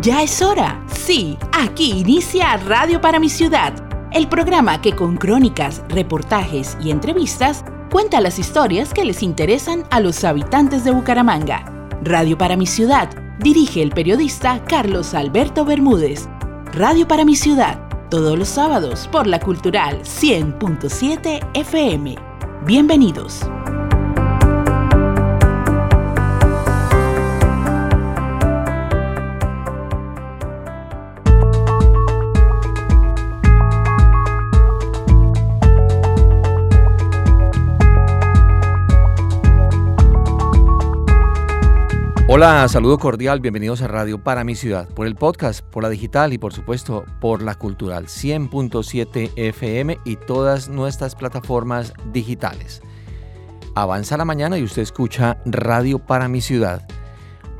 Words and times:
Ya 0.00 0.22
es 0.22 0.42
hora. 0.42 0.80
Sí, 0.86 1.36
aquí 1.52 1.90
inicia 1.90 2.56
Radio 2.56 3.00
para 3.00 3.18
mi 3.18 3.28
ciudad, 3.28 3.72
el 4.12 4.28
programa 4.28 4.80
que 4.80 4.94
con 4.94 5.16
crónicas, 5.16 5.82
reportajes 5.88 6.78
y 6.80 6.92
entrevistas 6.92 7.64
cuenta 7.90 8.20
las 8.20 8.38
historias 8.38 8.94
que 8.94 9.04
les 9.04 9.24
interesan 9.24 9.82
a 9.90 9.98
los 9.98 10.22
habitantes 10.22 10.84
de 10.84 10.92
Bucaramanga. 10.92 11.88
Radio 12.02 12.38
para 12.38 12.56
mi 12.56 12.66
ciudad 12.66 13.10
dirige 13.40 13.82
el 13.82 13.90
periodista 13.90 14.62
Carlos 14.68 15.14
Alberto 15.14 15.64
Bermúdez. 15.64 16.28
Radio 16.72 17.08
para 17.08 17.24
mi 17.24 17.34
ciudad, 17.34 17.80
todos 18.08 18.38
los 18.38 18.48
sábados 18.48 19.08
por 19.10 19.26
la 19.26 19.40
Cultural 19.40 20.02
100.7 20.02 21.40
FM. 21.54 22.14
Bienvenidos. 22.64 23.40
Hola, 42.30 42.68
saludo 42.68 42.98
cordial, 42.98 43.40
bienvenidos 43.40 43.80
a 43.80 43.88
Radio 43.88 44.22
para 44.22 44.44
mi 44.44 44.54
ciudad, 44.54 44.86
por 44.86 45.06
el 45.06 45.14
podcast, 45.14 45.64
por 45.64 45.82
la 45.82 45.88
digital 45.88 46.34
y 46.34 46.36
por 46.36 46.52
supuesto 46.52 47.06
por 47.22 47.40
la 47.40 47.54
cultural 47.54 48.04
100.7 48.04 49.32
FM 49.34 49.98
y 50.04 50.16
todas 50.16 50.68
nuestras 50.68 51.14
plataformas 51.14 51.94
digitales. 52.12 52.82
Avanza 53.74 54.18
la 54.18 54.26
mañana 54.26 54.58
y 54.58 54.62
usted 54.62 54.82
escucha 54.82 55.38
Radio 55.46 56.00
para 56.00 56.28
mi 56.28 56.42
ciudad. 56.42 56.86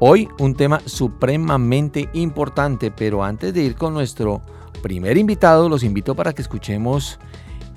Hoy 0.01 0.29
un 0.39 0.55
tema 0.55 0.83
supremamente 0.85 2.11
importante, 2.13 2.91
pero 2.91 3.25
antes 3.25 3.55
de 3.55 3.63
ir 3.63 3.75
con 3.75 3.95
nuestro 3.95 4.43
primer 4.83 5.17
invitado, 5.17 5.71
los 5.71 5.83
invito 5.83 6.15
para 6.15 6.35
que 6.35 6.43
escuchemos 6.43 7.19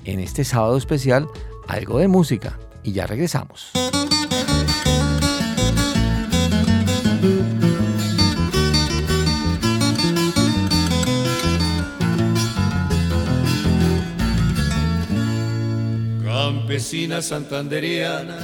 en 0.04 0.20
este 0.20 0.44
sábado 0.44 0.76
especial 0.76 1.26
algo 1.68 2.00
de 2.00 2.08
música 2.08 2.58
y 2.82 2.92
ya 2.92 3.06
regresamos. 3.06 3.72
Campesina 16.42 17.22
santanderiana, 17.22 18.36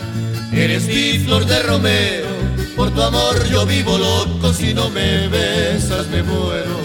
eres 0.52 0.86
mi 0.86 1.18
flor 1.18 1.44
de 1.46 1.60
Romeo, 1.64 2.28
por 2.76 2.92
tu 2.92 3.02
amor 3.02 3.44
yo 3.50 3.66
vivo 3.66 3.98
loco, 3.98 4.52
si 4.52 4.72
no 4.72 4.88
me 4.88 5.26
besas 5.26 6.06
me 6.06 6.22
muero, 6.22 6.78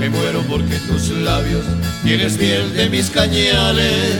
me 0.00 0.10
muero 0.10 0.42
porque 0.48 0.74
tus 0.88 1.10
labios 1.10 1.64
tienes 2.02 2.36
miel 2.38 2.74
de 2.74 2.90
mis 2.90 3.08
cañales, 3.08 4.18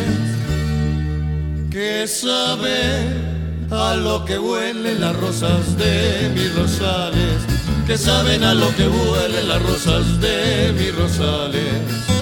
que 1.73 2.07
saben 2.07 3.67
a 3.73 3.97
lo 3.97 4.25
que 4.25 4.39
huelen 4.39 5.01
las 5.01 5.17
rosas 5.17 5.77
de 5.77 6.31
mis 6.37 6.55
rosales, 6.55 7.43
que 7.85 7.99
saben 7.99 8.45
a 8.45 8.55
lo 8.55 8.73
que 8.77 8.87
huelen 8.87 9.49
las 9.49 9.61
rosas 9.61 10.21
de 10.21 10.73
mis 10.79 10.95
rosales. 10.95 12.18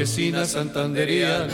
Campesina 0.00 0.46
santanderiana, 0.46 1.52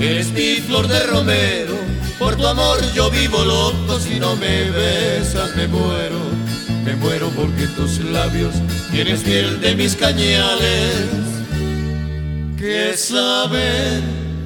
eres 0.00 0.32
mi 0.32 0.56
flor 0.56 0.88
de 0.88 0.98
romero, 1.04 1.76
por 2.18 2.34
tu 2.34 2.44
amor 2.44 2.80
yo 2.92 3.08
vivo 3.08 3.44
loco, 3.44 4.00
si 4.00 4.18
no 4.18 4.34
me 4.34 4.68
besas 4.72 5.54
me 5.54 5.68
muero. 5.68 6.18
Me 6.84 6.96
muero 6.96 7.28
porque 7.36 7.68
tus 7.76 8.00
labios 8.00 8.52
tienes 8.90 9.24
miel 9.24 9.60
de 9.60 9.76
mis 9.76 9.94
cañales. 9.94 11.06
Que 12.58 12.96
saben 12.96 14.02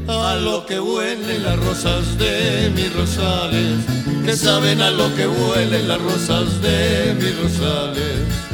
a 0.09 0.35
lo 0.35 0.67
que 0.67 0.79
huelen 0.79 1.43
las 1.43 1.59
rosas 1.59 2.19
de 2.19 2.71
mis 2.77 2.93
rosales, 2.93 3.79
que 4.27 4.37
saben 4.37 4.83
a 4.83 4.91
lo 4.91 5.15
que 5.15 5.27
huelen 5.27 5.89
las 5.89 6.03
rosas 6.03 6.61
de 6.61 7.15
mis 7.15 7.35
rosales. 7.41 8.48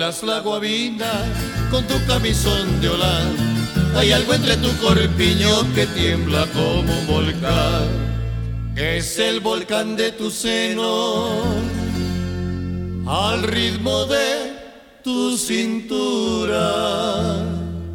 Bailas 0.00 0.22
la 0.22 0.40
guabina 0.40 1.12
con 1.70 1.86
tu 1.86 1.94
camisón 2.06 2.80
de 2.80 2.88
holar. 2.88 3.26
Hay 3.96 4.12
algo 4.12 4.32
entre 4.32 4.56
tu 4.56 4.74
corpiño 4.78 5.74
que 5.74 5.86
tiembla 5.88 6.46
como 6.54 6.90
un 7.00 7.06
volcán. 7.06 7.86
Es 8.76 9.18
el 9.18 9.40
volcán 9.40 9.96
de 9.96 10.12
tu 10.12 10.30
seno 10.30 11.42
al 13.06 13.42
ritmo 13.42 14.06
de 14.06 14.54
tu 15.04 15.36
cintura. 15.36 16.64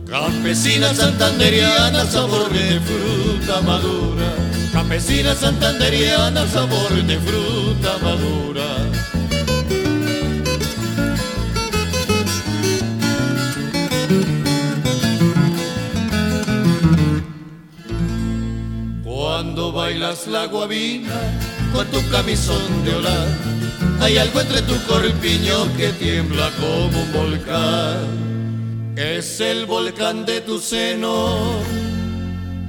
Campesina 0.07 0.93
santanderiana, 0.93 2.05
sabor 2.05 2.51
de 2.51 2.79
fruta 2.81 3.61
madura. 3.61 4.31
Campesina 4.71 5.33
santanderiana, 5.33 6.45
sabor 6.47 6.91
de 6.91 7.17
fruta 7.19 7.97
madura. 8.03 9.14
Bailas 19.95 20.27
la 20.27 20.45
guabina 20.47 21.15
con 21.73 21.87
tu 21.87 22.01
camisón 22.09 22.83
de 22.83 22.95
holar, 22.95 23.27
hay 24.01 24.17
algo 24.17 24.41
entre 24.41 24.61
tu 24.63 24.75
corpiño 24.87 25.73
que 25.77 25.89
tiembla 25.89 26.49
como 26.59 27.01
un 27.01 27.13
volcán. 27.13 28.93
Es 28.97 29.39
el 29.39 29.65
volcán 29.65 30.25
de 30.25 30.41
tu 30.41 30.59
seno 30.59 31.37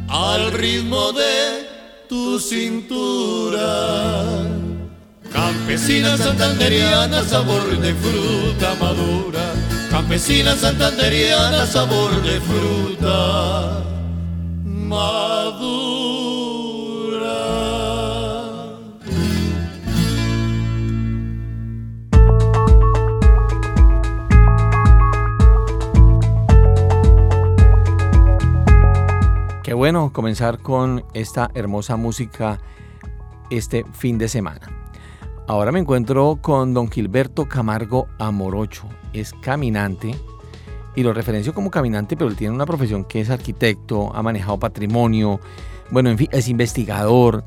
al 0.09 0.53
ritmo 0.53 1.13
de 1.13 1.67
tu 2.09 2.39
cintura. 2.39 4.27
Campesina 5.33 6.17
santanderiana, 6.17 7.25
sabor 7.25 7.77
de 7.81 7.95
fruta 7.95 8.75
madura. 8.81 9.53
Campesina 9.91 10.55
santanderiana, 10.55 11.67
sabor 11.67 12.23
de 12.23 12.41
fruta 12.41 13.83
madura. 14.65 15.76
Bueno 29.77 30.11
comenzar 30.13 30.59
con 30.61 31.05
esta 31.13 31.51
hermosa 31.55 31.97
música 31.97 32.59
este 33.51 33.85
fin 33.93 34.17
de 34.17 34.29
semana. 34.29 34.69
Ahora 35.47 35.71
me 35.71 35.79
encuentro 35.79 36.39
con 36.41 36.75
don 36.75 36.91
Gilberto 36.91 37.47
Camargo 37.47 38.09
Amorocho. 38.19 38.89
Es 39.13 39.33
caminante 39.35 40.15
y 40.95 41.03
lo 41.03 41.13
referencio 41.13 41.53
como 41.53 41.71
caminante, 41.71 42.17
pero 42.17 42.31
él 42.31 42.37
tiene 42.37 42.55
una 42.55 42.65
profesión 42.65 43.05
que 43.05 43.21
es 43.21 43.29
arquitecto, 43.29 44.11
ha 44.15 44.23
manejado 44.23 44.59
patrimonio, 44.59 45.41
bueno, 45.91 46.09
en 46.09 46.19
fin, 46.19 46.29
es 46.33 46.49
investigador. 46.49 47.45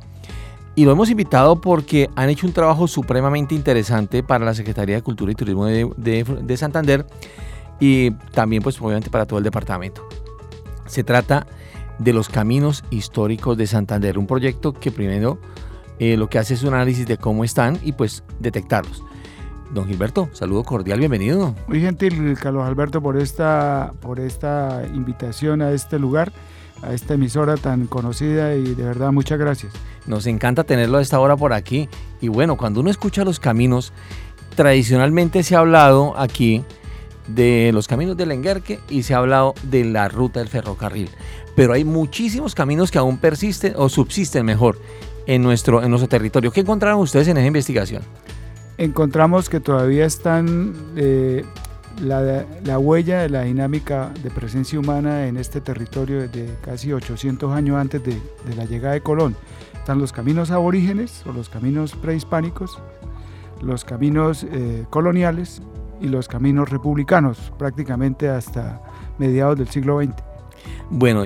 Y 0.75 0.85
lo 0.85 0.91
hemos 0.91 1.09
invitado 1.09 1.59
porque 1.59 2.09
han 2.15 2.29
hecho 2.29 2.45
un 2.45 2.53
trabajo 2.53 2.87
supremamente 2.87 3.55
interesante 3.55 4.21
para 4.23 4.45
la 4.45 4.53
Secretaría 4.53 4.95
de 4.95 5.01
Cultura 5.01 5.31
y 5.31 5.35
Turismo 5.35 5.65
de, 5.65 5.91
de 5.97 6.57
Santander 6.57 7.05
y 7.79 8.11
también 8.11 8.61
pues 8.61 8.79
obviamente 8.79 9.09
para 9.09 9.25
todo 9.25 9.39
el 9.39 9.43
departamento. 9.43 10.07
Se 10.85 11.03
trata 11.03 11.47
de 11.99 12.13
los 12.13 12.29
caminos 12.29 12.83
históricos 12.89 13.57
de 13.57 13.67
Santander, 13.67 14.17
un 14.17 14.25
proyecto 14.25 14.73
que 14.73 14.91
primero 14.91 15.37
eh, 15.99 16.15
lo 16.17 16.29
que 16.29 16.39
hace 16.39 16.53
es 16.53 16.63
un 16.63 16.73
análisis 16.73 17.05
de 17.05 17.17
cómo 17.17 17.43
están 17.43 17.77
y 17.83 17.91
pues 17.91 18.23
detectarlos. 18.39 19.03
Don 19.71 19.85
Gilberto, 19.85 20.29
saludo 20.31 20.63
cordial, 20.63 20.97
bienvenido. 20.97 21.53
Muy 21.67 21.81
gentil, 21.81 22.35
Carlos 22.41 22.65
Alberto, 22.65 23.01
por 23.01 23.17
esta, 23.17 23.93
por 23.99 24.19
esta 24.19 24.83
invitación 24.93 25.61
a 25.61 25.71
este 25.71 25.99
lugar, 25.99 26.31
a 26.81 26.93
esta 26.93 27.13
emisora 27.13 27.55
tan 27.55 27.85
conocida 27.85 28.55
y 28.55 28.73
de 28.73 28.83
verdad 28.83 29.11
muchas 29.11 29.37
gracias. 29.37 29.73
Nos 30.07 30.25
encanta 30.25 30.63
tenerlo 30.63 30.97
a 30.97 31.01
esta 31.01 31.19
hora 31.19 31.35
por 31.35 31.53
aquí 31.53 31.87
y 32.19 32.29
bueno, 32.29 32.57
cuando 32.57 32.79
uno 32.79 32.89
escucha 32.89 33.23
los 33.23 33.39
caminos, 33.39 33.93
tradicionalmente 34.55 35.43
se 35.43 35.55
ha 35.55 35.59
hablado 35.59 36.17
aquí 36.17 36.63
de 37.27 37.69
los 37.71 37.87
caminos 37.87 38.17
del 38.17 38.31
Enguerque 38.31 38.79
y 38.89 39.03
se 39.03 39.13
ha 39.13 39.17
hablado 39.17 39.53
de 39.63 39.85
la 39.85 40.07
ruta 40.07 40.39
del 40.39 40.49
ferrocarril 40.49 41.09
pero 41.59 41.73
hay 41.73 41.83
muchísimos 41.83 42.55
caminos 42.55 42.89
que 42.89 42.99
aún 42.99 43.17
persisten 43.17 43.73
o 43.75 43.89
subsisten 43.89 44.45
mejor 44.45 44.79
en 45.25 45.43
nuestro, 45.43 45.83
en 45.83 45.89
nuestro 45.89 46.07
territorio. 46.07 46.51
¿Qué 46.51 46.61
encontraron 46.61 47.01
ustedes 47.01 47.27
en 47.27 47.35
esa 47.35 47.47
investigación? 47.47 48.01
Encontramos 48.77 49.49
que 49.49 49.59
todavía 49.59 50.05
están 50.05 50.73
eh, 50.95 51.43
la, 52.01 52.79
huella 52.79 53.23
de 53.23 53.29
la 53.29 53.41
dinámica 53.41 54.09
de 54.23 54.31
presencia 54.31 54.79
humana 54.79 55.27
en 55.27 55.35
este 55.35 55.59
territorio 55.59 56.21
desde 56.21 56.55
casi 56.61 56.93
800 56.93 57.53
años 57.53 57.75
antes 57.75 58.01
de, 58.05 58.17
la 58.55 58.63
llegada 58.63 58.93
de 58.93 59.01
Colón. 59.01 59.35
Están 59.73 59.99
los 59.99 60.13
caminos 60.13 60.51
aborígenes 60.51 61.25
o 61.25 61.33
los 61.33 61.49
caminos 61.49 61.91
prehispánicos, 61.91 62.79
los 63.61 63.83
caminos 63.83 64.45
eh, 64.49 64.85
coloniales 64.89 65.61
y 65.99 66.07
los 66.07 66.29
caminos 66.29 66.69
republicanos, 66.69 67.51
prácticamente 67.59 68.29
hasta 68.29 68.81
mediados 69.17 69.57
del 69.57 69.67
siglo 69.67 70.01
XX. 70.01 70.28
Bueno, 70.89 71.25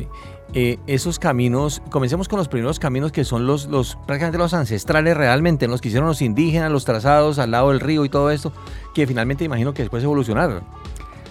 eh, 0.56 0.78
esos 0.86 1.18
caminos, 1.18 1.82
comencemos 1.90 2.28
con 2.28 2.38
los 2.38 2.48
primeros 2.48 2.78
caminos 2.78 3.12
que 3.12 3.24
son 3.24 3.48
los, 3.48 3.68
prácticamente 4.06 4.38
los 4.38 4.54
ancestrales 4.54 5.18
realmente, 5.18 5.68
los 5.68 5.82
que 5.82 5.88
hicieron 5.88 6.08
los 6.08 6.22
indígenas, 6.22 6.72
los 6.72 6.86
trazados 6.86 7.40
al 7.40 7.52
lado 7.52 7.70
del 7.70 7.80
río 7.80 8.06
y 8.06 8.10
todo 8.10 8.30
esto, 8.30 8.54
que 8.94 9.08
finalmente 9.08 9.44
imagino 9.44 9.74
que 9.74 9.82
después 9.82 10.04
evolucionaron. 10.04 10.64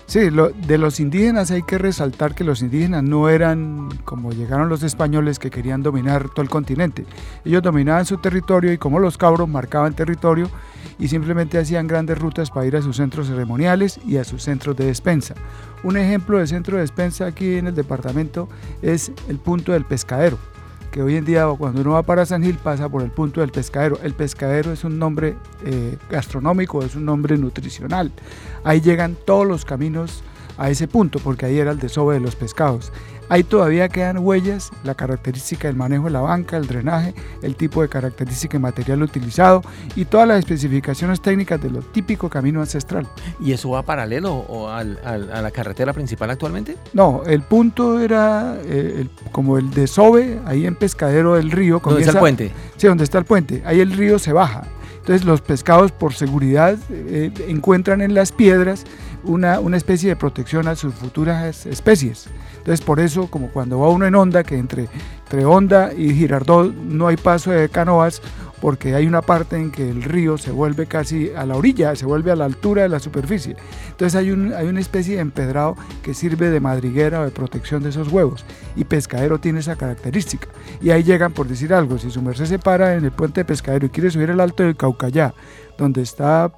Sí, 0.06 0.20
de 0.66 0.78
los 0.78 1.00
indígenas 1.00 1.52
hay 1.52 1.62
que 1.62 1.78
resaltar 1.78 2.34
que 2.34 2.44
los 2.44 2.60
indígenas 2.60 3.02
no 3.02 3.28
eran 3.28 3.88
como 4.04 4.32
llegaron 4.32 4.68
los 4.68 4.82
españoles 4.82 5.38
que 5.38 5.50
querían 5.50 5.82
dominar 5.82 6.28
todo 6.28 6.42
el 6.42 6.50
continente. 6.50 7.06
Ellos 7.44 7.62
dominaban 7.62 8.04
su 8.04 8.18
territorio 8.18 8.72
y 8.72 8.78
como 8.78 8.98
los 8.98 9.16
cabros 9.16 9.48
marcaban 9.48 9.94
territorio 9.94 10.50
y 10.98 11.08
simplemente 11.08 11.58
hacían 11.58 11.86
grandes 11.86 12.18
rutas 12.18 12.50
para 12.50 12.66
ir 12.66 12.76
a 12.76 12.82
sus 12.82 12.96
centros 12.96 13.28
ceremoniales 13.28 14.00
y 14.06 14.16
a 14.16 14.24
sus 14.24 14.42
centros 14.42 14.76
de 14.76 14.86
despensa. 14.86 15.34
Un 15.82 15.96
ejemplo 15.96 16.38
de 16.38 16.46
centro 16.46 16.76
de 16.76 16.82
despensa 16.82 17.26
aquí 17.26 17.56
en 17.56 17.66
el 17.66 17.74
departamento 17.74 18.48
es 18.82 19.12
el 19.28 19.38
punto 19.38 19.72
del 19.72 19.84
pescadero 19.84 20.38
que 20.92 21.02
hoy 21.02 21.16
en 21.16 21.24
día 21.24 21.48
cuando 21.58 21.80
uno 21.80 21.92
va 21.92 22.02
para 22.02 22.26
San 22.26 22.42
Gil 22.42 22.58
pasa 22.58 22.86
por 22.88 23.02
el 23.02 23.10
punto 23.10 23.40
del 23.40 23.50
pescadero. 23.50 23.98
El 24.02 24.12
pescadero 24.12 24.72
es 24.72 24.84
un 24.84 24.98
nombre 24.98 25.36
eh, 25.64 25.96
gastronómico, 26.10 26.84
es 26.84 26.94
un 26.94 27.06
nombre 27.06 27.38
nutricional. 27.38 28.12
Ahí 28.62 28.82
llegan 28.82 29.16
todos 29.24 29.46
los 29.46 29.64
caminos 29.64 30.22
a 30.58 30.70
ese 30.70 30.88
punto, 30.88 31.18
porque 31.18 31.46
ahí 31.46 31.58
era 31.58 31.70
el 31.70 31.78
desove 31.78 32.14
de 32.14 32.20
los 32.20 32.36
pescados. 32.36 32.92
Ahí 33.28 33.44
todavía 33.44 33.88
quedan 33.88 34.18
huellas, 34.18 34.70
la 34.84 34.94
característica 34.94 35.66
del 35.66 35.76
manejo 35.76 36.04
de 36.04 36.10
la 36.10 36.20
banca, 36.20 36.58
el 36.58 36.66
drenaje, 36.66 37.14
el 37.40 37.56
tipo 37.56 37.80
de 37.80 37.88
característica 37.88 38.58
y 38.58 38.60
material 38.60 39.02
utilizado 39.02 39.62
y 39.96 40.04
todas 40.04 40.28
las 40.28 40.40
especificaciones 40.40 41.22
técnicas 41.22 41.62
de 41.62 41.70
lo 41.70 41.80
típico 41.80 42.28
camino 42.28 42.60
ancestral. 42.60 43.08
¿Y 43.40 43.52
eso 43.52 43.70
va 43.70 43.82
paralelo 43.82 44.34
o 44.34 44.68
a 44.68 44.84
la 44.84 45.50
carretera 45.50 45.94
principal 45.94 46.30
actualmente? 46.30 46.76
No, 46.92 47.22
el 47.24 47.40
punto 47.40 48.00
era 48.00 48.58
eh, 48.64 49.06
como 49.30 49.56
el 49.56 49.70
desove, 49.70 50.40
ahí 50.44 50.66
en 50.66 50.74
Pescadero 50.74 51.36
del 51.36 51.50
Río. 51.50 51.80
¿Dónde 51.82 52.00
está 52.00 52.12
el 52.12 52.18
puente? 52.18 52.52
Sí, 52.76 52.86
donde 52.86 53.04
está 53.04 53.18
el 53.18 53.24
puente. 53.24 53.62
Ahí 53.64 53.80
el 53.80 53.92
río 53.92 54.18
se 54.18 54.32
baja. 54.32 54.64
Entonces 55.02 55.26
los 55.26 55.40
pescados 55.40 55.90
por 55.90 56.14
seguridad 56.14 56.78
eh, 56.88 57.32
encuentran 57.48 58.02
en 58.02 58.14
las 58.14 58.30
piedras 58.30 58.84
una, 59.24 59.58
una 59.58 59.76
especie 59.76 60.10
de 60.10 60.14
protección 60.16 60.68
a 60.68 60.76
sus 60.76 60.94
futuras 60.94 61.66
especies. 61.66 62.28
Entonces 62.58 62.84
por 62.84 63.00
eso, 63.00 63.26
como 63.26 63.48
cuando 63.48 63.80
va 63.80 63.88
uno 63.88 64.06
en 64.06 64.14
onda, 64.14 64.44
que 64.44 64.56
entre, 64.56 64.88
entre 65.24 65.44
Honda 65.44 65.92
y 65.92 66.14
Girardot 66.14 66.72
no 66.72 67.08
hay 67.08 67.16
paso 67.16 67.50
de 67.50 67.68
canoas, 67.68 68.22
porque 68.62 68.94
hay 68.94 69.08
una 69.08 69.22
parte 69.22 69.56
en 69.56 69.72
que 69.72 69.90
el 69.90 70.04
río 70.04 70.38
se 70.38 70.52
vuelve 70.52 70.86
casi 70.86 71.32
a 71.34 71.44
la 71.44 71.56
orilla, 71.56 71.96
se 71.96 72.06
vuelve 72.06 72.30
a 72.30 72.36
la 72.36 72.44
altura 72.44 72.82
de 72.82 72.88
la 72.88 73.00
superficie. 73.00 73.56
Entonces 73.88 74.14
hay, 74.14 74.30
un, 74.30 74.52
hay 74.52 74.68
una 74.68 74.78
especie 74.78 75.16
de 75.16 75.20
empedrado 75.20 75.76
que 76.00 76.14
sirve 76.14 76.48
de 76.48 76.60
madriguera 76.60 77.22
o 77.22 77.24
de 77.24 77.32
protección 77.32 77.82
de 77.82 77.88
esos 77.88 78.06
huevos. 78.06 78.44
Y 78.76 78.84
Pescadero 78.84 79.40
tiene 79.40 79.58
esa 79.58 79.74
característica. 79.74 80.46
Y 80.80 80.90
ahí 80.90 81.02
llegan, 81.02 81.32
por 81.32 81.48
decir 81.48 81.74
algo, 81.74 81.98
si 81.98 82.12
su 82.12 82.22
merced 82.22 82.44
se 82.44 82.60
para 82.60 82.94
en 82.94 83.04
el 83.04 83.10
puente 83.10 83.40
de 83.40 83.46
Pescadero 83.46 83.86
y 83.86 83.90
quiere 83.90 84.12
subir 84.12 84.30
el 84.30 84.38
alto 84.38 84.62
del 84.62 84.76
Caucayá, 84.76 85.34
donde 85.76 86.02
está 86.02 86.52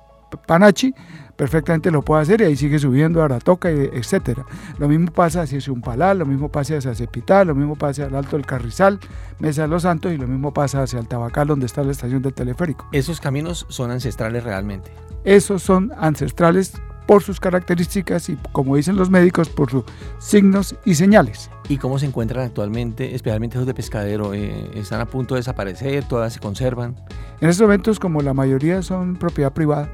Panachi, 0.47 0.95
perfectamente 1.37 1.91
lo 1.91 2.03
puede 2.03 2.23
hacer 2.23 2.41
y 2.41 2.45
ahí 2.45 2.57
sigue 2.57 2.79
subiendo 2.79 3.23
a 3.23 3.27
Aratoca, 3.27 3.71
etcétera. 3.71 4.45
Lo 4.79 4.89
mismo 4.89 5.11
pasa 5.13 5.43
hacia 5.43 5.61
Zumpalá, 5.61 6.15
lo 6.15 6.27
mismo 6.27 6.49
pasa 6.51 6.77
hacia 6.77 6.95
Cepitá, 6.95 7.45
lo 7.45 7.55
mismo 7.55 7.77
pasa 7.77 8.05
al 8.05 8.15
Alto 8.15 8.37
del 8.37 8.47
Carrizal, 8.47 8.99
Mesa 9.39 9.63
de 9.63 9.69
los 9.69 9.83
Santos 9.83 10.13
y 10.13 10.17
lo 10.17 10.27
mismo 10.27 10.53
pasa 10.53 10.83
hacia 10.83 10.99
el 10.99 11.09
Tabacal, 11.09 11.49
donde 11.49 11.67
está 11.67 11.83
la 11.83 11.93
estación 11.93 12.23
del 12.23 12.35
teleférico. 12.35 12.87
¿Esos 12.93 13.21
caminos 13.21 13.67
son 13.69 13.91
ancestrales 13.91 14.45
realmente? 14.45 14.91
Esos 15.25 15.63
son 15.63 15.93
ancestrales 15.97 16.75
por 17.07 17.23
sus 17.23 17.41
características 17.41 18.29
y, 18.29 18.39
como 18.53 18.77
dicen 18.77 18.97
los 18.97 19.11
médicos, 19.11 19.49
por 19.49 19.71
sus 19.71 19.85
signos 20.19 20.75
y 20.85 20.95
señales. 20.95 21.51
¿Y 21.69 21.79
cómo 21.79 21.99
se 21.99 22.07
encuentran 22.07 22.45
actualmente, 22.45 23.15
especialmente 23.15 23.59
los 23.59 23.67
de 23.67 23.75
pescadero? 23.75 24.35
Eh, 24.35 24.71
¿Están 24.75 25.01
a 25.01 25.07
punto 25.07 25.35
de 25.35 25.41
desaparecer? 25.41 26.05
¿Todas 26.05 26.33
se 26.35 26.41
conservan? 26.41 26.97
En 27.41 27.49
estos 27.49 27.63
momentos, 27.63 27.99
como 27.99 28.21
la 28.23 28.35
mayoría 28.35 28.83
son 28.83 29.17
propiedad 29.17 29.53
privada, 29.53 29.91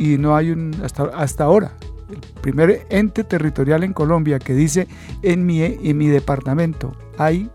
y 0.00 0.16
no 0.16 0.34
hay 0.34 0.50
un, 0.50 0.74
hasta, 0.82 1.04
hasta 1.14 1.44
ahora, 1.44 1.74
el 2.08 2.18
primer 2.40 2.86
ente 2.88 3.22
territorial 3.22 3.84
en 3.84 3.92
Colombia 3.92 4.38
que 4.38 4.54
dice 4.54 4.88
en 5.22 5.44
mi, 5.44 5.62
en 5.62 5.98
mi 5.98 6.08
departamento 6.08 6.96
hay 7.18 7.50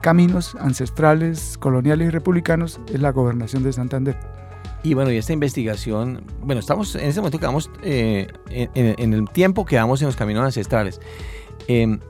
caminos 0.00 0.56
ancestrales, 0.58 1.58
coloniales 1.58 2.08
y 2.08 2.10
republicanos 2.10 2.80
es 2.92 3.00
la 3.00 3.12
gobernación 3.12 3.62
de 3.62 3.74
Santander. 3.74 4.18
Y 4.82 4.94
bueno, 4.94 5.12
y 5.12 5.18
esta 5.18 5.34
investigación, 5.34 6.24
bueno, 6.40 6.60
estamos 6.60 6.96
en 6.96 7.04
ese 7.04 7.20
momento 7.20 7.38
quedamos 7.38 7.70
eh, 7.82 8.26
en, 8.48 9.12
el 9.12 9.28
tiempo 9.28 9.66
que 9.66 9.76
vamos 9.76 10.00
en 10.00 10.06
los 10.06 10.16
caminos 10.16 10.44
ancestrales. 10.44 10.98
Em, 11.68 12.00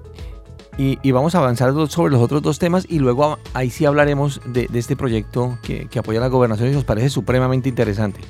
y, 0.79 1.11
vamos 1.11 1.35
a 1.35 1.39
avanzar 1.39 1.75
sobre 1.89 2.13
los 2.13 2.23
otros 2.23 2.41
dos 2.41 2.59
temas 2.59 2.87
y 2.89 2.99
luego 2.99 3.39
ahí 3.53 3.69
sí 3.69 3.85
hablaremos 3.85 4.41
de, 4.47 4.69
este 4.73 4.97
proyecto 4.97 5.59
que, 5.63 5.87
que, 5.89 5.99
apoya 5.99 6.21
la 6.21 6.29
gobernación 6.29 6.71
y 6.71 6.73
nos 6.73 6.85
parece 6.85 7.11
supremamente 7.11 7.69
interesante. 7.69 8.21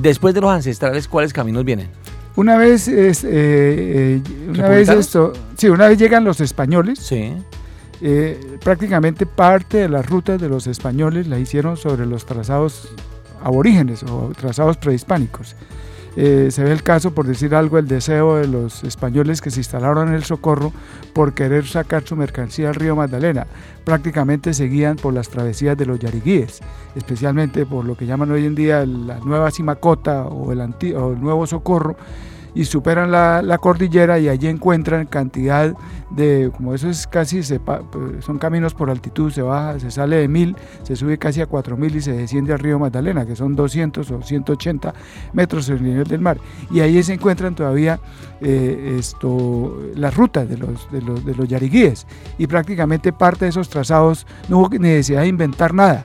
Después 0.00 0.34
de 0.34 0.40
los 0.40 0.50
ancestrales, 0.50 1.08
¿cuáles 1.08 1.32
caminos 1.32 1.64
vienen? 1.64 1.88
Una 2.36 2.56
vez, 2.56 2.88
es, 2.88 3.22
eh, 3.24 3.28
eh, 3.32 4.22
una 4.48 4.68
vez 4.68 4.88
esto, 4.88 5.32
sí, 5.56 5.68
una 5.68 5.88
vez 5.88 5.98
llegan 5.98 6.24
los 6.24 6.40
españoles. 6.40 6.98
Sí. 6.98 7.34
Eh, 8.00 8.40
prácticamente 8.64 9.26
parte 9.26 9.76
de 9.76 9.88
las 9.90 10.08
rutas 10.08 10.40
de 10.40 10.48
los 10.48 10.66
españoles 10.66 11.26
la 11.26 11.38
hicieron 11.38 11.76
sobre 11.76 12.06
los 12.06 12.24
trazados 12.24 12.88
aborígenes 13.42 14.02
o 14.04 14.32
trazados 14.38 14.78
prehispánicos. 14.78 15.54
Eh, 16.16 16.48
se 16.50 16.64
ve 16.64 16.72
el 16.72 16.82
caso, 16.82 17.12
por 17.12 17.26
decir 17.26 17.54
algo, 17.54 17.78
el 17.78 17.86
deseo 17.86 18.36
de 18.36 18.48
los 18.48 18.82
españoles 18.84 19.40
que 19.40 19.50
se 19.50 19.60
instalaron 19.60 20.08
en 20.08 20.14
el 20.14 20.24
Socorro 20.24 20.72
por 21.12 21.34
querer 21.34 21.66
sacar 21.66 22.02
su 22.04 22.16
mercancía 22.16 22.68
al 22.68 22.74
río 22.74 22.96
Magdalena. 22.96 23.46
Prácticamente 23.84 24.52
seguían 24.54 24.96
por 24.96 25.14
las 25.14 25.28
travesías 25.28 25.76
de 25.76 25.86
los 25.86 25.98
yariguíes, 25.98 26.60
especialmente 26.96 27.64
por 27.66 27.84
lo 27.84 27.96
que 27.96 28.06
llaman 28.06 28.30
hoy 28.30 28.46
en 28.46 28.54
día 28.54 28.84
la 28.84 29.18
nueva 29.20 29.50
Simacota 29.50 30.24
o 30.24 30.52
el, 30.52 30.60
o 30.60 31.12
el 31.12 31.20
nuevo 31.20 31.46
Socorro 31.46 31.96
y 32.54 32.64
superan 32.64 33.10
la, 33.10 33.58
cordillera 33.58 34.18
y 34.18 34.28
allí 34.28 34.48
encuentran 34.48 35.06
cantidad 35.06 35.74
de, 36.10 36.50
como 36.56 36.74
eso 36.74 36.88
es 36.88 37.06
casi, 37.06 37.42
son 37.42 38.38
caminos 38.38 38.74
por 38.74 38.90
altitud, 38.90 39.30
se 39.30 39.42
baja, 39.42 39.78
se 39.78 39.90
sale 39.90 40.16
de 40.16 40.28
mil, 40.28 40.56
se 40.82 40.96
sube 40.96 41.18
casi 41.18 41.40
a 41.40 41.46
cuatro 41.46 41.76
mil 41.76 41.94
y 41.94 42.00
se 42.00 42.12
desciende 42.12 42.52
al 42.52 42.58
río 42.58 42.78
Magdalena, 42.78 43.26
que 43.26 43.36
son 43.36 43.54
200 43.54 44.10
o 44.10 44.22
180 44.22 44.94
metros 45.32 45.66
sobre 45.66 45.78
el 45.78 45.84
nivel 45.84 46.06
del 46.06 46.20
mar. 46.20 46.38
Y 46.70 46.80
ahí 46.80 47.02
se 47.02 47.14
encuentran 47.14 47.54
todavía 47.54 48.00
eh, 48.40 48.96
esto, 48.98 49.78
las 49.94 50.14
rutas 50.16 50.48
de 50.48 50.58
los, 50.58 50.90
de, 50.90 51.02
los, 51.02 51.24
de 51.24 51.34
los 51.34 51.48
yariguíes 51.48 52.06
y 52.38 52.46
prácticamente 52.46 53.12
parte 53.12 53.44
de 53.44 53.50
esos 53.50 53.68
trazados 53.68 54.26
no 54.48 54.58
hubo 54.58 54.68
necesidad 54.70 55.22
de 55.22 55.28
inventar 55.28 55.74
nada 55.74 56.04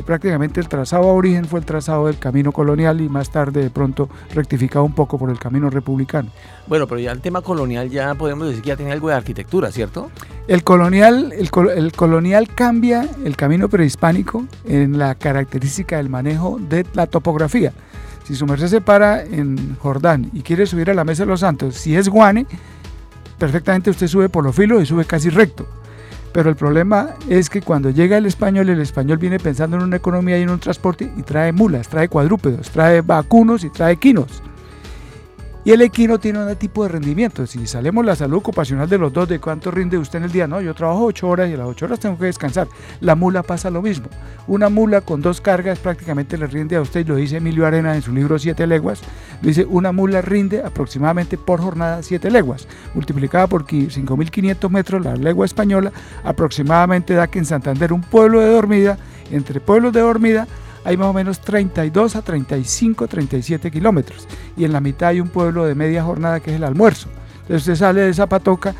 prácticamente 0.00 0.60
el 0.60 0.68
trazado 0.68 1.04
a 1.10 1.12
origen 1.12 1.44
fue 1.44 1.60
el 1.60 1.66
trazado 1.66 2.06
del 2.06 2.18
camino 2.18 2.52
colonial 2.52 3.00
y 3.00 3.08
más 3.08 3.30
tarde 3.30 3.62
de 3.62 3.70
pronto 3.70 4.08
rectificado 4.34 4.84
un 4.84 4.94
poco 4.94 5.18
por 5.18 5.28
el 5.28 5.38
camino 5.38 5.68
republicano. 5.68 6.30
Bueno, 6.66 6.86
pero 6.86 7.00
ya 7.00 7.12
el 7.12 7.20
tema 7.20 7.42
colonial 7.42 7.90
ya 7.90 8.14
podemos 8.14 8.48
decir 8.48 8.62
que 8.62 8.68
ya 8.68 8.76
tiene 8.76 8.92
algo 8.92 9.08
de 9.08 9.14
arquitectura, 9.14 9.70
¿cierto? 9.70 10.10
El 10.48 10.64
colonial, 10.64 11.32
el, 11.32 11.50
el 11.76 11.92
colonial 11.92 12.48
cambia 12.54 13.06
el 13.24 13.36
camino 13.36 13.68
prehispánico 13.68 14.46
en 14.64 14.98
la 14.98 15.14
característica 15.14 15.98
del 15.98 16.08
manejo 16.08 16.58
de 16.58 16.86
la 16.94 17.06
topografía. 17.06 17.72
Si 18.24 18.34
su 18.34 18.46
merced 18.46 18.68
se 18.68 18.80
para 18.80 19.22
en 19.22 19.76
Jordán 19.80 20.30
y 20.32 20.42
quiere 20.42 20.64
subir 20.66 20.90
a 20.90 20.94
la 20.94 21.04
Mesa 21.04 21.24
de 21.24 21.28
los 21.28 21.40
Santos, 21.40 21.74
si 21.74 21.96
es 21.96 22.08
Guane, 22.08 22.46
perfectamente 23.38 23.90
usted 23.90 24.06
sube 24.06 24.28
por 24.28 24.44
los 24.44 24.54
filos 24.54 24.82
y 24.82 24.86
sube 24.86 25.04
casi 25.04 25.28
recto 25.28 25.66
pero 26.32 26.50
el 26.50 26.56
problema 26.56 27.10
es 27.28 27.50
que 27.50 27.60
cuando 27.60 27.90
llega 27.90 28.16
el 28.16 28.26
español, 28.26 28.68
el 28.68 28.80
español 28.80 29.18
viene 29.18 29.38
pensando 29.38 29.76
en 29.76 29.82
una 29.82 29.96
economía 29.96 30.38
y 30.38 30.42
en 30.42 30.50
un 30.50 30.58
transporte 30.58 31.12
y 31.16 31.22
trae 31.22 31.52
mulas, 31.52 31.88
trae 31.88 32.08
cuadrúpedos, 32.08 32.70
trae 32.70 33.00
vacunos 33.02 33.64
y 33.64 33.70
trae 33.70 33.96
quinos. 33.96 34.42
Y 35.64 35.70
el 35.70 35.80
equino 35.80 36.18
tiene 36.18 36.44
un 36.44 36.56
tipo 36.56 36.82
de 36.82 36.88
rendimiento. 36.88 37.46
Si 37.46 37.68
salimos 37.68 38.04
la 38.04 38.16
salud 38.16 38.38
ocupacional 38.38 38.88
de 38.88 38.98
los 38.98 39.12
dos, 39.12 39.28
de 39.28 39.38
cuánto 39.38 39.70
rinde 39.70 39.96
usted 39.96 40.18
en 40.18 40.24
el 40.24 40.32
día, 40.32 40.48
no, 40.48 40.60
yo 40.60 40.74
trabajo 40.74 41.04
ocho 41.04 41.28
horas 41.28 41.48
y 41.48 41.54
a 41.54 41.56
las 41.56 41.68
ocho 41.68 41.84
horas 41.84 42.00
tengo 42.00 42.18
que 42.18 42.24
descansar. 42.24 42.66
La 43.00 43.14
mula 43.14 43.44
pasa 43.44 43.70
lo 43.70 43.80
mismo. 43.80 44.08
Una 44.48 44.68
mula 44.68 45.02
con 45.02 45.22
dos 45.22 45.40
cargas 45.40 45.78
prácticamente 45.78 46.36
le 46.36 46.48
rinde 46.48 46.74
a 46.74 46.80
usted, 46.80 47.06
lo 47.06 47.14
dice 47.14 47.36
Emilio 47.36 47.64
Arena 47.64 47.94
en 47.94 48.02
su 48.02 48.12
libro 48.12 48.40
Siete 48.40 48.66
leguas, 48.66 49.02
dice 49.40 49.64
una 49.64 49.92
mula 49.92 50.20
rinde 50.20 50.62
aproximadamente 50.62 51.38
por 51.38 51.60
jornada 51.60 52.02
siete 52.02 52.28
leguas, 52.28 52.66
multiplicada 52.94 53.46
por 53.46 53.64
5.500 53.64 54.68
metros 54.68 55.04
la 55.04 55.14
legua 55.14 55.46
española, 55.46 55.92
aproximadamente 56.24 57.14
da 57.14 57.28
que 57.28 57.38
en 57.38 57.44
Santander 57.44 57.92
un 57.92 58.00
pueblo 58.00 58.40
de 58.40 58.48
dormida, 58.48 58.98
entre 59.30 59.60
pueblos 59.60 59.92
de 59.92 60.00
dormida, 60.00 60.48
hay 60.84 60.96
más 60.96 61.08
o 61.08 61.12
menos 61.12 61.40
32 61.40 62.16
a 62.16 62.22
35, 62.22 63.06
37 63.06 63.70
kilómetros. 63.70 64.26
Y 64.56 64.64
en 64.64 64.72
la 64.72 64.80
mitad 64.80 65.10
hay 65.10 65.20
un 65.20 65.28
pueblo 65.28 65.64
de 65.64 65.74
media 65.74 66.02
jornada 66.02 66.40
que 66.40 66.50
es 66.50 66.56
el 66.56 66.64
almuerzo. 66.64 67.08
Entonces 67.42 67.62
usted 67.62 67.74
sale 67.76 68.02
de 68.02 68.14
Zapatoca, 68.14 68.74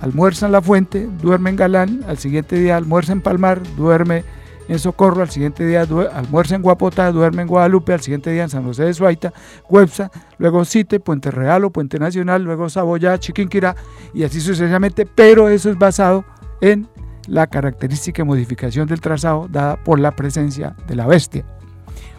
almuerza 0.00 0.46
en 0.46 0.52
La 0.52 0.62
Fuente, 0.62 1.08
duerme 1.22 1.50
en 1.50 1.56
Galán, 1.56 2.04
al 2.06 2.18
siguiente 2.18 2.56
día 2.56 2.76
almuerza 2.76 3.12
en 3.12 3.20
Palmar, 3.20 3.62
duerme 3.76 4.24
en 4.68 4.78
Socorro, 4.78 5.22
al 5.22 5.30
siguiente 5.30 5.66
día 5.66 5.82
almuerza 5.82 6.54
en 6.54 6.62
Guapota, 6.62 7.10
duerme 7.12 7.42
en 7.42 7.48
Guadalupe, 7.48 7.92
al 7.92 8.00
siguiente 8.00 8.30
día 8.30 8.44
en 8.44 8.50
San 8.50 8.64
José 8.64 8.84
de 8.84 8.94
Suaita, 8.94 9.32
Huepsa, 9.68 10.10
luego 10.38 10.64
Cite, 10.64 11.00
Puente 11.00 11.30
Real 11.30 11.64
o 11.64 11.70
Puente 11.70 11.98
Nacional, 11.98 12.42
luego 12.42 12.68
Saboyá, 12.68 13.18
Chiquinquirá 13.18 13.76
y 14.12 14.24
así 14.24 14.40
sucesivamente, 14.40 15.06
pero 15.06 15.48
eso 15.48 15.70
es 15.70 15.78
basado 15.78 16.24
en 16.60 16.88
la 17.28 17.46
característica 17.46 18.24
modificación 18.24 18.86
del 18.86 19.00
trazado 19.00 19.48
dada 19.50 19.82
por 19.82 19.98
la 20.00 20.12
presencia 20.12 20.76
de 20.86 20.96
la 20.96 21.06
bestia. 21.06 21.44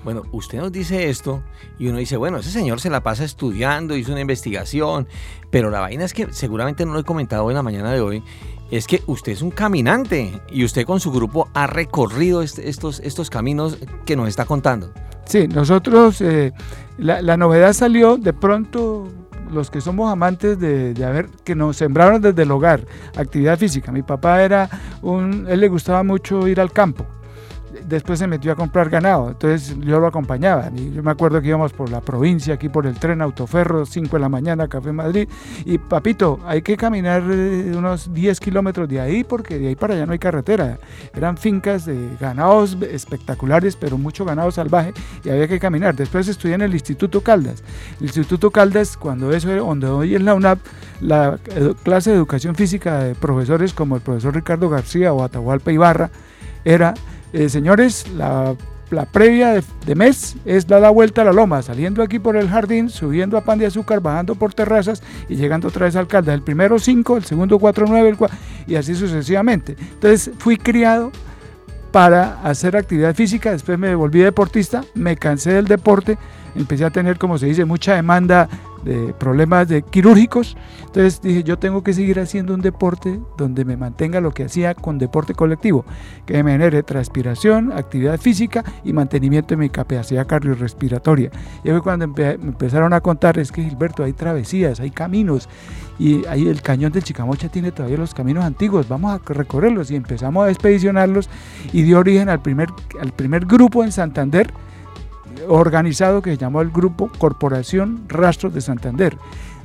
Bueno, 0.04 0.22
usted 0.32 0.60
nos 0.60 0.72
dice 0.72 1.10
esto 1.10 1.42
y 1.80 1.88
uno 1.88 1.98
dice, 1.98 2.16
bueno, 2.16 2.38
ese 2.38 2.52
señor 2.52 2.80
se 2.80 2.92
la 2.92 3.02
pasa 3.02 3.24
estudiando, 3.24 3.98
hizo 3.98 4.12
una 4.12 4.22
investigación, 4.22 5.08
pero 5.50 5.72
la 5.72 5.80
vaina 5.80 6.06
es 6.06 6.14
que 6.14 6.32
seguramente 6.32 6.86
no 6.86 6.94
lo 6.94 7.00
he 7.00 7.04
comentado 7.04 7.50
en 7.50 7.56
la 7.56 7.64
mañana 7.64 7.92
de 7.92 8.02
hoy, 8.02 8.24
es 8.70 8.86
que 8.86 9.02
usted 9.08 9.32
es 9.32 9.42
un 9.42 9.50
caminante 9.50 10.42
y 10.52 10.64
usted 10.64 10.86
con 10.86 11.00
su 11.00 11.12
grupo 11.12 11.50
ha 11.56 11.66
recorrido 11.66 12.44
estos, 12.44 13.00
estos 13.00 13.30
caminos 13.32 13.80
que 14.06 14.16
nos 14.16 14.28
está 14.28 14.46
contando. 14.46 14.92
Sí, 15.26 15.48
nosotros, 15.48 16.22
eh, 16.22 16.54
la, 17.00 17.24
la 17.24 17.36
novedad 17.36 17.74
salió 17.74 18.18
de 18.18 18.34
pronto 18.34 19.12
los 19.52 19.70
que 19.70 19.82
somos 19.82 20.12
amantes 20.12 20.60
de, 20.60 20.94
de 20.94 21.06
haber, 21.06 21.28
que 21.44 21.56
nos 21.56 21.78
sembraron 21.78 22.22
desde 22.22 22.44
el 22.44 22.52
hogar, 22.52 22.82
actividad 23.18 23.58
física. 23.58 23.92
Mi 23.92 24.02
papá 24.02 24.44
era 24.44 24.70
un, 25.02 25.46
él 25.48 25.60
le 25.60 25.68
gustaba 25.68 26.04
mucho 26.04 26.48
ir 26.48 26.60
al 26.60 26.72
campo 26.72 27.06
después 27.86 28.20
se 28.20 28.28
metió 28.28 28.52
a 28.52 28.56
comprar 28.56 28.90
ganado, 28.90 29.30
entonces 29.30 29.78
yo 29.80 30.00
lo 30.00 30.08
acompañaba. 30.08 30.70
yo 30.72 31.04
me 31.04 31.12
acuerdo 31.12 31.42
que 31.42 31.48
íbamos 31.48 31.74
por 31.74 31.90
la 31.90 32.02
provincia, 32.02 32.54
aquí 32.54 32.70
por 32.70 32.86
el 32.86 32.98
tren 32.98 33.22
Autoferro, 33.22 33.86
5 33.86 34.16
de 34.16 34.20
la 34.20 34.30
mañana, 34.30 34.68
Café 34.68 34.92
Madrid, 34.92 35.28
y 35.66 35.78
papito, 35.78 36.40
hay 36.46 36.62
que 36.62 36.78
caminar 36.78 37.24
eh, 37.30 37.74
unos 37.76 38.14
10 38.14 38.40
kilómetros 38.40 38.88
de 38.90 39.00
ahí 39.00 39.24
porque 39.24 39.58
de 39.60 39.68
ahí 39.70 39.76
para 39.76 39.96
allá 39.96 40.06
no 40.06 40.14
hay 40.14 40.20
carretera. 40.20 40.78
Eran 41.14 41.38
fincas 41.38 41.86
de 41.86 42.10
ganados 42.20 42.78
espectaculares, 42.90 43.76
pero 43.76 43.98
mucho 43.98 44.26
ganado 44.26 44.52
salvaje 44.52 44.94
y 45.24 45.30
había 45.30 45.48
que 45.48 45.60
caminar. 45.60 45.96
Después 45.96 46.28
estudié 46.28 46.56
en 46.56 46.62
el 46.62 46.74
Instituto 46.74 47.22
Caldas. 47.22 47.64
El 48.00 48.06
Instituto 48.06 48.52
Caldas, 48.52 48.98
cuando 48.98 49.32
eso, 49.32 49.50
donde 49.50 49.88
hoy 49.88 50.16
es 50.16 50.22
la 50.22 50.36
UNAP, 50.36 50.60
la 51.02 51.38
clase 51.84 52.12
de 52.12 52.16
educación 52.16 52.56
física 52.56 53.00
de 53.00 53.16
profesores 53.16 53.74
como 53.74 53.96
el 53.96 54.02
profesor 54.02 54.34
Ricardo 54.34 54.70
García 54.70 55.14
o 55.14 55.24
Atahualpa 55.24 55.72
Ibarra, 55.72 56.10
era 56.64 56.94
eh, 57.36 57.50
señores, 57.50 58.06
la, 58.16 58.56
previa 59.12 59.62
de, 59.86 59.96
mes 59.96 60.38
es 60.46 60.66
dar 60.66 60.82
la 60.82 60.90
vuelta 60.90 61.22
a 61.22 61.26
la 61.26 61.34
loma, 61.34 61.62
saliendo 61.62 62.02
aquí 62.02 62.18
por 62.18 62.38
el 62.38 62.48
jardín, 62.48 62.90
subiendo 62.90 63.38
a 63.38 63.42
pan 63.42 63.60
de 63.60 63.66
azúcar, 63.66 64.00
bajando 64.00 64.36
por 64.36 64.54
terrazas 64.54 65.04
y 65.28 65.36
llegando 65.36 65.68
otra 65.68 65.86
vez 65.86 65.98
al 65.98 66.04
alcalde. 66.04 66.34
El 66.34 66.44
primero 66.44 66.80
5, 66.80 67.18
el 67.18 67.26
segundo 67.26 67.60
4, 67.60 67.88
9, 67.90 68.18
y 68.68 68.76
así 68.76 68.96
sucesivamente. 68.96 69.76
Entonces 69.78 70.32
fui 70.38 70.56
criado 70.56 71.12
para 71.92 72.40
hacer 72.42 72.78
actividad 72.78 73.14
física, 73.14 73.52
después 73.52 73.78
me 73.78 73.96
volví 73.96 74.20
deportista, 74.20 74.86
me 74.94 75.18
cansé 75.18 75.52
del 75.52 75.66
deporte, 75.66 76.18
empecé 76.56 76.86
a 76.86 76.90
tener, 76.90 77.18
como 77.18 77.38
se 77.38 77.48
dice, 77.48 77.66
mucha 77.66 77.96
demanda 77.96 78.48
de 78.86 79.14
problemas 79.14 79.68
de 79.68 79.82
quirúrgicos. 79.82 80.56
Entonces 80.86 81.20
dije, 81.22 81.44
yo 81.44 81.60
tengo 81.60 81.84
que 81.84 81.94
seguir 81.94 82.20
haciendo 82.20 82.54
un 82.54 82.62
deporte 82.62 83.20
donde 83.38 83.66
me 83.66 83.76
mantenga 83.76 84.22
lo 84.22 84.32
que 84.32 84.46
hacía 84.46 84.76
con 84.76 84.98
deporte 84.98 85.34
colectivo, 85.34 85.84
que 86.26 86.42
me 86.44 86.52
genere 86.52 86.84
transpiración, 86.84 87.74
actividad 87.74 88.20
física 88.20 88.64
y 88.84 88.94
mantenimiento 88.94 89.50
de 89.50 89.58
mi 89.58 89.70
capacidad 89.70 90.26
cardiorrespiratoria. 90.26 91.32
Y 91.64 91.70
fue 91.70 91.82
cuando 91.82 92.08
me 92.08 92.32
empezaron 92.32 92.94
a 92.94 93.02
contar, 93.02 93.38
es 93.40 93.52
que 93.52 93.64
Gilberto, 93.64 94.04
hay 94.04 94.14
travesías, 94.14 94.80
hay 94.80 94.92
caminos, 94.92 95.50
y 95.98 96.26
ahí 96.28 96.48
el 96.48 96.62
cañón 96.62 96.92
del 96.92 97.04
Chicamocha 97.04 97.50
tiene 97.50 97.72
todavía 97.72 97.98
los 97.98 98.14
caminos 98.14 98.44
antiguos, 98.44 98.88
vamos 98.88 99.14
a 99.14 99.34
recorrerlos 99.34 99.92
y 99.92 99.96
empezamos 99.96 100.46
a 100.46 100.50
expedicionarlos 100.50 101.30
y 101.72 101.84
dio 101.84 102.00
origen 102.00 102.30
al 102.30 102.42
primer, 102.42 102.70
al 103.00 103.12
primer 103.14 103.46
grupo 103.46 103.84
en 103.84 103.92
Santander 103.92 104.52
organizado 105.48 106.22
que 106.22 106.32
se 106.32 106.38
llamó 106.38 106.62
el 106.62 106.72
Grupo 106.72 107.10
Corporación 107.18 108.06
Rastros 108.08 108.54
de 108.54 108.62
Santander. 108.62 109.18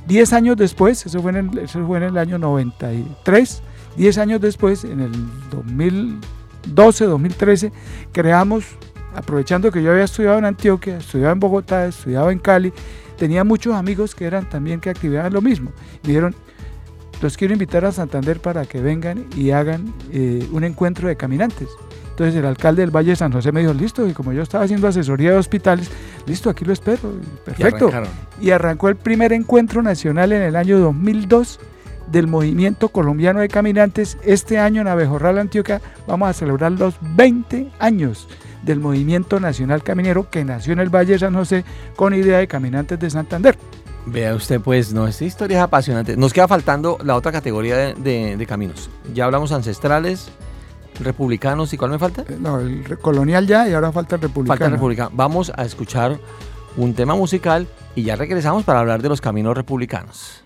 Diez 0.07 0.33
años 0.33 0.57
después, 0.57 1.05
eso 1.05 1.21
fue, 1.21 1.31
en 1.31 2.03
el, 2.03 2.17
año 2.17 2.37
93, 2.37 3.63
diez 3.95 4.17
años 4.17 4.41
después, 4.41 4.83
en 4.83 4.99
el 4.99 5.11
2012, 5.51 7.05
2013, 7.05 7.71
creamos, 8.11 8.65
aprovechando 9.15 9.71
que 9.71 9.83
yo 9.83 9.91
había 9.91 10.05
estudiado 10.05 10.39
en 10.39 10.45
Antioquia, 10.45 10.97
estudiaba 10.97 11.33
en 11.33 11.39
Bogotá, 11.39 11.85
estudiaba 11.85 12.31
en 12.31 12.39
Cali, 12.39 12.73
tenía 13.17 13.43
muchos 13.43 13.75
amigos 13.75 14.15
que 14.15 14.25
eran 14.25 14.49
también 14.49 14.79
que 14.79 14.89
activaban 14.89 15.31
lo 15.31 15.41
mismo. 15.41 15.71
Dijeron, 16.01 16.35
los 17.21 17.37
quiero 17.37 17.53
invitar 17.53 17.85
a 17.85 17.91
Santander 17.91 18.39
para 18.39 18.65
que 18.65 18.81
vengan 18.81 19.27
y 19.35 19.51
hagan 19.51 19.93
eh, 20.11 20.47
un 20.51 20.63
encuentro 20.63 21.07
de 21.07 21.15
caminantes. 21.15 21.69
Entonces 22.11 22.35
el 22.35 22.45
alcalde 22.45 22.81
del 22.81 22.91
Valle 22.91 23.11
de 23.11 23.15
San 23.15 23.31
José 23.31 23.51
me 23.51 23.61
dijo, 23.61 23.73
listo, 23.73 24.07
y 24.07 24.13
como 24.13 24.31
yo 24.33 24.43
estaba 24.43 24.63
haciendo 24.65 24.87
asesoría 24.87 25.31
de 25.31 25.37
hospitales, 25.37 25.89
listo, 26.27 26.49
aquí 26.49 26.65
lo 26.65 26.73
espero, 26.73 26.99
perfecto. 27.43 27.89
Y, 28.39 28.51
arrancó 28.51 28.89
el 28.89 28.95
primer 28.95 29.33
encuentro 29.33 29.81
nacional 29.81 30.31
en 30.33 30.41
el 30.41 30.55
año 30.55 30.79
2002 30.79 31.59
del 32.11 32.27
movimiento 32.27 32.89
colombiano 32.89 33.39
de 33.39 33.47
caminantes. 33.47 34.17
Este 34.23 34.59
año 34.59 34.81
en 34.81 34.87
Abejorral, 34.87 35.39
Antioquia, 35.39 35.81
vamos 36.05 36.29
a 36.29 36.33
celebrar 36.33 36.73
los 36.73 36.95
20 37.15 37.71
años 37.79 38.27
del 38.63 38.79
movimiento 38.79 39.39
nacional 39.39 39.81
caminero 39.81 40.29
que 40.29 40.43
nació 40.43 40.73
en 40.73 40.79
el 40.79 40.89
Valle 40.89 41.13
de 41.13 41.19
San 41.19 41.33
José 41.33 41.63
con 41.95 42.13
idea 42.13 42.37
de 42.39 42.47
caminantes 42.47 42.99
de 42.99 43.09
Santander. 43.09 43.57
Vea 44.05 44.35
usted, 44.35 44.59
pues, 44.59 44.93
no, 44.93 45.07
esta 45.07 45.25
historia 45.25 45.57
es 45.57 45.63
apasionante. 45.63 46.17
Nos 46.17 46.33
queda 46.33 46.47
faltando 46.47 46.97
la 47.03 47.15
otra 47.15 47.31
categoría 47.31 47.77
de, 47.77 48.35
de 48.35 48.45
caminos. 48.45 48.89
Ya 49.13 49.25
hablamos 49.25 49.51
ancestrales, 49.51 50.31
republicanos 50.99 51.73
y 51.73 51.77
cuál 51.77 51.91
me 51.91 51.99
falta? 51.99 52.21
Eh, 52.21 52.37
no, 52.39 52.59
el 52.59 52.97
colonial 52.99 53.47
ya 53.47 53.67
y 53.67 53.73
ahora 53.73 53.91
falta 53.91 54.15
el 54.15 54.21
republicano. 54.21 54.53
Falta 54.53 54.65
el 54.65 54.71
republicano. 54.73 55.11
Vamos 55.13 55.51
a 55.55 55.63
escuchar 55.63 56.19
un 56.77 56.93
tema 56.93 57.15
musical 57.15 57.67
y 57.95 58.03
ya 58.03 58.15
regresamos 58.15 58.63
para 58.63 58.79
hablar 58.79 59.01
de 59.01 59.09
los 59.09 59.21
caminos 59.21 59.55
republicanos. 59.55 60.43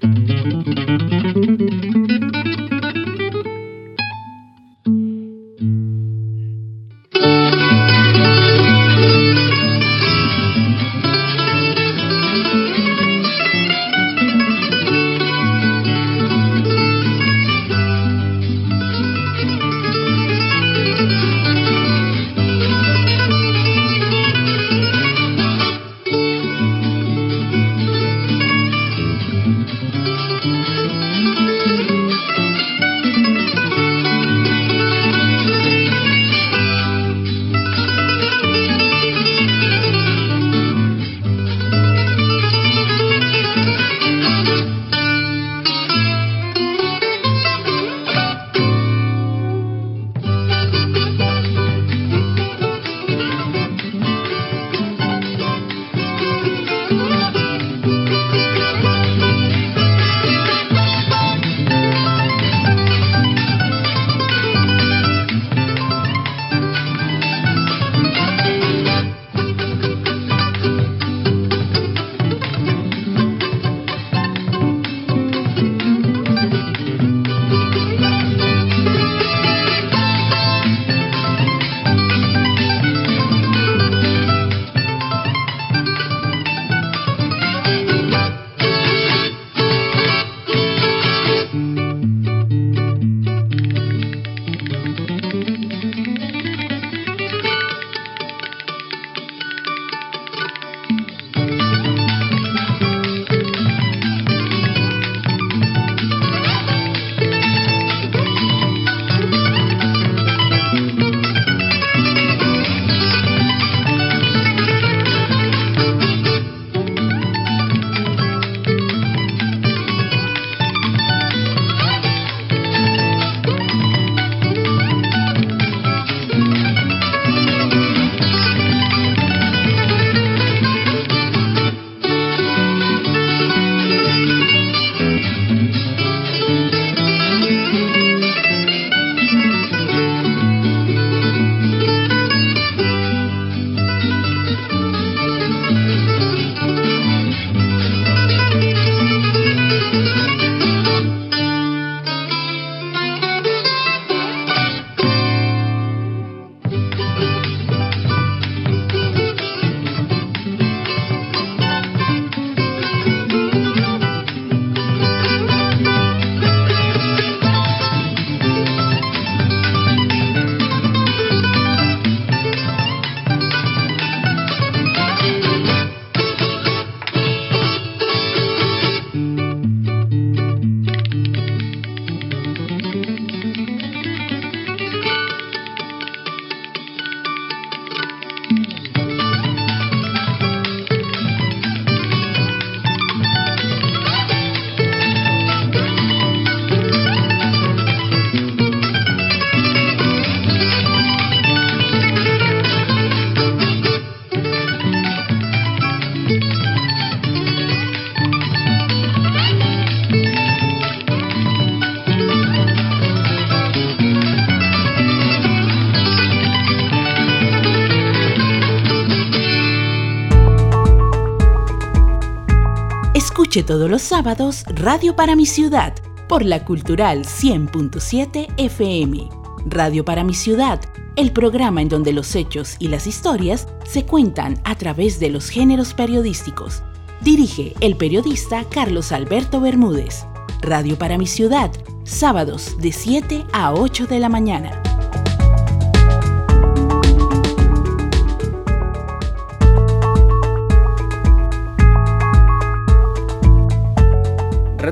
Todos 223.64 223.90
los 223.90 224.02
sábados 224.02 224.64
Radio 224.68 225.16
para 225.16 225.36
mi 225.36 225.46
ciudad 225.46 225.94
por 226.28 226.44
la 226.44 226.66
Cultural 226.66 227.24
100.7 227.24 228.48
FM. 228.58 229.30
Radio 229.66 230.04
para 230.04 230.24
mi 230.24 230.34
ciudad, 230.34 230.82
el 231.16 231.32
programa 231.32 231.82
en 231.82 231.88
donde 231.88 232.12
los 232.12 232.36
hechos 232.36 232.76
y 232.80 232.90
las 232.90 233.08
historias 233.08 233.68
se 233.86 234.06
cuentan 234.06 234.60
a 234.66 234.76
través 234.76 235.20
de 235.20 235.30
los 235.30 235.50
géneros 235.50 235.94
periodísticos. 235.94 236.84
Dirige 237.22 237.74
el 237.80 237.96
periodista 237.96 238.66
Carlos 238.66 239.12
Alberto 239.12 239.62
Bermúdez. 239.62 240.26
Radio 240.62 240.98
para 240.98 241.18
mi 241.18 241.26
ciudad, 241.26 241.72
sábados 242.04 242.78
de 242.80 242.92
7 242.92 243.46
a 243.54 243.74
8 243.74 244.06
de 244.08 244.20
la 244.20 244.30
mañana. 244.30 244.82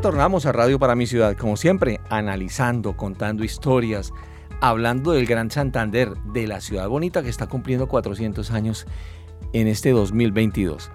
Retornamos 0.04 0.46
a 0.46 0.52
Radio 0.52 0.80
para 0.80 0.96
mi 0.96 1.08
ciudad, 1.08 1.38
como 1.38 1.56
siempre, 1.56 2.02
analizando, 2.10 2.98
contando 2.98 3.46
historias, 3.46 4.12
hablando 4.60 5.14
del 5.14 5.26
Gran 5.26 5.50
Santander, 5.50 6.14
de 6.34 6.46
la 6.46 6.60
ciudad 6.60 6.90
bonita 6.90 7.24
que 7.24 7.30
está 7.30 7.48
cumpliendo 7.48 7.88
400 7.88 8.52
años 8.52 8.86
en 9.54 9.70
este 9.70 9.92
2022. 9.92 10.92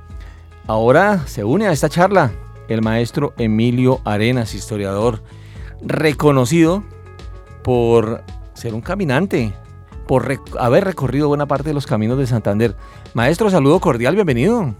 Ahora 0.66 1.26
se 1.26 1.42
une 1.42 1.66
a 1.68 1.72
esta 1.72 1.88
charla 1.88 2.32
el 2.68 2.82
maestro 2.82 3.32
Emilio 3.38 4.02
Arenas, 4.04 4.52
historiador 4.52 5.22
reconocido 5.80 6.84
por 7.64 8.22
ser 8.52 8.74
un 8.74 8.82
caminante, 8.82 9.54
por 10.06 10.30
haber 10.60 10.84
recorrido 10.84 11.28
buena 11.28 11.46
parte 11.46 11.70
de 11.70 11.74
los 11.74 11.86
caminos 11.86 12.18
de 12.18 12.26
Santander. 12.26 12.76
Maestro, 13.14 13.48
saludo 13.48 13.80
cordial, 13.80 14.16
bienvenido. 14.16 14.74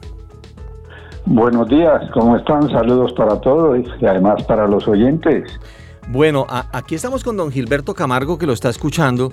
Buenos 1.30 1.68
días, 1.68 2.10
¿cómo 2.14 2.38
están? 2.38 2.70
Saludos 2.70 3.12
para 3.12 3.38
todos 3.42 3.78
y 4.00 4.06
además 4.06 4.42
para 4.44 4.66
los 4.66 4.88
oyentes. 4.88 5.44
Bueno, 6.08 6.46
aquí 6.48 6.94
estamos 6.94 7.22
con 7.22 7.36
don 7.36 7.52
Gilberto 7.52 7.92
Camargo 7.92 8.38
que 8.38 8.46
lo 8.46 8.54
está 8.54 8.70
escuchando 8.70 9.30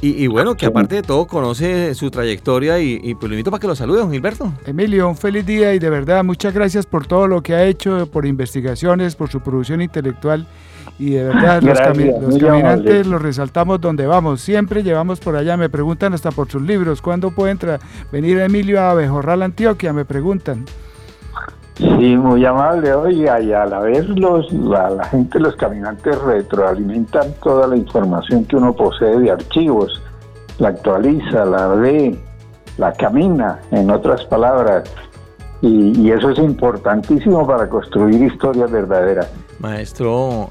y, 0.00 0.26
bueno, 0.26 0.56
que 0.56 0.66
aparte 0.66 0.96
de 0.96 1.02
todo 1.02 1.28
conoce 1.28 1.94
su 1.94 2.10
trayectoria 2.10 2.80
y, 2.80 3.14
pues 3.14 3.30
lo 3.30 3.36
invito 3.36 3.52
para 3.52 3.60
que 3.60 3.68
lo 3.68 3.76
salude, 3.76 4.00
don 4.00 4.10
Gilberto. 4.10 4.52
Emilio, 4.66 5.08
un 5.08 5.16
feliz 5.16 5.46
día 5.46 5.72
y 5.74 5.78
de 5.78 5.90
verdad 5.90 6.24
muchas 6.24 6.52
gracias 6.52 6.86
por 6.86 7.06
todo 7.06 7.28
lo 7.28 7.40
que 7.40 7.54
ha 7.54 7.64
hecho, 7.64 8.08
por 8.10 8.26
investigaciones, 8.26 9.14
por 9.14 9.30
su 9.30 9.40
producción 9.40 9.80
intelectual 9.80 10.44
y 10.98 11.10
de 11.10 11.22
verdad 11.22 11.62
los, 11.62 11.78
caminantes 12.40 13.06
los 13.06 13.22
resaltamos 13.22 13.80
donde 13.80 14.08
vamos, 14.08 14.40
siempre 14.40 14.82
llevamos 14.82 15.20
por 15.20 15.36
allá, 15.36 15.56
me 15.56 15.68
preguntan 15.68 16.14
hasta 16.14 16.32
por 16.32 16.50
sus 16.50 16.62
libros, 16.62 17.00
¿cuándo 17.00 17.30
puede 17.30 17.78
venir 18.10 18.40
Emilio 18.40 18.82
a 18.82 18.94
Bejorral, 18.94 19.42
Antioquia? 19.42 19.92
Me 19.92 20.04
preguntan. 20.04 20.64
Sí, 21.78 22.16
muy 22.16 22.44
amable. 22.44 22.92
Oiga, 22.92 23.40
y 23.40 23.52
a 23.52 23.64
la 23.64 23.78
vez 23.78 24.08
los, 24.08 24.52
la, 24.52 25.04
gente, 25.04 25.38
los 25.38 25.54
caminantes 25.54 26.20
retroalimentan 26.22 27.32
toda 27.42 27.68
la 27.68 27.76
información 27.76 28.44
que 28.44 28.56
uno 28.56 28.74
posee 28.74 29.18
de 29.20 29.30
archivos, 29.30 30.02
la 30.58 30.68
actualiza, 30.68 31.44
la 31.44 31.68
ve, 31.68 32.18
la 32.78 32.92
camina, 32.92 33.60
en 33.70 33.90
otras 33.90 34.24
palabras. 34.24 34.90
Y, 35.62 36.00
y 36.00 36.10
eso 36.10 36.30
es 36.30 36.38
importantísimo 36.38 37.46
para 37.46 37.68
construir 37.68 38.22
historias 38.22 38.70
verdaderas. 38.70 39.30
Maestro 39.60 40.50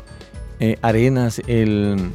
eh, 0.60 0.78
Arenas, 0.82 1.42
el, 1.48 2.14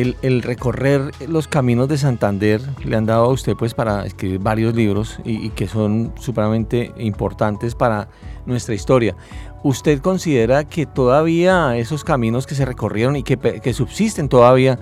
el, 0.00 0.42
recorrer 0.42 1.12
los 1.28 1.46
caminos 1.46 1.88
de 1.88 1.98
Santander 1.98 2.60
le 2.84 2.96
han 2.96 3.06
dado 3.06 3.26
a 3.26 3.28
usted 3.28 3.54
pues 3.56 3.74
para 3.74 4.04
escribir 4.04 4.40
varios 4.40 4.74
libros 4.74 5.20
y, 5.24 5.50
que 5.50 5.68
son 5.68 6.12
supremamente 6.18 6.92
importantes 6.98 7.76
para 7.76 8.08
nuestra 8.44 8.74
historia. 8.74 9.14
¿Usted 9.62 10.00
considera 10.00 10.64
que 10.64 10.84
todavía 10.84 11.76
esos 11.76 12.02
caminos 12.02 12.46
que 12.46 12.56
se 12.56 12.64
recorrieron 12.64 13.14
y 13.16 13.22
que, 13.22 13.72
subsisten 13.72 14.28
todavía 14.28 14.78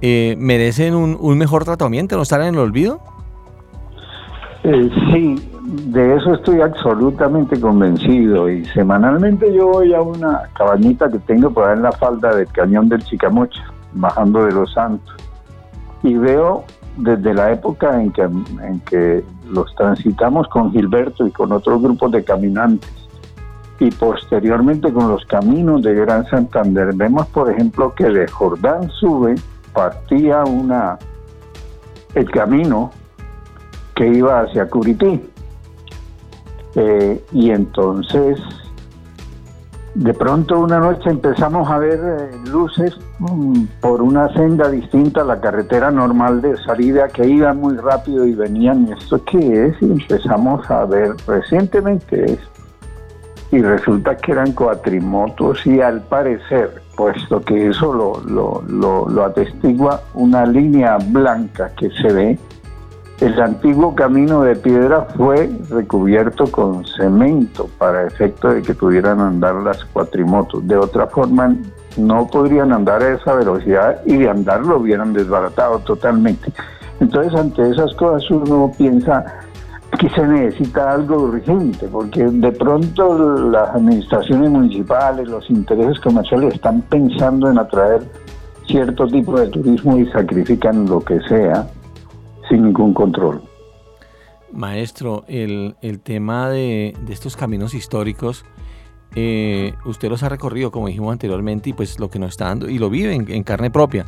eh, 0.00 0.36
merecen 0.38 0.94
un, 0.94 1.38
mejor 1.38 1.64
tratamiento, 1.64 2.16
no 2.16 2.22
estar 2.22 2.40
en 2.40 2.54
el 2.54 2.58
olvido? 2.58 3.00
Eh, 4.62 4.88
sí, 5.12 5.50
de 5.62 6.16
eso 6.16 6.34
estoy 6.34 6.60
absolutamente 6.60 7.60
convencido 7.60 8.48
y 8.48 8.64
semanalmente 8.66 9.52
yo 9.52 9.66
voy 9.66 9.92
a 9.92 10.00
una 10.00 10.42
cabañita 10.56 11.10
que 11.10 11.18
tengo 11.18 11.50
por 11.50 11.68
ahí 11.68 11.76
en 11.76 11.82
la 11.82 11.92
falda 11.92 12.34
del 12.34 12.46
cañón 12.46 12.88
del 12.88 13.02
Chicamocha 13.02 13.73
bajando 13.94 14.44
de 14.44 14.52
los 14.52 14.72
santos. 14.72 15.14
Y 16.02 16.14
veo 16.14 16.64
desde 16.96 17.34
la 17.34 17.52
época 17.52 18.00
en 18.00 18.12
que, 18.12 18.22
en 18.22 18.80
que 18.86 19.24
los 19.48 19.74
transitamos 19.74 20.48
con 20.48 20.70
Gilberto 20.72 21.26
y 21.26 21.30
con 21.30 21.52
otros 21.52 21.82
grupos 21.82 22.12
de 22.12 22.24
caminantes, 22.24 22.90
y 23.80 23.90
posteriormente 23.90 24.92
con 24.92 25.08
los 25.08 25.24
caminos 25.26 25.82
de 25.82 25.94
Gran 25.94 26.24
Santander, 26.26 26.94
vemos 26.94 27.26
por 27.26 27.50
ejemplo 27.50 27.92
que 27.94 28.04
de 28.04 28.28
Jordán 28.28 28.88
sube, 28.90 29.34
partía 29.72 30.44
una 30.44 30.98
el 32.14 32.30
camino 32.30 32.92
que 33.94 34.08
iba 34.08 34.40
hacia 34.40 34.68
Curití. 34.68 35.20
Eh, 36.76 37.24
y 37.32 37.50
entonces 37.50 38.40
de 39.94 40.12
pronto 40.12 40.58
una 40.58 40.80
noche 40.80 41.08
empezamos 41.08 41.70
a 41.70 41.78
ver 41.78 42.00
eh, 42.02 42.48
luces 42.50 42.96
mm, 43.20 43.64
por 43.80 44.02
una 44.02 44.28
senda 44.32 44.68
distinta 44.68 45.20
a 45.20 45.24
la 45.24 45.40
carretera 45.40 45.90
normal 45.90 46.42
de 46.42 46.56
salida 46.64 47.08
que 47.08 47.26
iba 47.26 47.52
muy 47.54 47.76
rápido 47.76 48.26
y 48.26 48.34
venían, 48.34 48.88
¿y 48.88 48.92
esto 48.92 49.22
qué 49.24 49.66
es? 49.66 49.82
Y 49.82 49.84
empezamos 49.84 50.68
a 50.68 50.84
ver 50.84 51.14
recientemente 51.26 52.32
esto. 52.32 52.48
Y 53.52 53.62
resulta 53.62 54.16
que 54.16 54.32
eran 54.32 54.50
cuatrimotos 54.52 55.64
y 55.64 55.80
al 55.80 56.00
parecer, 56.02 56.82
puesto 56.96 57.40
que 57.40 57.68
eso 57.68 57.92
lo, 57.92 58.20
lo, 58.28 58.64
lo, 58.66 59.08
lo 59.08 59.24
atestigua 59.24 60.02
una 60.14 60.44
línea 60.44 60.98
blanca 60.98 61.70
que 61.76 61.88
se 61.90 62.12
ve, 62.12 62.38
el 63.20 63.40
antiguo 63.40 63.94
camino 63.94 64.42
de 64.42 64.56
piedra 64.56 65.06
fue 65.16 65.48
recubierto 65.70 66.46
con 66.50 66.84
cemento 66.84 67.68
para 67.78 68.06
efecto 68.06 68.48
de 68.48 68.62
que 68.62 68.74
pudieran 68.74 69.20
andar 69.20 69.54
las 69.56 69.84
cuatrimotos. 69.84 70.66
De 70.66 70.76
otra 70.76 71.06
forma, 71.06 71.54
no 71.96 72.26
podrían 72.26 72.72
andar 72.72 73.02
a 73.02 73.14
esa 73.14 73.34
velocidad 73.34 74.00
y 74.04 74.16
de 74.16 74.28
andar 74.28 74.66
lo 74.66 74.78
hubieran 74.78 75.12
desbaratado 75.12 75.78
totalmente. 75.80 76.52
Entonces, 76.98 77.34
ante 77.34 77.70
esas 77.70 77.94
cosas 77.94 78.28
uno 78.30 78.72
piensa 78.76 79.24
que 79.98 80.08
se 80.10 80.26
necesita 80.26 80.92
algo 80.92 81.22
urgente, 81.22 81.86
porque 81.86 82.24
de 82.24 82.50
pronto 82.50 83.38
las 83.38 83.76
administraciones 83.76 84.50
municipales, 84.50 85.28
los 85.28 85.48
intereses 85.50 86.00
comerciales 86.00 86.54
están 86.54 86.82
pensando 86.82 87.48
en 87.48 87.58
atraer 87.58 88.02
cierto 88.66 89.06
tipo 89.06 89.38
de 89.38 89.46
turismo 89.48 89.98
y 89.98 90.06
sacrifican 90.06 90.86
lo 90.86 91.00
que 91.00 91.20
sea 91.28 91.64
sin 92.48 92.64
ningún 92.64 92.94
control. 92.94 93.42
Maestro, 94.52 95.24
el, 95.26 95.74
tema 96.02 96.48
de, 96.48 96.96
estos 97.08 97.36
caminos 97.36 97.74
históricos, 97.74 98.44
eh, 99.16 99.74
usted 99.84 100.08
los 100.08 100.22
ha 100.22 100.28
recorrido, 100.28 100.70
como 100.70 100.86
dijimos 100.86 101.12
anteriormente, 101.12 101.70
y 101.70 101.72
pues 101.72 101.98
lo 101.98 102.08
que 102.08 102.18
nos 102.18 102.30
está 102.30 102.46
dando, 102.46 102.68
y 102.68 102.78
lo 102.78 102.88
vive 102.88 103.14
en, 103.14 103.42
carne 103.42 103.70
propia. 103.70 104.06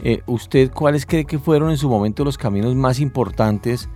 Eh, 0.00 0.20
¿Usted 0.26 0.70
cuáles 0.70 1.06
cree 1.06 1.24
que 1.24 1.38
fueron 1.38 1.70
en 1.70 1.78
su 1.78 1.88
momento 1.88 2.24
los 2.24 2.36
caminos 2.36 2.74
más 2.74 3.00
importantes 3.00 3.88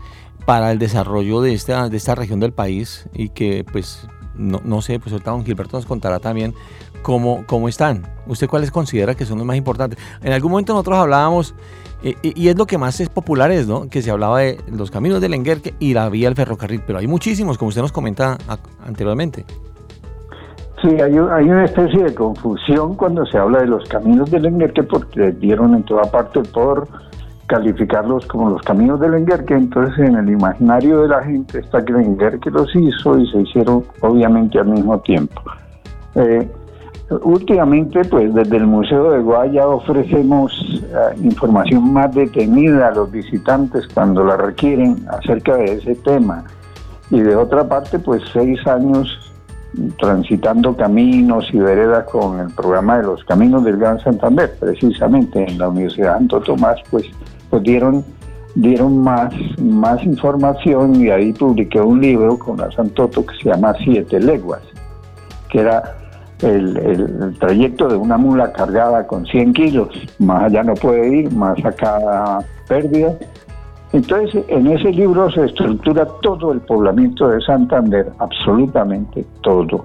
para 0.47 0.73
el 0.73 0.79
desarrollo 0.79 1.43
de 1.43 1.53
esta, 1.53 1.89
de 1.91 1.97
esta 1.99 2.15
región 2.15 2.41
del 2.41 2.53
país? 2.53 3.07
Y 3.13 3.29
que, 3.29 3.65
pues, 3.71 4.09
no, 4.35 4.61
no 4.65 4.81
sé, 4.81 4.99
pues 4.99 5.13
ahorita 5.13 5.33
don 5.33 5.45
Gilberto 5.45 5.77
nos 5.77 5.87
contará 5.87 6.19
también 6.19 6.55
cómo, 7.03 7.45
cómo 7.47 7.69
están. 7.69 8.03
¿Usted 8.27 8.49
cuáles 8.49 8.71
considera 8.71 9.15
que 9.15 9.25
son 9.25 9.39
los 9.39 9.47
más 9.47 9.57
importantes? 9.57 9.99
En 10.23 10.33
algún 10.33 10.53
momento 10.53 10.73
nosotros 10.73 10.99
hablábamos 10.99 11.55
y, 12.03 12.49
es 12.49 12.57
lo 12.57 12.67
que 12.67 12.79
más 12.79 12.99
es 13.01 13.11
popular 13.11 13.51
es, 13.51 13.67
¿no? 13.67 13.89
Que 13.89 14.01
se 14.01 14.11
hablaba 14.11 14.41
de 14.41 14.59
los 14.71 14.91
caminos 14.91 15.21
del 15.21 15.35
Enguerque 15.35 15.75
y 15.79 15.93
la 15.93 16.09
vía 16.09 16.29
del 16.29 16.37
ferrocarril, 16.37 16.83
pero 16.87 16.99
hay 16.99 17.07
muchísimos, 17.07 17.59
como 17.59 17.69
usted 17.69 17.83
nos 17.83 17.93
comenta 17.93 18.39
anteriormente. 18.87 19.45
Sí, 20.81 20.89
hay, 20.89 21.13
hay, 21.13 21.45
una 21.45 21.65
especie 21.67 22.03
de 22.03 22.15
confusión 22.15 22.97
cuando 22.97 23.27
se 23.27 23.37
habla 23.37 23.61
de 23.61 23.67
los 23.67 23.87
caminos 23.91 24.31
del 24.31 24.47
Enguerque 24.47 24.83
porque 24.83 25.33
dieron 25.33 25.75
en 25.75 25.83
toda 25.83 26.05
parte 26.05 26.41
por 26.41 26.89
calificarlos 27.47 28.25
como 28.27 28.49
los 28.49 28.63
caminos 28.63 28.99
del 29.01 29.13
Enguerque, 29.13 29.55
entonces 29.55 29.99
en 29.99 30.15
el 30.15 30.31
imaginario 30.31 31.03
de 31.03 31.09
la 31.09 31.23
gente 31.23 31.59
está 31.59 31.85
que 31.85 31.93
el 31.93 32.01
Enguerque 32.01 32.51
los 32.51 32.75
hizo 32.75 33.19
y 33.19 33.31
se 33.31 33.43
hicieron 33.43 33.85
obviamente 34.01 34.59
al 34.59 34.69
mismo 34.69 34.99
tiempo. 35.01 35.43
Eh, 36.15 36.49
Últimamente, 37.23 38.05
pues 38.05 38.33
desde 38.33 38.57
el 38.57 38.67
Museo 38.67 39.11
de 39.11 39.21
Guaya 39.21 39.67
ofrecemos 39.67 40.53
eh, 40.85 41.17
información 41.23 41.93
más 41.93 42.15
detenida 42.15 42.89
a 42.89 42.91
los 42.93 43.11
visitantes 43.11 43.89
cuando 43.93 44.23
la 44.25 44.37
requieren 44.37 45.05
acerca 45.11 45.57
de 45.57 45.73
ese 45.73 45.97
tema. 45.97 46.45
Y 47.11 47.21
de 47.21 47.35
otra 47.35 47.69
parte, 47.69 47.99
pues 47.99 48.23
seis 48.33 48.65
años 48.67 49.33
transitando 49.99 50.77
caminos 50.77 51.49
y 51.53 51.59
veredas 51.59 52.05
con 52.11 52.39
el 52.39 52.55
programa 52.55 52.99
de 52.99 53.05
los 53.05 53.25
caminos 53.25 53.65
del 53.65 53.79
Gran 53.79 53.99
Santander, 54.01 54.55
precisamente 54.61 55.45
en 55.49 55.59
la 55.59 55.69
Universidad 55.69 56.15
Santo 56.15 56.41
Tomás, 56.41 56.77
pues, 56.91 57.07
pues 57.51 57.63
dieron, 57.65 58.05
dieron 58.55 58.99
más, 58.99 59.35
más 59.61 60.03
información 60.05 60.95
y 60.95 61.11
ahí 61.11 61.33
publiqué 61.33 61.81
un 61.81 62.01
libro 62.01 62.39
con 62.39 62.59
la 62.59 62.71
Santoto 62.71 63.27
que 63.27 63.35
se 63.43 63.49
llama 63.49 63.75
Siete 63.85 64.21
Leguas 64.21 64.63
que 65.51 65.61
era 65.61 65.97
el, 66.43 67.37
trayecto 67.39 67.89
de 67.89 67.97
una 67.97 68.17
mula 68.17 68.53
cargada 68.53 69.07
con 69.07 69.27
100 69.27 69.53
kilos, 69.53 69.89
más 70.19 70.45
allá 70.45 70.63
no 70.63 70.75
puede 70.75 71.17
ir, 71.17 71.33
más 71.33 71.63
acá 71.65 72.39
pérdida. 72.69 73.15
Entonces, 73.93 74.45
en 74.49 74.69
ese 74.69 74.93
libro 74.93 75.31
se 75.31 75.47
estructura 75.47 76.07
todo 76.23 76.53
el 76.53 76.61
poblamiento 76.61 77.29
de 77.29 77.41
Santander, 77.41 78.07
absolutamente 78.19 79.25
todo, 79.43 79.85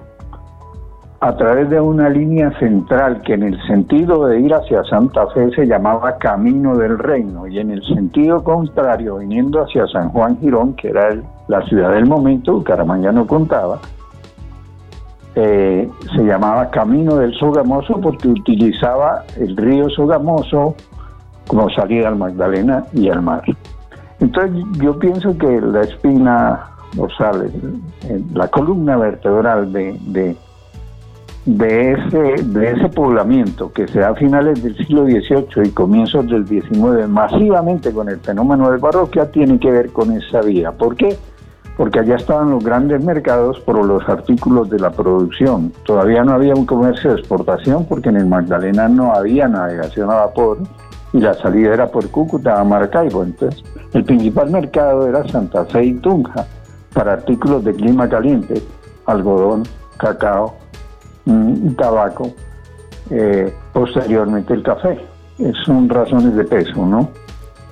a 1.20 1.36
través 1.36 1.68
de 1.70 1.80
una 1.80 2.08
línea 2.08 2.56
central 2.58 3.22
que 3.22 3.34
en 3.34 3.42
el 3.42 3.60
sentido 3.66 4.26
de 4.26 4.40
ir 4.40 4.54
hacia 4.54 4.84
Santa 4.84 5.26
Fe 5.28 5.50
se 5.56 5.66
llamaba 5.66 6.18
Camino 6.18 6.76
del 6.76 6.98
Reino 6.98 7.48
y 7.48 7.58
en 7.58 7.72
el 7.72 7.82
sentido 7.84 8.44
contrario, 8.44 9.16
viniendo 9.16 9.62
hacia 9.62 9.86
San 9.88 10.10
Juan 10.10 10.38
Girón, 10.38 10.74
que 10.74 10.88
era 10.88 11.16
la 11.48 11.62
ciudad 11.66 11.92
del 11.92 12.06
momento, 12.06 12.62
Caramanga 12.62 13.10
no 13.10 13.26
contaba, 13.26 13.80
eh, 15.38 15.86
se 16.14 16.22
llamaba 16.24 16.70
Camino 16.70 17.16
del 17.16 17.34
Sogamoso 17.34 18.00
porque 18.00 18.26
utilizaba 18.26 19.24
el 19.36 19.54
río 19.54 19.90
Sogamoso 19.90 20.74
como 21.46 21.68
salida 21.70 22.08
al 22.08 22.16
Magdalena 22.16 22.86
y 22.94 23.10
al 23.10 23.20
mar. 23.20 23.42
Entonces 24.18 24.64
yo 24.80 24.98
pienso 24.98 25.36
que 25.36 25.60
la 25.60 25.82
espina 25.82 26.70
dorsal, 26.94 27.52
la 28.32 28.48
columna 28.48 28.96
vertebral 28.96 29.70
de, 29.74 30.36
de, 31.44 31.92
ese, 31.92 32.42
de 32.42 32.70
ese 32.70 32.88
poblamiento 32.88 33.70
que 33.72 33.86
se 33.88 34.00
da 34.00 34.08
a 34.08 34.14
finales 34.14 34.62
del 34.62 34.74
siglo 34.78 35.04
XVIII 35.04 35.66
y 35.68 35.70
comienzos 35.70 36.26
del 36.28 36.46
XIX 36.46 37.06
masivamente 37.08 37.92
con 37.92 38.08
el 38.08 38.20
fenómeno 38.20 38.70
de 38.70 38.78
parroquia 38.78 39.30
tiene 39.30 39.60
que 39.60 39.70
ver 39.70 39.92
con 39.92 40.12
esa 40.12 40.40
vía. 40.40 40.72
¿Por 40.72 40.96
qué? 40.96 41.18
Porque 41.76 42.00
allá 42.00 42.16
estaban 42.16 42.50
los 42.50 42.64
grandes 42.64 43.04
mercados 43.04 43.60
por 43.60 43.84
los 43.84 44.08
artículos 44.08 44.70
de 44.70 44.78
la 44.78 44.90
producción. 44.90 45.72
Todavía 45.84 46.24
no 46.24 46.32
había 46.32 46.54
un 46.54 46.64
comercio 46.64 47.12
de 47.12 47.20
exportación 47.20 47.84
porque 47.84 48.08
en 48.08 48.16
el 48.16 48.26
Magdalena 48.26 48.88
no 48.88 49.12
había 49.12 49.46
navegación 49.46 50.10
a 50.10 50.14
vapor 50.14 50.58
y 51.12 51.20
la 51.20 51.34
salida 51.34 51.74
era 51.74 51.86
por 51.88 52.10
Cúcuta 52.10 52.58
a 52.58 52.64
Maracaibo. 52.64 53.22
Entonces, 53.22 53.62
el 53.92 54.04
principal 54.04 54.50
mercado 54.50 55.06
era 55.06 55.28
Santa 55.28 55.66
Fe 55.66 55.84
y 55.84 55.94
Tunja 55.94 56.46
para 56.94 57.12
artículos 57.12 57.62
de 57.62 57.74
clima 57.74 58.08
caliente, 58.08 58.62
algodón, 59.04 59.64
cacao, 59.98 60.56
mm, 61.26 61.74
tabaco, 61.74 62.32
eh, 63.10 63.52
posteriormente 63.74 64.54
el 64.54 64.62
café. 64.62 64.98
Son 65.66 65.86
razones 65.90 66.34
de 66.34 66.44
peso, 66.44 66.86
¿no? 66.86 67.10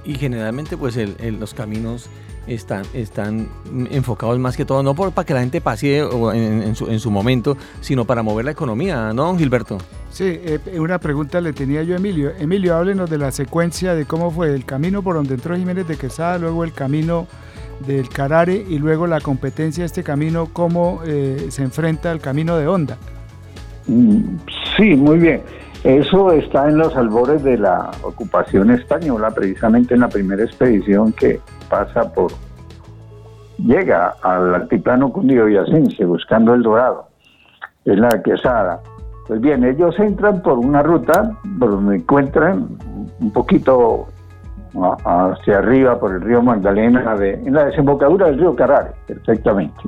Y 0.05 0.14
generalmente, 0.17 0.77
pues, 0.77 0.99
los 1.40 1.55
caminos 1.55 2.11
están, 2.46 2.85
están 2.92 3.48
enfocados 3.90 4.38
más 4.38 4.57
que 4.57 4.64
todo, 4.64 4.83
no 4.83 4.94
por, 4.94 5.12
para 5.12 5.26
que 5.26 5.35
la 5.35 5.40
gente 5.40 5.61
pase 5.61 5.98
en, 5.98 6.62
en, 6.62 6.74
su, 6.74 6.87
en 6.87 7.00
su 7.00 7.11
momento, 7.11 7.57
sino 7.80 8.04
para 8.04 8.22
mover 8.22 8.44
la 8.44 8.50
economía, 8.50 9.12
¿no, 9.12 9.37
Gilberto? 9.37 9.78
Sí, 10.11 10.24
eh, 10.26 10.61
una 10.78 10.98
pregunta 10.98 11.40
le 11.40 11.52
tenía 11.52 11.83
yo 11.83 11.94
a 11.94 11.98
Emilio. 11.98 12.33
Emilio, 12.38 12.76
háblenos 12.76 13.11
de 13.11 13.18
la 13.18 13.33
secuencia 13.33 13.94
de 13.94 14.04
cómo 14.04 14.30
fue 14.30 14.54
el 14.54 14.64
camino 14.64 15.02
por 15.02 15.16
donde 15.16 15.35
entró 15.35 15.57
Jiménez 15.57 15.88
de 15.88 15.96
Quesada, 15.96 16.38
luego 16.38 16.64
el 16.64 16.72
camino 16.72 17.26
del 17.87 18.09
Carare 18.09 18.64
y 18.68 18.78
luego 18.78 19.07
la 19.07 19.20
competencia 19.20 19.83
de 19.83 19.87
este 19.87 20.02
camino, 20.02 20.48
cómo 20.52 21.00
eh, 21.04 21.46
se 21.50 21.62
enfrenta 21.62 22.11
al 22.11 22.20
camino 22.20 22.57
de 22.57 22.68
Honda. 22.68 22.96
Mm, 23.87 24.37
sí, 24.76 24.94
muy 24.94 25.18
bien. 25.18 25.42
Eso 25.85 26.33
está 26.33 26.66
en 26.66 26.79
los 26.79 26.97
albores 26.97 27.42
de 27.42 27.59
la 27.59 27.90
ocupación 28.03 28.70
española, 28.70 29.31
precisamente 29.33 29.92
en 29.92 30.01
la 30.01 30.09
primera 30.09 30.42
expedición 30.42 31.12
que 31.12 31.38
pasa 31.68 32.11
por, 32.11 32.33
llega 33.59 34.14
al 34.23 34.55
altiplano 34.55 35.12
cundiboyacense 35.12 36.07
buscando 36.07 36.55
el 36.55 36.62
dorado, 36.62 37.09
es 37.85 37.99
la 37.99 38.23
quesada. 38.23 38.81
Pues 39.27 39.42
bien, 39.42 39.62
ellos 39.62 39.94
entran 39.99 40.40
por 40.40 40.59
una 40.59 40.83
ruta 40.83 41.33
por 41.59 41.73
donde 41.73 41.97
encuentran 41.97 42.66
un 43.20 43.31
poquito 43.31 44.07
hacia 45.05 45.59
arriba 45.59 46.01
por 46.01 46.14
el 46.14 46.23
río 46.23 46.40
Magdalena, 46.40 47.14
en 47.20 47.53
la 47.53 47.66
desembocadura 47.66 48.29
del 48.29 48.38
río 48.38 48.57
Carare, 48.57 48.92
perfectamente 49.07 49.83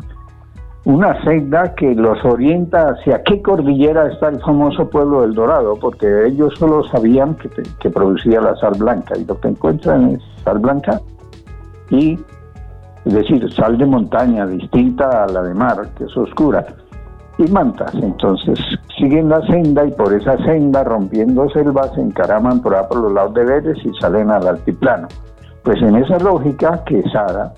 una 0.87 1.21
senda 1.25 1.75
que 1.75 1.97
los 1.97 2.25
orienta 2.25 2.91
hacia 2.91 3.21
qué 3.25 3.43
cordillera 3.43 4.07
está 4.07 4.29
el 4.29 4.41
famoso 4.41 4.89
pueblo 4.89 5.23
del 5.23 5.35
Dorado, 5.35 5.77
porque 5.81 6.07
ellos 6.29 6.55
solo 6.61 6.85
sabían 6.85 7.37
que, 7.81 7.91
producía 7.91 8.41
la 8.41 8.55
sal 8.55 8.75
blanca 8.79 9.19
y 9.19 9.25
lo 9.25 9.41
que 9.41 9.49
encuentran 9.49 10.11
es 10.11 10.23
sal 10.45 10.61
blanca 10.61 11.01
y, 11.91 12.17
es 13.05 13.13
decir, 13.13 13.53
sal 13.53 13.77
de 13.79 13.85
montaña 13.85 14.47
distinta 14.47 15.25
a 15.25 15.27
la 15.27 15.43
de 15.43 15.55
mar, 15.55 15.89
que 15.99 16.05
es 16.05 16.17
oscura, 16.17 16.65
y 17.39 17.51
mantas. 17.51 17.93
Entonces 17.95 18.57
siguen 18.97 19.29
la 19.29 19.45
senda 19.49 19.85
y 19.85 19.91
por 19.91 20.15
esa 20.15 20.39
senda, 20.45 20.85
rompiendo 20.85 21.51
selvas, 21.51 21.93
se 21.97 22.01
encaraman 22.01 22.63
por, 22.63 22.77
por 22.87 22.99
los 22.99 23.13
lados 23.13 23.35
de 23.35 23.45
Vélez 23.45 23.79
y 23.85 23.93
salen 24.01 24.31
al 24.31 24.47
altiplano. 24.47 25.09
Pues 25.65 25.83
en 25.83 25.97
esa 25.97 26.21
lógica, 26.21 26.85
Quesada 26.85 27.55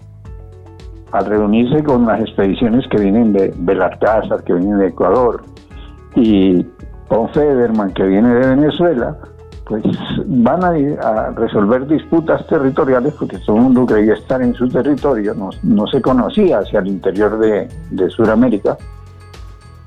al 1.13 1.27
reunirse 1.27 1.83
con 1.83 2.07
las 2.07 2.21
expediciones 2.21 2.87
que 2.91 2.99
vienen 2.99 3.33
de 3.33 3.53
Belarcázar, 3.57 4.45
que 4.45 4.55
vienen 4.55 4.79
de 4.79 4.89
Ecuador, 4.89 5.43
y 6.15 6.65
con 7.09 7.29
Federman, 7.31 7.93
que 7.93 8.05
viene 8.05 8.35
de 8.35 8.49
Venezuela, 8.55 9.17
pues 9.67 9.83
van 10.27 10.65
a, 10.65 10.79
ir 10.79 10.99
a 11.01 11.31
resolver 11.31 11.87
disputas 11.87 12.47
territoriales 12.47 13.15
porque 13.19 13.39
todo 13.39 13.57
el 13.57 13.63
mundo 13.63 13.87
creía 13.87 14.15
estar 14.15 14.41
en 14.41 14.55
su 14.55 14.69
territorio, 14.69 15.35
no, 15.35 15.87
se 15.87 16.01
conocía 16.01 16.61
hacia 16.61 16.81
el 16.81 16.89
interior 16.89 17.39
de, 17.39 17.69
de 17.91 18.11
Sudamérica. 18.11 18.77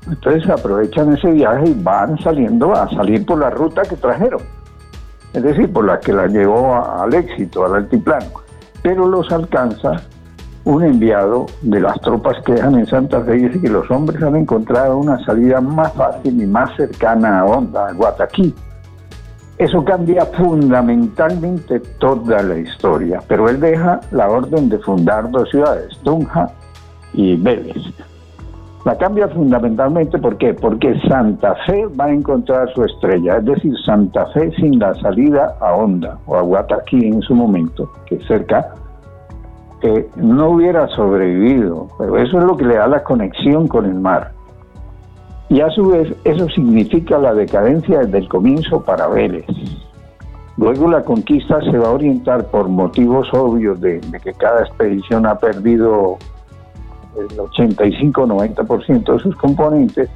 Entonces 0.06 0.48
aprovechan 0.48 1.12
ese 1.14 1.30
viaje 1.30 1.70
y 1.70 1.74
van 1.80 2.18
saliendo 2.18 2.72
a 2.72 2.88
salir 2.90 3.24
por 3.24 3.38
la 3.38 3.50
ruta 3.50 3.82
que 3.82 3.96
trajeron, 3.96 4.40
es 5.32 5.42
decir, 5.42 5.72
por 5.72 5.84
la 5.84 5.98
que 6.00 6.12
la 6.12 6.26
llevó 6.26 6.74
al 6.74 7.14
éxito, 7.14 7.64
al 7.64 7.76
altiplano, 7.76 8.26
pero 8.82 9.06
los 9.06 9.30
alcanza 9.32 10.02
un 10.64 10.84
enviado 10.84 11.46
de 11.62 11.80
las 11.80 12.00
tropas 12.00 12.36
que 12.44 12.52
dejan 12.52 12.78
en 12.78 12.86
Santa 12.86 13.20
Fe 13.22 13.32
dice 13.32 13.60
que 13.60 13.68
los 13.68 13.90
hombres 13.90 14.22
han 14.22 14.36
encontrado 14.36 14.96
una 14.96 15.18
salida 15.24 15.60
más 15.60 15.92
fácil 15.94 16.40
y 16.40 16.46
más 16.46 16.74
cercana 16.76 17.40
a 17.40 17.44
Honda, 17.44 17.88
a 17.88 17.92
Guataquí. 17.92 18.54
Eso 19.58 19.84
cambia 19.84 20.24
fundamentalmente 20.26 21.80
toda 21.98 22.42
la 22.42 22.58
historia, 22.58 23.20
pero 23.28 23.48
él 23.48 23.60
deja 23.60 24.00
la 24.10 24.28
orden 24.28 24.68
de 24.68 24.78
fundar 24.78 25.30
dos 25.30 25.50
ciudades, 25.50 25.98
Tunja 26.02 26.50
y 27.12 27.36
Vélez. 27.36 27.76
La 28.84 28.96
cambia 28.96 29.28
fundamentalmente 29.28 30.18
¿por 30.18 30.36
qué? 30.38 30.54
porque 30.54 30.98
Santa 31.08 31.54
Fe 31.66 31.86
va 31.88 32.06
a 32.06 32.12
encontrar 32.12 32.72
su 32.74 32.82
estrella, 32.84 33.36
es 33.36 33.44
decir, 33.44 33.74
Santa 33.84 34.26
Fe 34.26 34.50
sin 34.56 34.78
la 34.80 34.94
salida 34.94 35.56
a 35.60 35.74
Honda 35.74 36.18
o 36.26 36.36
a 36.36 36.42
Guataquí 36.42 37.06
en 37.06 37.22
su 37.22 37.34
momento, 37.34 37.92
que 38.06 38.16
es 38.16 38.26
cerca, 38.26 38.74
no 40.16 40.50
hubiera 40.50 40.86
sobrevivido, 40.88 41.88
pero 41.98 42.18
eso 42.18 42.38
es 42.38 42.44
lo 42.44 42.56
que 42.56 42.64
le 42.64 42.76
da 42.76 42.86
la 42.86 43.02
conexión 43.02 43.66
con 43.66 43.86
el 43.86 43.94
mar. 43.94 44.32
Y 45.48 45.60
a 45.60 45.68
su 45.70 45.88
vez 45.88 46.14
eso 46.24 46.48
significa 46.48 47.18
la 47.18 47.34
decadencia 47.34 48.00
desde 48.00 48.18
el 48.18 48.28
comienzo 48.28 48.82
para 48.82 49.08
Vélez. 49.08 49.44
Luego 50.56 50.88
la 50.88 51.02
conquista 51.02 51.60
se 51.62 51.76
va 51.78 51.88
a 51.88 51.92
orientar 51.92 52.46
por 52.46 52.68
motivos 52.68 53.28
obvios 53.32 53.80
de, 53.80 54.00
que 54.22 54.32
cada 54.34 54.60
expedición 54.60 55.26
ha 55.26 55.34
perdido 55.36 56.18
el 57.18 57.36
85-90% 57.36 59.12
de 59.12 59.18
sus 59.18 59.36
componentes 59.36 60.08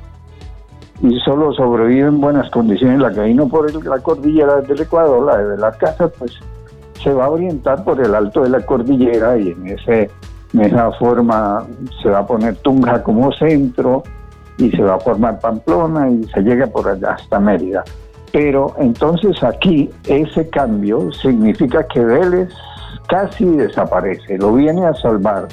y 1.02 1.18
solo 1.20 1.52
sobrevive 1.52 2.08
en 2.08 2.20
buenas 2.20 2.48
condiciones 2.50 3.00
la 3.00 3.12
que 3.12 3.22
vino 3.22 3.48
por 3.48 3.70
la 3.84 3.98
cordillera 3.98 4.62
del 4.62 4.80
Ecuador, 4.80 5.26
la 5.26 5.36
de 5.36 5.58
las 5.58 5.76
casas, 5.76 6.12
pues 6.18 6.38
se 7.06 7.14
va 7.14 7.26
a 7.26 7.30
orientar 7.30 7.84
por 7.84 8.00
el 8.00 8.12
alto 8.16 8.42
de 8.42 8.48
la 8.48 8.66
cordillera 8.66 9.38
y 9.38 9.52
en, 9.52 9.68
ese, 9.68 10.10
en 10.52 10.60
esa 10.60 10.90
forma 10.94 11.64
se 12.02 12.08
va 12.08 12.18
a 12.18 12.26
poner 12.26 12.56
Tunja 12.56 13.00
como 13.04 13.30
centro 13.30 14.02
y 14.58 14.72
se 14.72 14.82
va 14.82 14.96
a 14.96 14.98
formar 14.98 15.38
Pamplona 15.38 16.10
y 16.10 16.24
se 16.24 16.40
llega 16.40 16.66
por 16.66 16.88
hasta 16.88 17.38
Mérida. 17.38 17.84
Pero 18.32 18.74
entonces 18.80 19.40
aquí 19.44 19.88
ese 20.08 20.50
cambio 20.50 21.12
significa 21.12 21.86
que 21.86 22.04
Vélez 22.04 22.48
casi 23.08 23.44
desaparece, 23.44 24.36
lo 24.38 24.54
viene 24.54 24.84
a 24.84 24.94
salvar 24.94 25.46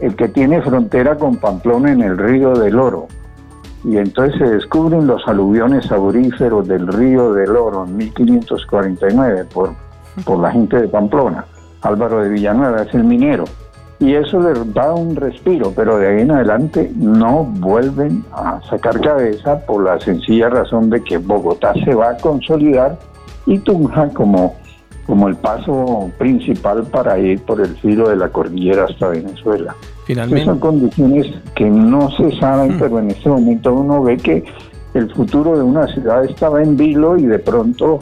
el 0.00 0.14
que 0.14 0.28
tiene 0.28 0.60
frontera 0.60 1.16
con 1.16 1.36
Pamplona 1.36 1.92
en 1.92 2.02
el 2.02 2.18
río 2.18 2.52
del 2.52 2.78
Oro. 2.78 3.06
Y 3.84 3.96
entonces 3.96 4.38
se 4.38 4.50
descubren 4.50 5.06
los 5.06 5.26
aluviones 5.26 5.90
auríferos 5.90 6.68
del 6.68 6.86
río 6.88 7.32
del 7.32 7.56
Oro 7.56 7.86
en 7.86 7.96
1549 7.96 9.46
por 9.50 9.72
por 10.24 10.38
la 10.38 10.50
gente 10.50 10.80
de 10.80 10.88
Pamplona. 10.88 11.44
Álvaro 11.82 12.22
de 12.22 12.30
Villanueva 12.30 12.82
es 12.82 12.94
el 12.94 13.04
minero. 13.04 13.44
Y 14.00 14.14
eso 14.14 14.40
le 14.40 14.52
da 14.72 14.92
un 14.92 15.14
respiro, 15.14 15.72
pero 15.74 15.98
de 15.98 16.08
ahí 16.08 16.22
en 16.22 16.32
adelante 16.32 16.90
no 16.96 17.44
vuelven 17.44 18.24
a 18.32 18.60
sacar 18.68 19.00
cabeza 19.00 19.60
por 19.66 19.84
la 19.84 20.00
sencilla 20.00 20.48
razón 20.48 20.90
de 20.90 21.02
que 21.02 21.18
Bogotá 21.18 21.72
se 21.84 21.94
va 21.94 22.10
a 22.10 22.16
consolidar 22.16 22.98
y 23.46 23.58
Tunja 23.58 24.08
como, 24.08 24.56
como 25.06 25.28
el 25.28 25.36
paso 25.36 26.10
principal 26.18 26.84
para 26.84 27.18
ir 27.18 27.40
por 27.42 27.60
el 27.60 27.76
filo 27.76 28.08
de 28.08 28.16
la 28.16 28.28
cordillera 28.30 28.84
hasta 28.84 29.08
Venezuela. 29.08 29.74
Finalmente. 30.06 30.44
son 30.44 30.58
condiciones 30.58 31.26
que 31.54 31.64
no 31.64 32.10
se 32.10 32.36
saben, 32.38 32.76
mm. 32.76 32.78
pero 32.78 32.98
en 32.98 33.10
este 33.10 33.28
momento 33.28 33.72
uno 33.72 34.02
ve 34.02 34.16
que 34.16 34.44
el 34.92 35.12
futuro 35.14 35.56
de 35.56 35.62
una 35.62 35.86
ciudad 35.86 36.24
estaba 36.24 36.62
en 36.62 36.76
vilo 36.76 37.16
y 37.16 37.26
de 37.26 37.38
pronto 37.38 38.00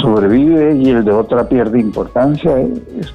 sobrevive 0.00 0.76
y 0.76 0.90
el 0.90 1.04
de 1.04 1.12
otra 1.12 1.48
pierde 1.48 1.80
importancia. 1.80 2.54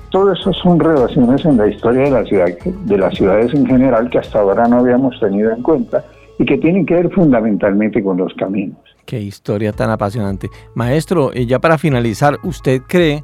todo 0.09 0.33
eso 0.33 0.53
son 0.53 0.79
relaciones 0.79 1.43
en 1.45 1.57
la 1.57 1.67
historia 1.67 2.03
de 2.03 2.11
la 2.11 2.23
ciudad, 2.25 2.47
de 2.63 2.97
las 2.97 3.13
ciudades 3.15 3.53
en 3.53 3.65
general 3.65 4.09
que 4.09 4.19
hasta 4.19 4.39
ahora 4.39 4.67
no 4.67 4.79
habíamos 4.79 5.19
tenido 5.19 5.51
en 5.51 5.61
cuenta 5.61 6.03
y 6.37 6.45
que 6.45 6.57
tienen 6.57 6.85
que 6.85 6.95
ver 6.95 7.09
fundamentalmente 7.11 8.01
con 8.01 8.17
los 8.17 8.33
caminos. 8.35 8.77
Qué 9.05 9.19
historia 9.19 9.73
tan 9.73 9.89
apasionante. 9.89 10.49
Maestro, 10.73 11.33
eh, 11.33 11.45
ya 11.45 11.59
para 11.59 11.77
finalizar, 11.77 12.37
¿usted 12.43 12.81
cree 12.87 13.23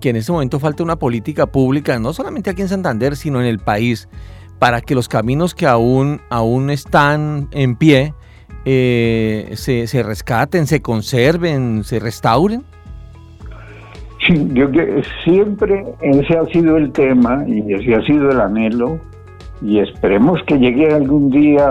que 0.00 0.10
en 0.10 0.16
este 0.16 0.32
momento 0.32 0.58
falta 0.58 0.82
una 0.82 0.96
política 0.96 1.46
pública, 1.46 1.98
no 1.98 2.12
solamente 2.12 2.50
aquí 2.50 2.62
en 2.62 2.68
Santander, 2.68 3.16
sino 3.16 3.40
en 3.40 3.46
el 3.46 3.58
país, 3.58 4.08
para 4.58 4.80
que 4.80 4.94
los 4.94 5.08
caminos 5.08 5.54
que 5.54 5.66
aún, 5.66 6.20
aún 6.30 6.70
están 6.70 7.48
en 7.50 7.76
pie 7.76 8.14
eh, 8.64 9.50
se, 9.54 9.86
se 9.88 10.02
rescaten, 10.02 10.66
se 10.66 10.82
conserven, 10.82 11.82
se 11.82 11.98
restauren? 11.98 12.64
Sí, 14.26 14.48
yo 14.52 14.70
que 14.70 15.02
siempre 15.24 15.84
ese 16.00 16.38
ha 16.38 16.46
sido 16.46 16.76
el 16.76 16.92
tema 16.92 17.44
y 17.46 17.72
ese 17.72 17.96
ha 17.96 18.02
sido 18.02 18.30
el 18.30 18.40
anhelo 18.40 19.00
y 19.60 19.78
esperemos 19.78 20.40
que 20.46 20.58
llegue 20.58 20.92
algún 20.92 21.30
día 21.30 21.66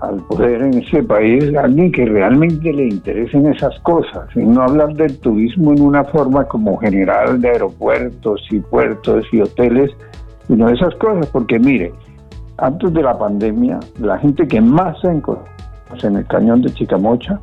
al 0.00 0.16
poder 0.28 0.62
en 0.62 0.74
ese 0.74 1.02
país 1.02 1.56
alguien 1.56 1.90
que 1.90 2.04
realmente 2.06 2.72
le 2.72 2.88
interesen 2.88 3.46
esas 3.46 3.78
cosas 3.80 4.28
y 4.34 4.40
no 4.40 4.62
hablar 4.62 4.94
del 4.94 5.18
turismo 5.18 5.72
en 5.72 5.82
una 5.82 6.04
forma 6.04 6.44
como 6.44 6.76
general 6.78 7.40
de 7.40 7.50
aeropuertos 7.50 8.40
y 8.50 8.60
puertos 8.60 9.24
y 9.32 9.40
hoteles, 9.40 9.90
sino 10.46 10.68
esas 10.68 10.94
cosas, 10.96 11.26
porque 11.26 11.58
mire, 11.58 11.92
antes 12.58 12.92
de 12.92 13.02
la 13.02 13.18
pandemia, 13.18 13.80
la 13.98 14.18
gente 14.18 14.46
que 14.46 14.60
más 14.60 15.00
se 15.00 15.08
encontró 15.08 15.44
en 16.02 16.16
el 16.16 16.26
cañón 16.26 16.62
de 16.62 16.72
Chicamocha, 16.74 17.38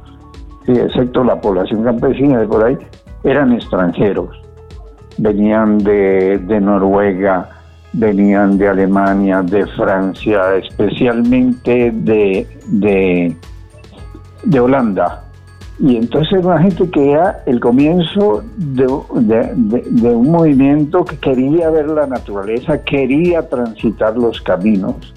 excepto 0.67 1.23
la 1.23 1.39
población 1.39 1.84
campesina 1.84 2.39
de 2.39 2.47
por 2.47 2.63
ahí, 2.63 2.77
eran 3.23 3.53
extranjeros. 3.53 4.39
Venían 5.17 5.77
de, 5.79 6.39
de 6.39 6.59
Noruega, 6.59 7.49
venían 7.93 8.57
de 8.57 8.67
Alemania, 8.67 9.41
de 9.41 9.65
Francia, 9.67 10.55
especialmente 10.55 11.91
de, 11.91 12.47
de, 12.67 13.36
de 14.43 14.59
Holanda. 14.59 15.23
Y 15.79 15.97
entonces 15.97 16.45
una 16.45 16.62
gente 16.62 16.89
que 16.89 17.12
era 17.12 17.43
el 17.45 17.59
comienzo 17.59 18.43
de, 18.57 18.86
de, 19.55 20.09
un 20.09 20.31
movimiento 20.31 21.03
que 21.03 21.17
quería 21.17 21.69
ver 21.71 21.89
la 21.89 22.05
naturaleza, 22.05 22.83
quería 22.83 23.47
transitar 23.49 24.15
los 24.15 24.39
caminos. 24.41 25.13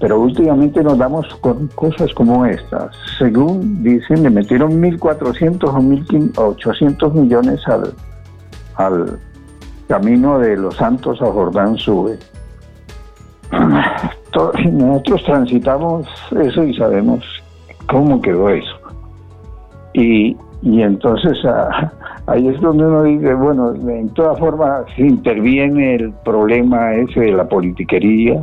Pero 0.00 0.18
últimamente 0.18 0.82
nos 0.82 0.96
damos 0.96 1.26
con 1.36 1.68
cosas 1.68 2.12
como 2.14 2.46
estas. 2.46 2.96
Según 3.18 3.82
dicen, 3.82 4.22
le 4.22 4.30
metieron 4.30 4.80
1.400 4.80 5.64
o 5.64 5.78
1.800 5.78 7.12
millones 7.12 7.60
al, 7.68 7.92
al 8.76 9.18
camino 9.88 10.38
de 10.38 10.56
los 10.56 10.76
Santos 10.76 11.20
a 11.20 11.26
Jordán 11.26 11.76
sube. 11.76 12.18
Nosotros 14.72 15.24
transitamos 15.24 16.06
eso 16.30 16.64
y 16.64 16.74
sabemos 16.74 17.24
cómo 17.88 18.22
quedó 18.22 18.48
eso. 18.48 18.76
Y, 19.92 20.36
y 20.62 20.82
entonces 20.82 21.36
ah, 21.44 21.92
ahí 22.26 22.48
es 22.48 22.60
donde 22.60 22.86
uno 22.86 23.02
dice, 23.02 23.34
bueno, 23.34 23.74
en 23.74 24.08
todas 24.10 24.38
formas 24.38 24.84
interviene 24.96 25.96
el 25.96 26.12
problema 26.24 26.94
ese 26.94 27.20
de 27.20 27.32
la 27.32 27.48
politiquería, 27.48 28.42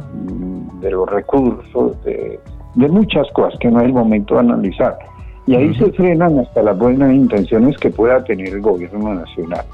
de 0.79 0.91
los 0.91 1.09
recursos, 1.09 2.03
de, 2.03 2.39
muchas 2.75 3.27
cosas 3.33 3.57
que 3.59 3.69
no 3.69 3.79
es 3.79 3.85
el 3.85 3.93
momento 3.93 4.35
de 4.35 4.41
analizar. 4.41 4.97
Y 5.45 5.55
ahí 5.55 5.73
se 5.75 5.91
frenan 5.93 6.39
hasta 6.39 6.61
las 6.61 6.77
buenas 6.77 7.13
intenciones 7.13 7.77
que 7.77 7.89
pueda 7.89 8.23
tener 8.23 8.49
el 8.49 8.61
gobierno 8.61 9.13
nacional. 9.13 9.65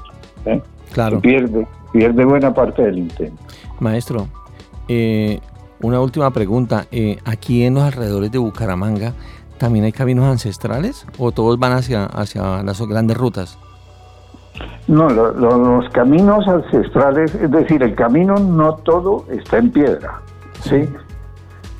¿eh? 0.46 0.62
Claro. 0.92 1.20
pierde, 1.20 1.66
pierde 1.92 2.24
buena 2.24 2.54
parte 2.54 2.82
del 2.82 2.98
intento. 2.98 3.42
Maestro, 3.80 4.28
eh, 4.88 5.40
una 5.82 6.00
última 6.00 6.30
pregunta. 6.30 6.86
Eh, 6.92 7.18
aquí 7.24 7.64
en 7.64 7.74
los 7.74 7.82
alrededores 7.82 8.30
de 8.30 8.38
Bucaramanga, 8.38 9.12
¿también 9.58 9.84
hay 9.84 9.92
caminos 9.92 10.26
ancestrales 10.26 11.06
o 11.18 11.32
todos 11.32 11.58
van 11.58 11.72
hacia, 11.72 12.04
hacia 12.06 12.62
las 12.62 12.80
grandes 12.80 13.16
rutas? 13.16 13.58
No, 14.86 15.08
los 15.08 15.88
caminos 15.90 16.46
ancestrales, 16.46 17.34
es 17.34 17.50
decir, 17.50 17.82
el 17.82 17.94
camino 17.94 18.34
no 18.36 18.76
todo 18.76 19.24
está 19.30 19.58
en 19.58 19.70
piedra. 19.70 20.20
¿Sí? 20.64 20.88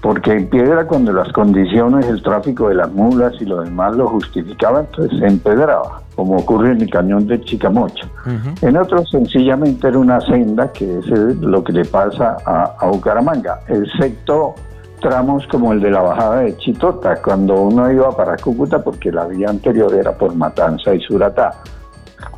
Porque 0.01 0.33
en 0.33 0.51
piedra 0.51 0.87
cuando 0.87 1.13
las 1.13 1.33
condiciones, 1.33 2.07
el 2.07 2.23
tráfico 2.23 2.69
de 2.69 2.75
las 2.75 2.93
mulas 2.93 3.33
y 3.41 3.47
lo 3.47 3.63
demás 3.63 3.97
lo 3.97 4.07
justificaban, 4.09 4.87
entonces 4.87 5.19
se 5.19 5.27
empedraba, 5.27 6.03
como 6.15 6.37
ocurre 6.37 6.73
en 6.73 6.83
el 6.83 6.91
cañón 6.91 7.27
de 7.27 7.41
Chicamocha. 7.41 8.07
En 8.61 8.77
otros 8.77 9.11
sencillamente 9.11 9.89
era 9.89 9.99
una 9.99 10.21
senda, 10.21 10.71
que 10.73 10.99
es 10.99 11.07
lo 11.07 11.65
que 11.65 11.73
le 11.73 11.87
pasa 11.87 12.37
a, 12.45 12.75
a 12.79 12.87
Bucaramanga, 12.89 13.61
excepto 13.67 14.55
tramos 15.05 15.47
como 15.49 15.73
el 15.75 15.81
de 15.81 15.91
la 15.91 16.01
bajada 16.01 16.41
de 16.41 16.57
Chitota, 16.57 17.21
cuando 17.23 17.61
uno 17.61 17.91
iba 17.93 18.11
para 18.11 18.37
Cúcuta, 18.37 18.83
porque 18.83 19.13
la 19.13 19.27
vía 19.27 19.51
anterior 19.51 19.95
era 19.95 20.13
por 20.13 20.35
Matanza 20.35 20.95
y 20.95 21.01
Suratá, 21.01 21.51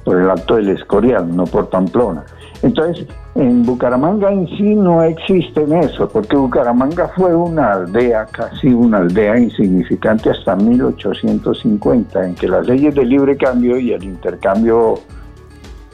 por 0.04 0.20
el 0.20 0.28
Alto 0.28 0.56
del 0.56 0.70
Escorial, 0.70 1.34
no 1.34 1.44
por 1.44 1.68
Pamplona. 1.68 2.24
Entonces, 2.62 3.06
en 3.34 3.64
Bucaramanga 3.64 4.30
en 4.30 4.46
sí 4.48 4.74
no 4.74 5.02
existe 5.02 5.64
eso, 5.80 6.08
porque 6.08 6.36
Bucaramanga 6.36 7.08
fue 7.16 7.34
una 7.34 7.72
aldea, 7.72 8.26
casi 8.26 8.68
una 8.68 8.98
aldea 8.98 9.38
insignificante 9.38 10.30
hasta 10.30 10.56
1850, 10.56 12.24
en 12.24 12.34
que 12.34 12.48
las 12.48 12.66
leyes 12.66 12.94
de 12.94 13.04
libre 13.04 13.36
cambio 13.36 13.78
y 13.78 13.92
el 13.92 14.04
intercambio 14.04 14.94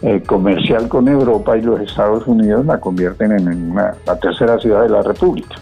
eh, 0.03 0.23
comercial 0.25 0.89
con 0.89 1.09
Europa 1.09 1.57
y 1.57 1.63
los 1.63 1.81
Estados 1.81 2.27
Unidos 2.27 2.65
la 2.65 2.79
convierten 2.79 3.33
en 3.33 3.75
la 3.75 3.95
tercera 4.21 4.59
ciudad 4.59 4.83
de 4.83 4.89
la 4.91 5.03
República. 5.03 5.57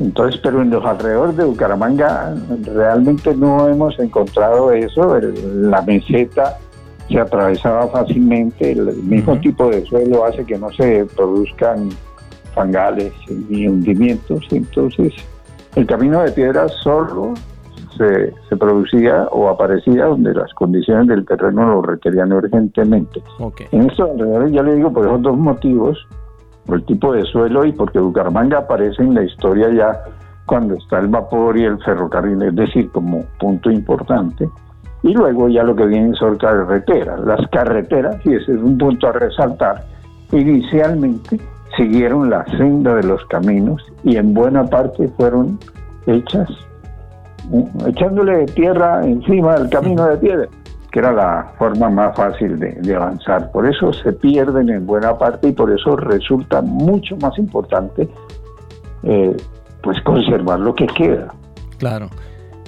Entonces, 0.00 0.40
pero 0.42 0.62
en 0.62 0.70
los 0.70 0.84
alrededores 0.84 1.36
de 1.36 1.44
Bucaramanga 1.44 2.34
realmente 2.62 3.34
no 3.34 3.68
hemos 3.68 3.98
encontrado 3.98 4.70
eso, 4.72 5.18
la 5.18 5.82
meseta 5.82 6.58
se 7.08 7.18
atravesaba 7.18 7.88
fácilmente, 7.88 8.72
el 8.72 8.94
mismo 9.02 9.38
tipo 9.38 9.70
de 9.70 9.84
suelo 9.86 10.24
hace 10.24 10.44
que 10.44 10.58
no 10.58 10.70
se 10.70 11.06
produzcan 11.16 11.88
fangales 12.54 13.12
ni 13.48 13.66
hundimientos, 13.66 14.44
entonces 14.50 15.14
el 15.74 15.86
camino 15.86 16.22
de 16.22 16.32
piedra 16.32 16.68
solo 16.68 17.34
se, 17.96 18.32
se, 18.48 18.56
producía 18.56 19.24
o 19.30 19.48
aparecía 19.48 20.06
donde 20.06 20.34
las 20.34 20.52
condiciones 20.54 21.08
del 21.08 21.24
terreno 21.24 21.66
lo 21.66 21.82
requerían 21.82 22.32
urgentemente. 22.32 23.22
En 23.72 23.90
esto 23.90 24.14
ya 24.48 24.62
le 24.62 24.74
digo 24.74 24.92
por 24.92 25.06
esos 25.06 25.22
dos 25.22 25.36
motivos, 25.36 26.06
por 26.66 26.76
el 26.76 26.84
tipo 26.84 27.12
de 27.12 27.24
suelo 27.24 27.64
y 27.64 27.72
porque 27.72 27.98
Bucaramanga 27.98 28.58
aparece 28.58 29.02
en 29.02 29.14
la 29.14 29.22
historia 29.22 29.70
ya 29.72 30.04
cuando 30.46 30.74
está 30.74 30.98
el 30.98 31.08
vapor 31.08 31.58
y 31.58 31.64
el 31.64 31.78
ferrocarril, 31.82 32.42
es 32.42 32.56
decir, 32.56 32.90
como 32.90 33.24
punto 33.38 33.70
importante. 33.70 34.48
Y 35.02 35.14
luego 35.14 35.48
ya 35.48 35.62
lo 35.62 35.76
que 35.76 35.86
vienen 35.86 36.14
son 36.14 36.36
carreteras. 36.38 37.20
Las 37.20 37.40
carreteras, 37.50 38.16
y 38.24 38.34
ese 38.34 38.52
es 38.52 38.58
un 38.58 38.76
punto 38.76 39.08
a 39.08 39.12
resaltar, 39.12 39.84
inicialmente 40.32 41.38
siguieron 41.76 42.30
la 42.30 42.44
senda 42.56 42.94
de 42.96 43.04
los 43.04 43.24
caminos 43.26 43.82
y 44.02 44.16
en 44.16 44.34
buena 44.34 44.64
parte 44.64 45.08
fueron 45.16 45.58
hechas 46.06 46.48
echándole 47.86 48.46
tierra 48.46 49.04
encima 49.04 49.56
del 49.56 49.70
camino 49.70 50.06
de 50.06 50.16
piedra, 50.18 50.48
que 50.90 50.98
era 50.98 51.12
la 51.12 51.52
forma 51.58 51.88
más 51.88 52.16
fácil 52.16 52.58
de, 52.58 52.94
avanzar. 52.94 53.50
Por 53.52 53.66
eso 53.66 53.92
se 53.92 54.12
pierden 54.12 54.68
en 54.68 54.86
buena 54.86 55.16
parte 55.16 55.48
y 55.48 55.52
por 55.52 55.70
eso 55.70 55.96
resulta 55.96 56.60
mucho 56.62 57.16
más 57.16 57.38
importante 57.38 58.08
eh, 59.02 59.36
pues 59.82 60.00
conservar 60.02 60.60
lo 60.60 60.74
que 60.74 60.86
queda. 60.86 61.28
Claro. 61.78 62.08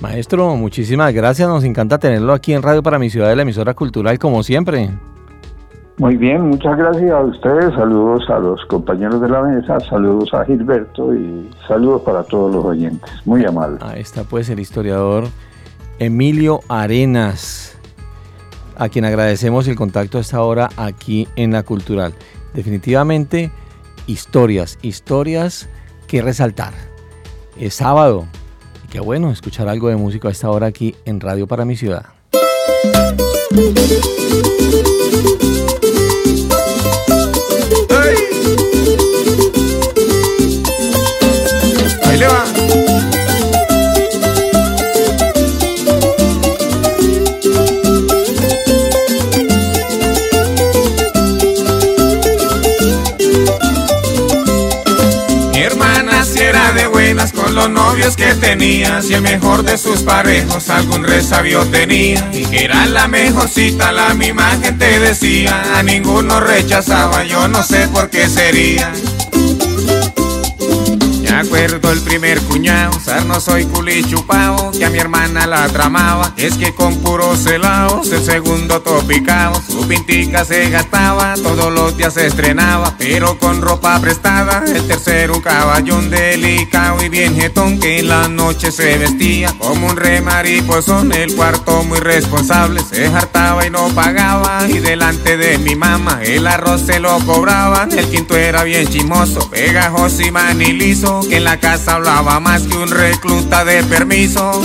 Maestro, 0.00 0.56
muchísimas 0.56 1.12
gracias. 1.12 1.48
Nos 1.48 1.64
encanta 1.64 1.98
tenerlo 1.98 2.32
aquí 2.32 2.54
en 2.54 2.62
Radio 2.62 2.82
para 2.82 2.98
mi 2.98 3.10
ciudad 3.10 3.28
de 3.28 3.36
la 3.36 3.42
emisora 3.42 3.74
cultural, 3.74 4.18
como 4.18 4.42
siempre. 4.42 4.90
Muy 5.98 6.16
bien, 6.16 6.48
muchas 6.48 6.78
gracias 6.78 7.10
a 7.10 7.20
ustedes. 7.20 7.74
Saludos 7.74 8.22
a 8.30 8.38
los 8.38 8.64
compañeros 8.64 9.20
de 9.20 9.28
la 9.28 9.42
mesa, 9.42 9.78
saludos 9.80 10.32
a 10.32 10.46
Gilberto 10.46 11.14
y 11.14 11.50
saludos 11.68 12.00
para 12.00 12.22
todos 12.22 12.54
los 12.54 12.64
oyentes. 12.64 13.10
Muy 13.26 13.44
amable. 13.44 13.76
Ahí 13.82 14.00
está 14.00 14.24
pues 14.24 14.48
el 14.48 14.60
historiador 14.60 15.24
Emilio 15.98 16.60
Arenas, 16.68 17.76
a 18.78 18.88
quien 18.88 19.04
agradecemos 19.04 19.68
el 19.68 19.76
contacto 19.76 20.16
a 20.16 20.22
esta 20.22 20.40
hora 20.40 20.70
aquí 20.78 21.28
en 21.36 21.52
la 21.52 21.62
cultural. 21.62 22.14
Definitivamente, 22.54 23.50
historias, 24.06 24.78
historias 24.80 25.68
que 26.06 26.22
resaltar. 26.22 26.72
Es 27.58 27.74
sábado, 27.74 28.24
Qué 28.90 28.98
bueno 28.98 29.31
escuchar 29.31 29.68
algo 29.68 29.88
de 29.88 29.94
música 29.94 30.26
a 30.26 30.33
esta 30.33 30.50
hora 30.50 30.66
aquí 30.66 30.96
en 31.05 31.20
Radio 31.20 31.46
para 31.46 31.64
mi 31.64 31.76
ciudad. 31.76 32.07
Novios 57.70 58.16
que 58.16 58.35
tenía, 58.35 59.00
si 59.02 59.14
el 59.14 59.22
mejor 59.22 59.62
de 59.62 59.78
sus 59.78 60.02
parejos 60.02 60.68
algún 60.70 61.04
resabio 61.04 61.64
tenía, 61.66 62.28
y 62.33 62.44
que 62.44 62.64
era 62.64 62.87
la 62.87 63.09
mejorcita, 63.09 63.92
la 63.92 64.14
misma 64.14 64.50
gente 64.62 64.98
decía, 64.98 65.78
a 65.78 65.83
ninguno 65.83 66.40
rechazaba, 66.40 67.24
yo 67.24 67.48
no 67.48 67.62
sé 67.62 67.88
por 67.88 68.11
qué 68.11 68.28
sería. 68.28 68.92
Me 71.30 71.36
acuerdo 71.36 71.92
el 71.92 72.00
primer 72.00 72.40
cuñado, 72.40 72.90
no 73.28 73.40
soy 73.40 73.66
chupao, 74.08 74.72
que 74.72 74.84
a 74.84 74.90
mi 74.90 74.98
hermana 74.98 75.46
la 75.46 75.68
tramaba. 75.68 76.32
Es 76.36 76.54
que 76.56 76.74
con 76.74 76.96
puros 76.98 77.46
helados, 77.46 78.10
el 78.10 78.24
segundo 78.24 78.82
topicao, 78.82 79.54
su 79.64 79.86
pintica 79.86 80.44
se 80.44 80.68
gastaba, 80.70 81.34
todos 81.34 81.72
los 81.72 81.96
días 81.96 82.14
se 82.14 82.26
estrenaba, 82.26 82.96
pero 82.98 83.38
con 83.38 83.62
ropa 83.62 84.00
prestada. 84.00 84.64
El 84.66 84.86
tercero 84.88 85.40
caballón 85.40 86.10
delicado 86.10 87.02
y 87.02 87.08
bien 87.08 87.36
jetón, 87.36 87.78
que 87.78 88.00
en 88.00 88.08
la 88.08 88.26
noche 88.26 88.72
se 88.72 88.98
vestía 88.98 89.54
como 89.56 89.86
un 89.86 89.96
re 89.96 90.20
mariposón. 90.20 91.12
El 91.12 91.36
cuarto 91.36 91.84
muy 91.84 92.00
responsable, 92.00 92.82
se 92.82 93.06
hartaba 93.06 93.64
y 93.64 93.70
no 93.70 93.88
pagaba. 93.90 94.66
Y 94.68 94.80
delante 94.80 95.36
de 95.36 95.58
mi 95.58 95.76
mamá, 95.76 96.20
el 96.24 96.46
arroz 96.48 96.82
se 96.86 96.98
lo 96.98 97.18
cobraban. 97.20 97.96
El 97.96 98.08
quinto 98.10 98.36
era 98.36 98.64
bien 98.64 98.88
chimoso, 98.88 99.48
pegajoso 99.48 100.22
y 100.22 100.32
manilizo 100.32 101.19
que 101.28 101.37
en 101.37 101.44
la 101.44 101.59
casa 101.59 101.94
hablaba 101.94 102.40
más 102.40 102.62
que 102.62 102.76
un 102.76 102.88
recluta 102.88 103.64
de 103.64 103.83
permiso. 103.85 104.61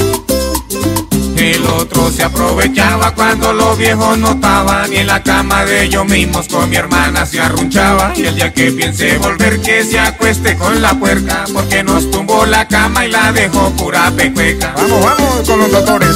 El 1.37 1.65
otro 1.65 2.09
se 2.11 2.23
aprovechaba 2.23 3.13
cuando 3.13 3.53
los 3.53 3.77
viejos 3.77 4.17
no 4.17 4.31
estaban 4.31 4.91
y 4.91 4.97
en 4.97 5.07
la 5.07 5.21
cama 5.21 5.65
de 5.65 5.83
ellos 5.83 6.05
mismos 6.05 6.47
con 6.47 6.69
mi 6.69 6.75
hermana 6.75 7.25
se 7.25 7.39
arrunchaba. 7.39 8.13
Y 8.15 8.25
el 8.25 8.35
día 8.35 8.53
que 8.53 8.71
piense 8.71 9.17
volver 9.17 9.61
que 9.61 9.83
se 9.83 9.99
acueste 9.99 10.57
con 10.57 10.81
la 10.81 10.93
puerca 10.93 11.45
porque 11.53 11.83
nos 11.83 12.09
tumbó 12.09 12.45
la 12.45 12.67
cama 12.67 13.05
y 13.05 13.11
la 13.11 13.31
dejó 13.31 13.69
pura 13.71 14.11
pecueca. 14.11 14.73
Vamos, 14.75 15.03
vamos 15.03 15.47
con 15.47 15.59
los 15.59 15.71
doctores. 15.71 16.15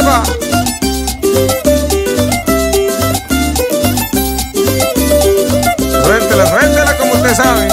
¡Eva! 0.00 0.22
Suéltela, 6.04 6.46
suéltela 6.46 6.98
como 6.98 7.14
usted 7.14 7.34
sabe. 7.34 7.69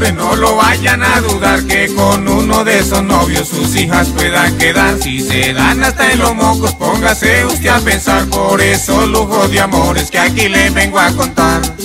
No 0.00 0.36
lo 0.36 0.54
vayan 0.54 1.02
a 1.02 1.20
dudar 1.20 1.64
que 1.64 1.92
con 1.92 2.28
uno 2.28 2.62
de 2.62 2.78
esos 2.78 3.02
novios 3.02 3.48
sus 3.48 3.74
hijas 3.74 4.08
puedan 4.10 4.56
quedar. 4.56 4.96
Si 5.02 5.20
se 5.20 5.52
dan 5.52 5.82
hasta 5.82 6.12
en 6.12 6.20
los 6.20 6.36
mocos, 6.36 6.72
póngase 6.74 7.44
usted 7.44 7.68
a 7.68 7.80
pensar 7.80 8.26
por 8.26 8.60
esos 8.60 9.08
lujos 9.08 9.50
de 9.50 9.60
amores 9.60 10.10
que 10.10 10.18
aquí 10.20 10.48
le 10.48 10.70
vengo 10.70 11.00
a 11.00 11.10
contar. 11.10 11.77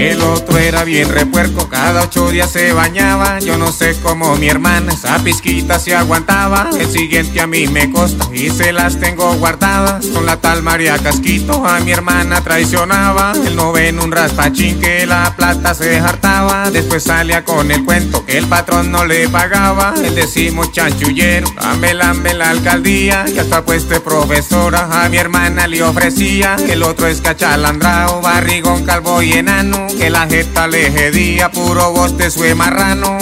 El 0.00 0.22
otro 0.22 0.56
era 0.56 0.82
bien 0.84 1.10
repuerco, 1.10 1.68
cada 1.68 2.04
ocho 2.04 2.30
días 2.30 2.50
se 2.50 2.72
bañaba. 2.72 3.38
Yo 3.40 3.58
no 3.58 3.70
sé 3.70 3.94
cómo 4.02 4.34
mi 4.36 4.48
hermana 4.48 4.94
esa 4.94 5.18
pizquita 5.22 5.78
se 5.78 5.94
aguantaba. 5.94 6.70
El 6.72 6.90
siguiente 6.90 7.38
a 7.38 7.46
mí 7.46 7.66
me 7.66 7.92
costa 7.92 8.26
y 8.32 8.48
se 8.48 8.72
las 8.72 8.98
tengo 8.98 9.34
guardadas. 9.34 10.06
Con 10.06 10.24
la 10.24 10.38
tal 10.38 10.62
María 10.62 10.96
Casquito 10.96 11.66
a 11.66 11.80
mi 11.80 11.92
hermana 11.92 12.40
traicionaba. 12.40 13.34
El 13.46 13.56
noveno 13.56 14.02
un 14.02 14.10
raspachín 14.10 14.80
que 14.80 15.04
la 15.04 15.34
plata 15.36 15.74
se 15.74 15.98
hartaba. 15.98 16.70
Después 16.70 17.02
salía 17.02 17.44
con 17.44 17.70
el 17.70 17.84
cuento 17.84 18.24
que 18.24 18.38
el 18.38 18.46
patrón 18.46 18.90
no 18.90 19.04
le 19.04 19.28
pagaba. 19.28 19.92
El 20.02 20.14
décimo 20.14 20.64
chanchullero, 20.72 21.52
lambe 21.60 21.92
lambe 21.92 22.32
la 22.32 22.48
alcaldía. 22.48 23.26
Y 23.28 23.38
hasta 23.38 23.66
pueste 23.66 24.00
profesora 24.00 25.04
a 25.04 25.10
mi 25.10 25.18
hermana 25.18 25.66
le 25.66 25.82
ofrecía. 25.82 26.56
El 26.56 26.84
otro 26.84 27.06
es 27.06 27.20
cachalandrao, 27.20 28.22
barrigón, 28.22 28.86
calvo 28.86 29.20
y 29.20 29.34
enano 29.34 29.89
que 29.96 30.10
la 30.10 30.26
jeta 30.26 30.66
le 30.66 30.90
jedía, 30.90 31.50
puro 31.50 31.92
boste 31.92 32.30
su 32.30 32.40
marrano. 32.54 33.18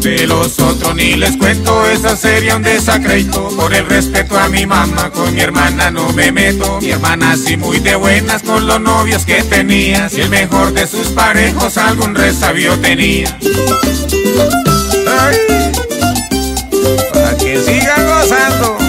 De 0.00 0.26
los 0.26 0.58
otros 0.58 0.94
ni 0.96 1.14
les 1.14 1.36
cuento, 1.36 1.86
esa 1.86 2.16
sería 2.16 2.56
un 2.56 2.62
desacredito. 2.62 3.48
Por 3.56 3.72
el 3.72 3.86
respeto 3.86 4.38
a 4.38 4.48
mi 4.48 4.66
mamá, 4.66 5.10
con 5.10 5.32
mi 5.34 5.40
hermana 5.40 5.90
no 5.90 6.12
me 6.12 6.32
meto. 6.32 6.80
Mi 6.80 6.90
hermana 6.90 7.36
sí 7.36 7.56
muy 7.56 7.78
de 7.78 7.94
buenas 7.94 8.42
con 8.42 8.66
los 8.66 8.80
novios 8.80 9.24
que 9.24 9.42
tenía. 9.44 10.08
Si 10.08 10.22
el 10.22 10.30
mejor 10.30 10.72
de 10.72 10.86
sus 10.86 11.08
parejos 11.08 11.76
algún 11.78 12.14
resabio 12.14 12.78
tenía. 12.80 13.38
Para 17.12 17.36
que 17.36 17.58
gozando. 17.58 18.81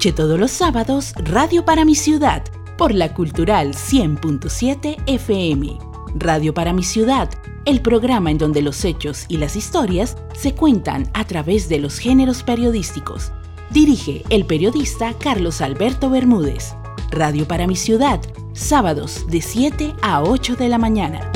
Escuche 0.00 0.16
todos 0.16 0.40
los 0.40 0.50
sábados 0.50 1.12
Radio 1.16 1.66
para 1.66 1.84
mi 1.84 1.94
ciudad 1.94 2.42
por 2.78 2.94
la 2.94 3.12
Cultural 3.12 3.74
100.7 3.74 4.96
FM. 5.06 5.78
Radio 6.14 6.54
para 6.54 6.72
mi 6.72 6.82
ciudad, 6.82 7.28
el 7.66 7.82
programa 7.82 8.30
en 8.30 8.38
donde 8.38 8.62
los 8.62 8.82
hechos 8.86 9.26
y 9.28 9.36
las 9.36 9.56
historias 9.56 10.16
se 10.32 10.54
cuentan 10.54 11.10
a 11.12 11.26
través 11.26 11.68
de 11.68 11.80
los 11.80 11.98
géneros 11.98 12.42
periodísticos. 12.42 13.30
Dirige 13.68 14.22
el 14.30 14.46
periodista 14.46 15.12
Carlos 15.18 15.60
Alberto 15.60 16.08
Bermúdez. 16.08 16.74
Radio 17.10 17.46
para 17.46 17.66
mi 17.66 17.76
ciudad, 17.76 18.22
sábados 18.54 19.26
de 19.28 19.42
7 19.42 19.92
a 20.00 20.22
8 20.22 20.56
de 20.56 20.70
la 20.70 20.78
mañana. 20.78 21.30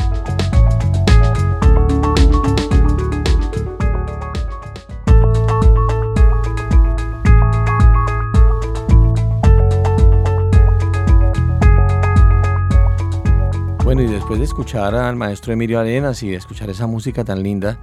Y 14.03 14.07
después 14.07 14.39
de 14.39 14.45
escuchar 14.45 14.95
al 14.95 15.15
maestro 15.15 15.53
Emilio 15.53 15.79
Arenas 15.79 16.23
y 16.23 16.31
de 16.31 16.37
escuchar 16.37 16.69
esa 16.69 16.87
música 16.87 17.25
tan 17.25 17.43
linda, 17.43 17.79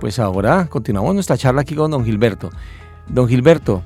pues 0.00 0.18
ahora 0.18 0.66
continuamos 0.68 1.14
nuestra 1.14 1.36
charla 1.36 1.62
aquí 1.62 1.74
con 1.74 1.90
don 1.90 2.04
Gilberto. 2.04 2.50
Don 3.08 3.26
Gilberto, 3.26 3.82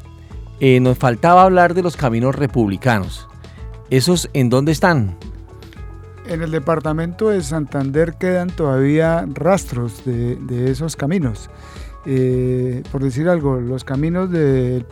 eh, 0.60 0.80
nos 0.80 0.98
faltaba 0.98 1.44
hablar 1.44 1.72
de 1.74 1.82
los 1.82 1.96
caminos 1.96 2.34
republicanos. 2.34 3.28
¿Esos 3.90 4.28
en 4.34 4.50
dónde 4.50 4.72
están? 4.72 5.16
En 6.26 6.42
el 6.42 6.50
departamento 6.50 7.30
de 7.30 7.42
Santander 7.42 8.14
quedan 8.14 8.50
todavía 8.50 9.26
rastros 9.32 10.04
de, 10.04 10.70
esos 10.70 10.96
caminos. 10.96 11.48
Eh, 12.04 12.82
por 12.90 13.02
decir 13.02 13.28
algo, 13.28 13.60
los 13.60 13.84
caminos 13.84 14.30
del 14.30 14.84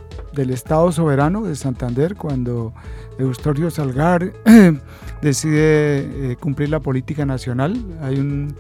Estado 0.51 0.93
soberano 0.93 1.43
de 1.43 1.57
Santander, 1.57 2.15
cuando 2.15 2.73
Eustorio 3.19 3.71
Salgar 3.71 4.33
decide 5.23 6.33
eh, 6.33 6.37
cumplir 6.39 6.69
la 6.69 6.81
política 6.81 7.27
nacional. 7.27 7.77
Hay 8.03 8.19
un, 8.19 8.55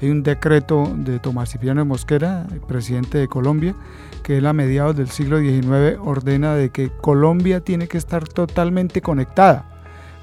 hay 0.00 0.10
un 0.10 0.22
decreto 0.22 0.92
de 0.96 1.18
Tomás 1.18 1.50
Cipriano 1.50 1.84
Mosquera, 1.84 2.46
presidente 2.66 3.18
de 3.18 3.28
Colombia, 3.28 3.74
que 4.22 4.38
él 4.38 4.46
a 4.46 4.52
mediados 4.52 4.96
del 4.96 5.08
siglo 5.08 5.38
XIX 5.38 5.98
ordena 6.00 6.54
de 6.54 6.70
que 6.70 6.90
Colombia 6.90 7.60
tiene 7.60 7.88
que 7.88 7.98
estar 7.98 8.26
totalmente 8.26 9.00
conectada, 9.00 9.71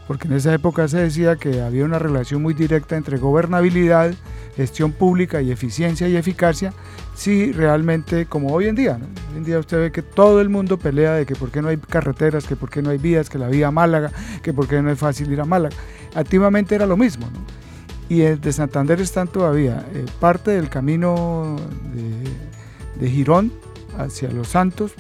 porque 0.10 0.28
en 0.28 0.34
esa 0.34 0.52
época 0.56 0.88
se 0.88 0.98
decía 0.98 1.36
que 1.36 1.62
había 1.62 1.86
una 1.86 2.00
relación 2.00 2.42
muy 2.42 2.56
directa 2.56 2.98
entre 2.98 3.20
gobernabilidad, 3.20 4.12
gestión 4.56 4.92
pública 4.92 5.40
y 5.44 5.52
eficiencia 5.52 6.10
y 6.10 6.16
eficacia, 6.16 6.74
si 7.14 7.52
realmente, 7.52 8.26
como 8.26 8.52
hoy 8.52 8.66
en 8.66 8.74
día, 8.74 8.98
hoy 9.30 9.38
en 9.38 9.44
día 9.44 9.60
usted 9.60 9.78
ve 9.78 9.92
que 9.92 10.02
todo 10.02 10.42
el 10.42 10.50
mundo 10.50 10.80
pelea 10.80 11.14
de 11.14 11.28
que 11.28 11.36
por 11.36 11.52
qué 11.52 11.62
no 11.62 11.68
hay 11.68 11.78
carreteras, 11.78 12.48
que 12.48 12.56
por 12.56 12.72
qué 12.72 12.82
no 12.82 12.90
hay 12.90 12.98
vías, 12.98 13.30
que 13.30 13.38
la 13.38 13.50
vía 13.50 13.68
a 13.68 13.72
Málaga, 13.72 14.12
que 14.42 14.52
por 14.52 14.68
qué 14.68 14.82
no 14.82 14.90
es 14.90 14.98
fácil 14.98 15.32
ir 15.32 15.42
a 15.42 15.46
Málaga. 15.46 15.76
Activamente 16.16 16.74
era 16.74 16.88
lo 16.88 16.98
mismo, 16.98 17.28
Y 18.10 18.22
de 18.22 18.52
Santander 18.52 19.00
están 19.02 19.28
todavía 19.28 19.86
eh, 19.94 20.06
parte 20.20 20.50
del 20.50 20.70
camino 20.70 21.56
de, 21.94 23.00
de 23.00 23.12
Girón 23.12 23.52
hacia 23.96 24.32
Los 24.32 24.48
Santos, 24.48 24.94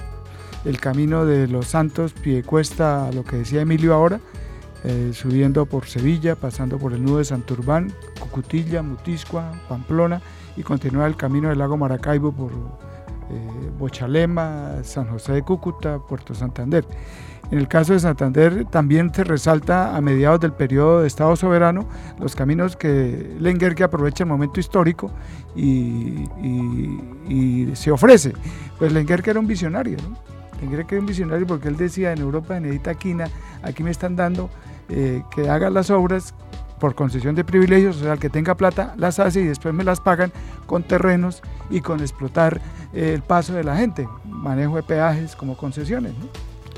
el 0.65 0.79
camino 0.79 1.25
de 1.25 1.47
los 1.47 1.65
Santos, 1.65 2.13
Piecuesta, 2.13 3.09
lo 3.11 3.23
que 3.23 3.37
decía 3.37 3.61
Emilio 3.61 3.95
ahora, 3.95 4.19
eh, 4.83 5.11
subiendo 5.13 5.65
por 5.65 5.85
Sevilla, 5.85 6.35
pasando 6.35 6.77
por 6.77 6.93
el 6.93 7.03
nudo 7.03 7.17
de 7.17 7.25
Santurbán, 7.25 7.91
Cucutilla, 8.19 8.81
Mutiscua, 8.81 9.51
Pamplona 9.67 10.21
y 10.55 10.63
continuar 10.63 11.09
el 11.09 11.17
camino 11.17 11.49
del 11.49 11.59
lago 11.59 11.75
Maracaibo 11.75 12.31
por 12.31 12.51
eh, 12.51 13.71
Bochalema, 13.77 14.77
San 14.83 15.07
José 15.07 15.33
de 15.33 15.41
Cúcuta, 15.43 15.99
Puerto 15.99 16.33
Santander. 16.33 16.85
En 17.51 17.57
el 17.57 17.67
caso 17.67 17.93
de 17.93 17.99
Santander 17.99 18.65
también 18.65 19.13
se 19.13 19.23
resalta 19.23 19.95
a 19.95 20.01
mediados 20.01 20.39
del 20.39 20.53
periodo 20.53 21.01
de 21.01 21.07
Estado 21.07 21.35
soberano 21.35 21.87
los 22.19 22.35
caminos 22.35 22.75
que 22.77 23.37
que 23.75 23.83
aprovecha 23.83 24.23
el 24.23 24.29
momento 24.29 24.59
histórico 24.59 25.11
y, 25.55 26.25
se 27.73 27.91
ofrece. 27.91 28.33
Pues 28.77 28.93
que 28.93 29.29
era 29.29 29.39
un 29.39 29.47
visionario, 29.47 29.97
¿no? 29.97 30.17
que 30.59 30.95
era 30.95 30.99
un 30.99 31.05
visionario 31.05 31.47
porque 31.47 31.69
él 31.69 31.77
decía 31.77 32.11
en 32.11 32.19
Europa, 32.19 32.57
en 32.57 32.65
Edita 32.65 32.93
Quina, 32.93 33.27
aquí 33.63 33.83
me 33.83 33.91
están 33.91 34.15
dando 34.15 34.49
eh, 34.89 35.23
que 35.31 35.49
haga 35.49 35.69
las 35.69 35.89
obras 35.89 36.33
por 36.79 36.95
concesión 36.95 37.35
de 37.35 37.43
privilegios, 37.43 37.97
o 37.97 38.03
sea, 38.03 38.13
el 38.13 38.19
que 38.19 38.29
tenga 38.29 38.55
plata 38.55 38.93
las 38.97 39.19
hace 39.19 39.41
y 39.41 39.45
después 39.45 39.73
me 39.73 39.83
las 39.83 39.99
pagan 39.99 40.31
con 40.65 40.83
terrenos 40.83 41.41
y 41.69 41.81
con 41.81 41.99
explotar 41.99 42.61
eh, 42.93 43.13
el 43.13 43.21
paso 43.21 43.53
de 43.53 43.63
la 43.63 43.75
gente, 43.75 44.07
manejo 44.25 44.77
de 44.77 44.83
peajes 44.83 45.35
como 45.35 45.57
concesiones. 45.57 46.13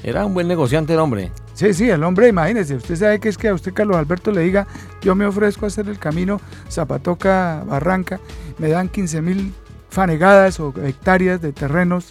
Era 0.04 0.26
un 0.26 0.34
buen 0.34 0.48
negociante 0.48 0.94
el 0.94 1.00
hombre. 1.00 1.32
Sí, 1.54 1.74
sí, 1.74 1.90
el 1.90 2.04
hombre, 2.04 2.28
imagínese, 2.28 2.76
usted 2.76 2.96
sabe 2.96 3.20
que 3.20 3.30
es 3.30 3.38
que 3.38 3.50
a 3.50 3.54
usted 3.54 3.74
Carlos 3.74 3.98
Alberto 3.98 4.32
le 4.32 4.42
diga, 4.42 4.66
yo 5.02 5.14
me 5.14 5.26
ofrezco 5.28 5.66
a 5.66 5.68
hacer 5.68 5.88
el 5.88 6.00
camino 6.00 6.42
Zapatoca 6.70 7.64
Barranca, 7.68 8.20
me 8.58 8.70
dan 8.70 8.90
15 8.90 9.22
mil 9.22 9.54
fanegadas 9.90 10.60
o 10.60 10.74
hectáreas 10.84 11.42
de 11.42 11.52
terrenos 11.52 12.10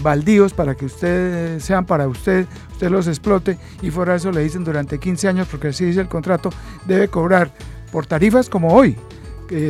baldíos 0.00 0.52
para 0.54 0.74
que 0.74 0.86
ustedes 0.86 1.62
sean 1.62 1.84
para 1.84 2.08
usted, 2.08 2.46
usted 2.72 2.90
los 2.90 3.06
explote 3.06 3.58
y 3.82 3.90
fuera 3.90 4.12
de 4.12 4.18
eso 4.18 4.32
le 4.32 4.42
dicen 4.42 4.64
durante 4.64 4.98
15 4.98 5.28
años, 5.28 5.48
porque 5.50 5.68
así 5.68 5.84
dice 5.84 6.00
el 6.00 6.08
contrato, 6.08 6.50
debe 6.86 7.08
cobrar 7.08 7.50
por 7.90 8.06
tarifas 8.06 8.48
como 8.48 8.72
hoy. 8.74 8.96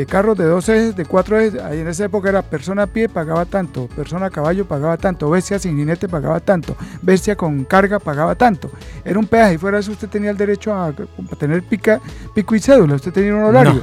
carros 0.08 0.38
de 0.38 0.44
dos 0.44 0.68
ejes, 0.68 0.94
de 0.94 1.04
cuatro 1.04 1.40
ejes, 1.40 1.60
ahí 1.60 1.80
en 1.80 1.88
esa 1.88 2.04
época 2.04 2.28
era 2.28 2.42
persona 2.42 2.84
a 2.84 2.86
pie 2.86 3.08
pagaba 3.08 3.44
tanto, 3.44 3.88
persona 3.88 4.26
a 4.26 4.30
caballo 4.30 4.64
pagaba 4.66 4.96
tanto, 4.96 5.28
bestia 5.28 5.58
sin 5.58 5.76
jinete 5.76 6.08
pagaba 6.08 6.38
tanto, 6.38 6.76
bestia 7.02 7.34
con 7.34 7.64
carga 7.64 7.98
pagaba 7.98 8.36
tanto. 8.36 8.70
Era 9.04 9.18
un 9.18 9.26
peaje 9.26 9.54
y 9.54 9.58
fuera 9.58 9.78
de 9.78 9.80
eso 9.80 9.92
usted 9.92 10.08
tenía 10.08 10.30
el 10.30 10.36
derecho 10.36 10.72
a, 10.72 10.92
tener 11.36 11.64
pica, 11.64 12.00
pico 12.32 12.54
y 12.54 12.60
cédula, 12.60 12.94
usted 12.94 13.12
tenía 13.12 13.34
un 13.34 13.42
horario 13.42 13.82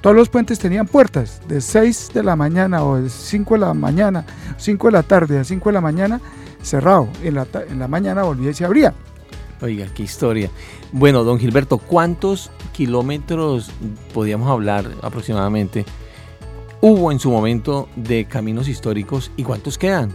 todos 0.00 0.16
los 0.16 0.28
puentes 0.28 0.58
tenían 0.58 0.86
puertas 0.86 1.40
de 1.48 1.60
6 1.60 2.10
de 2.14 2.22
la 2.22 2.36
mañana 2.36 2.84
o 2.84 2.96
de 2.96 3.08
5 3.08 3.54
de 3.54 3.60
la 3.60 3.74
mañana, 3.74 4.24
5 4.56 4.88
de 4.88 4.92
la 4.92 5.02
tarde 5.02 5.38
a 5.38 5.44
5 5.44 5.68
de 5.68 5.72
la 5.72 5.80
mañana 5.80 6.20
cerrado. 6.62 7.08
En 7.22 7.34
la, 7.34 7.46
en 7.68 7.78
la 7.78 7.88
mañana 7.88 8.22
volvía 8.24 8.50
y 8.50 8.54
se 8.54 8.64
abría. 8.64 8.94
Oiga, 9.62 9.86
qué 9.94 10.02
historia. 10.02 10.50
Bueno, 10.92 11.24
don 11.24 11.38
Gilberto, 11.38 11.78
¿cuántos 11.78 12.50
kilómetros 12.72 13.70
podíamos 14.12 14.50
hablar 14.50 14.86
aproximadamente 15.02 15.86
hubo 16.80 17.10
en 17.10 17.18
su 17.18 17.30
momento 17.30 17.88
de 17.96 18.26
caminos 18.26 18.68
históricos 18.68 19.30
y 19.36 19.44
cuántos 19.44 19.78
quedan? 19.78 20.12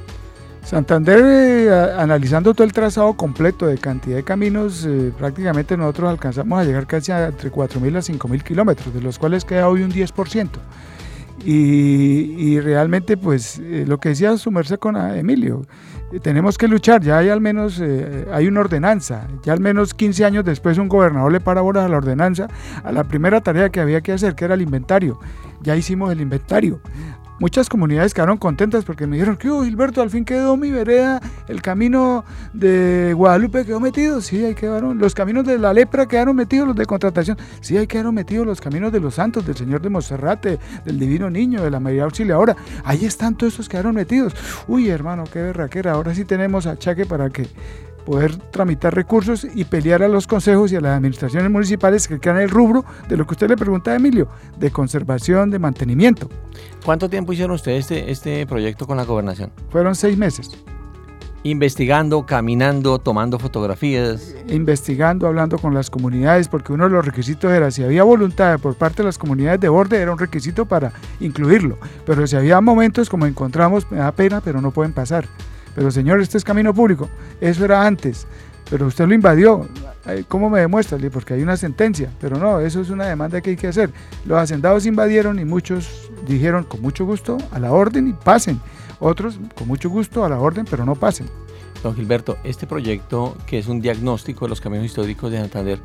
Santander, 0.64 1.20
eh, 1.20 1.94
analizando 1.98 2.54
todo 2.54 2.64
el 2.64 2.72
trazado 2.72 3.14
completo 3.14 3.66
de 3.66 3.78
cantidad 3.78 4.16
de 4.16 4.24
caminos, 4.24 4.86
eh, 4.86 5.12
prácticamente 5.18 5.76
nosotros 5.76 6.12
alcanzamos 6.12 6.60
a 6.60 6.64
llegar 6.64 6.88
casi 6.88 7.12
a 7.12 7.28
entre 7.28 7.52
4.000 7.52 7.98
a 7.98 8.02
5.000 8.02 8.44
kilómetros, 8.44 8.94
de 8.94 9.02
los 9.02 9.18
cuales 9.18 9.44
queda 9.44 9.68
hoy 9.68 9.82
un 9.82 9.92
10%. 9.92 10.50
Y, 11.44 12.36
y 12.38 12.60
realmente, 12.60 13.18
pues, 13.18 13.58
eh, 13.58 13.86
lo 13.88 14.00
que 14.00 14.10
decía 14.10 14.38
su 14.38 14.52
con 14.80 14.96
Emilio, 14.96 15.66
tenemos 16.22 16.58
que 16.58 16.68
luchar, 16.68 17.02
ya 17.02 17.18
hay 17.18 17.30
al 17.30 17.42
menos, 17.42 17.82
hay 18.32 18.46
una 18.46 18.60
ordenanza, 18.60 19.28
ya 19.44 19.54
al 19.54 19.62
menos 19.62 19.94
15 19.94 20.26
años 20.26 20.46
después 20.46 20.78
un 20.78 20.90
gobernador 20.90 21.32
le 21.32 21.40
para 21.40 21.62
bolas 21.62 21.86
a 21.86 21.90
la 21.90 21.98
ordenanza, 21.98 22.48
a 22.84 22.92
la 22.92 23.06
primera 23.06 23.42
tarea 23.42 23.70
que 23.70 23.80
había 23.80 24.02
que 24.02 24.12
hacer, 24.12 24.36
que 24.36 24.46
era 24.46 24.54
el 24.54 24.62
inventario. 24.62 25.20
Ya 25.62 25.76
hicimos 25.76 26.12
el 26.12 26.22
inventario 26.22 26.82
muchas 27.42 27.70
comunidades 27.70 28.14
quedaron 28.14 28.38
contentas 28.38 28.86
porque 28.86 29.08
me 29.08 29.16
dijeron 29.16 29.36
que, 29.36 29.50
Gilberto, 29.50 30.04
al 30.04 30.12
fin 30.12 30.24
quedó 30.24 30.56
mi 30.58 30.70
vereda, 30.70 31.20
el 31.48 31.60
camino 31.64 32.24
de 32.54 33.14
Guadalupe 33.16 33.66
quedó 33.66 33.80
metido, 33.80 34.22
sí, 34.22 34.46
ahí 34.46 34.54
quedaron, 34.54 35.00
los 35.00 35.16
caminos 35.16 35.44
de 35.44 35.58
la 35.58 35.74
lepra 35.74 36.08
quedaron 36.08 36.36
metidos, 36.36 36.68
los 36.68 36.76
de 36.76 36.86
contratación, 36.86 37.38
sí, 37.60 37.76
ahí 37.78 37.88
quedaron 37.88 38.14
metidos 38.14 38.46
los 38.46 38.62
caminos 38.62 38.92
de 38.92 39.00
los 39.00 39.16
santos, 39.16 39.44
del 39.44 39.56
Señor 39.56 39.82
de 39.82 39.90
Monserrate, 39.90 40.60
del 40.86 41.00
Divino 41.00 41.32
Niño, 41.32 41.64
de 41.64 41.72
la 41.72 41.80
María 41.80 42.04
Auxiliadora, 42.04 42.56
ahí 42.86 43.06
están 43.06 43.36
todos 43.36 43.54
esos 43.54 43.68
quedaron 43.68 43.96
metidos. 43.96 44.36
Uy, 44.68 44.90
hermano, 44.90 45.24
qué 45.24 45.42
berraquera, 45.42 45.94
ahora 45.94 46.14
sí 46.14 46.26
tenemos 46.26 46.68
achaque 46.68 47.08
para 47.08 47.32
que 47.32 47.48
poder 48.06 48.36
tramitar 48.36 48.94
recursos 48.94 49.48
y 49.54 49.66
pelear 49.66 50.04
a 50.04 50.08
los 50.08 50.28
consejos 50.28 50.72
y 50.72 50.76
a 50.76 50.82
las 50.82 50.98
administraciones 50.98 51.50
municipales 51.52 52.08
que 52.08 52.30
en 52.30 52.38
el 52.38 52.50
rubro 52.50 52.86
de 53.08 53.18
lo 53.18 53.26
que 53.26 53.34
usted 53.34 53.50
le 53.50 53.58
pregunta 53.58 53.92
a 53.92 53.96
Emilio, 53.96 54.28
de 54.58 54.72
conservación, 54.72 55.50
de 55.50 55.60
mantenimiento. 55.60 56.30
¿Cuánto 56.86 57.10
tiempo 57.10 57.34
hicieron 57.34 57.56
ustedes 57.56 57.92
este, 57.92 58.12
este 58.12 58.48
proyecto 58.48 58.88
con 58.88 58.98
la 58.98 59.06
gobernación? 59.06 59.52
Fueron 59.70 59.96
seis 59.96 60.18
meses. 60.18 60.52
Investigando, 61.44 62.24
caminando, 62.28 63.00
tomando 63.00 63.40
fotografías. 63.40 64.36
Investigando, 64.48 65.26
hablando 65.26 65.58
con 65.58 65.74
las 65.74 65.90
comunidades, 65.90 66.48
porque 66.48 66.72
uno 66.72 66.84
de 66.84 66.92
los 66.92 67.04
requisitos 67.04 67.52
era 67.52 67.72
si 67.72 67.84
había 67.84 68.04
voluntad 68.04 68.60
por 68.60 68.76
parte 68.76 68.98
de 68.98 69.06
las 69.08 69.18
comunidades 69.18 69.60
de 69.60 69.70
borde, 69.70 70.00
era 70.00 70.12
un 70.12 70.20
requisito 70.20 70.68
para 70.68 70.94
incluirlo. 71.20 71.80
Pero 72.06 72.28
si 72.28 72.36
había 72.36 72.62
momentos 72.62 73.10
como 73.10 73.26
encontramos, 73.26 73.90
me 73.90 73.98
da 73.98 74.12
pena, 74.12 74.42
pero 74.42 74.62
no 74.62 74.70
pueden 74.70 74.94
pasar. 74.94 75.26
Pero 75.76 75.92
señor, 75.92 76.22
este 76.22 76.38
es 76.38 76.44
camino 76.44 76.74
público. 76.74 77.10
Eso 77.40 77.66
era 77.66 77.86
antes. 77.86 78.28
Pero 78.70 78.88
usted 78.88 79.08
lo 79.08 79.14
invadió. 79.14 79.68
¿Cómo 80.28 80.50
me 80.50 80.62
demuestra? 80.62 80.98
Porque 81.12 81.34
hay 81.34 81.44
una 81.44 81.58
sentencia. 81.58 82.10
Pero 82.20 82.38
no, 82.38 82.60
eso 82.60 82.82
es 82.82 82.90
una 82.90 83.06
demanda 83.06 83.42
que 83.42 83.52
hay 83.52 83.56
que 83.56 83.68
hacer. 83.68 83.92
Los 84.26 84.40
hacendados 84.40 84.86
invadieron 84.86 85.40
y 85.40 85.46
muchos 85.46 86.10
dijeron 86.28 86.64
con 86.64 86.82
mucho 86.82 87.06
gusto 87.06 87.38
a 87.52 87.60
la 87.60 87.72
orden 87.72 88.08
y 88.08 88.14
pasen. 88.14 88.60
Otros 89.00 89.40
con 89.56 89.68
mucho 89.68 89.90
gusto 89.90 90.24
a 90.24 90.30
la 90.30 90.40
orden, 90.40 90.66
pero 90.70 90.86
no 90.86 90.96
pasen. 90.96 91.28
Don 91.84 91.96
Gilberto, 91.96 92.38
este 92.44 92.68
proyecto 92.68 93.36
que 93.46 93.58
es 93.58 93.68
un 93.68 93.82
diagnóstico 93.82 94.46
de 94.46 94.50
los 94.50 94.62
caminos 94.62 94.86
históricos 94.86 95.32
de 95.32 95.40
Santander, 95.40 95.80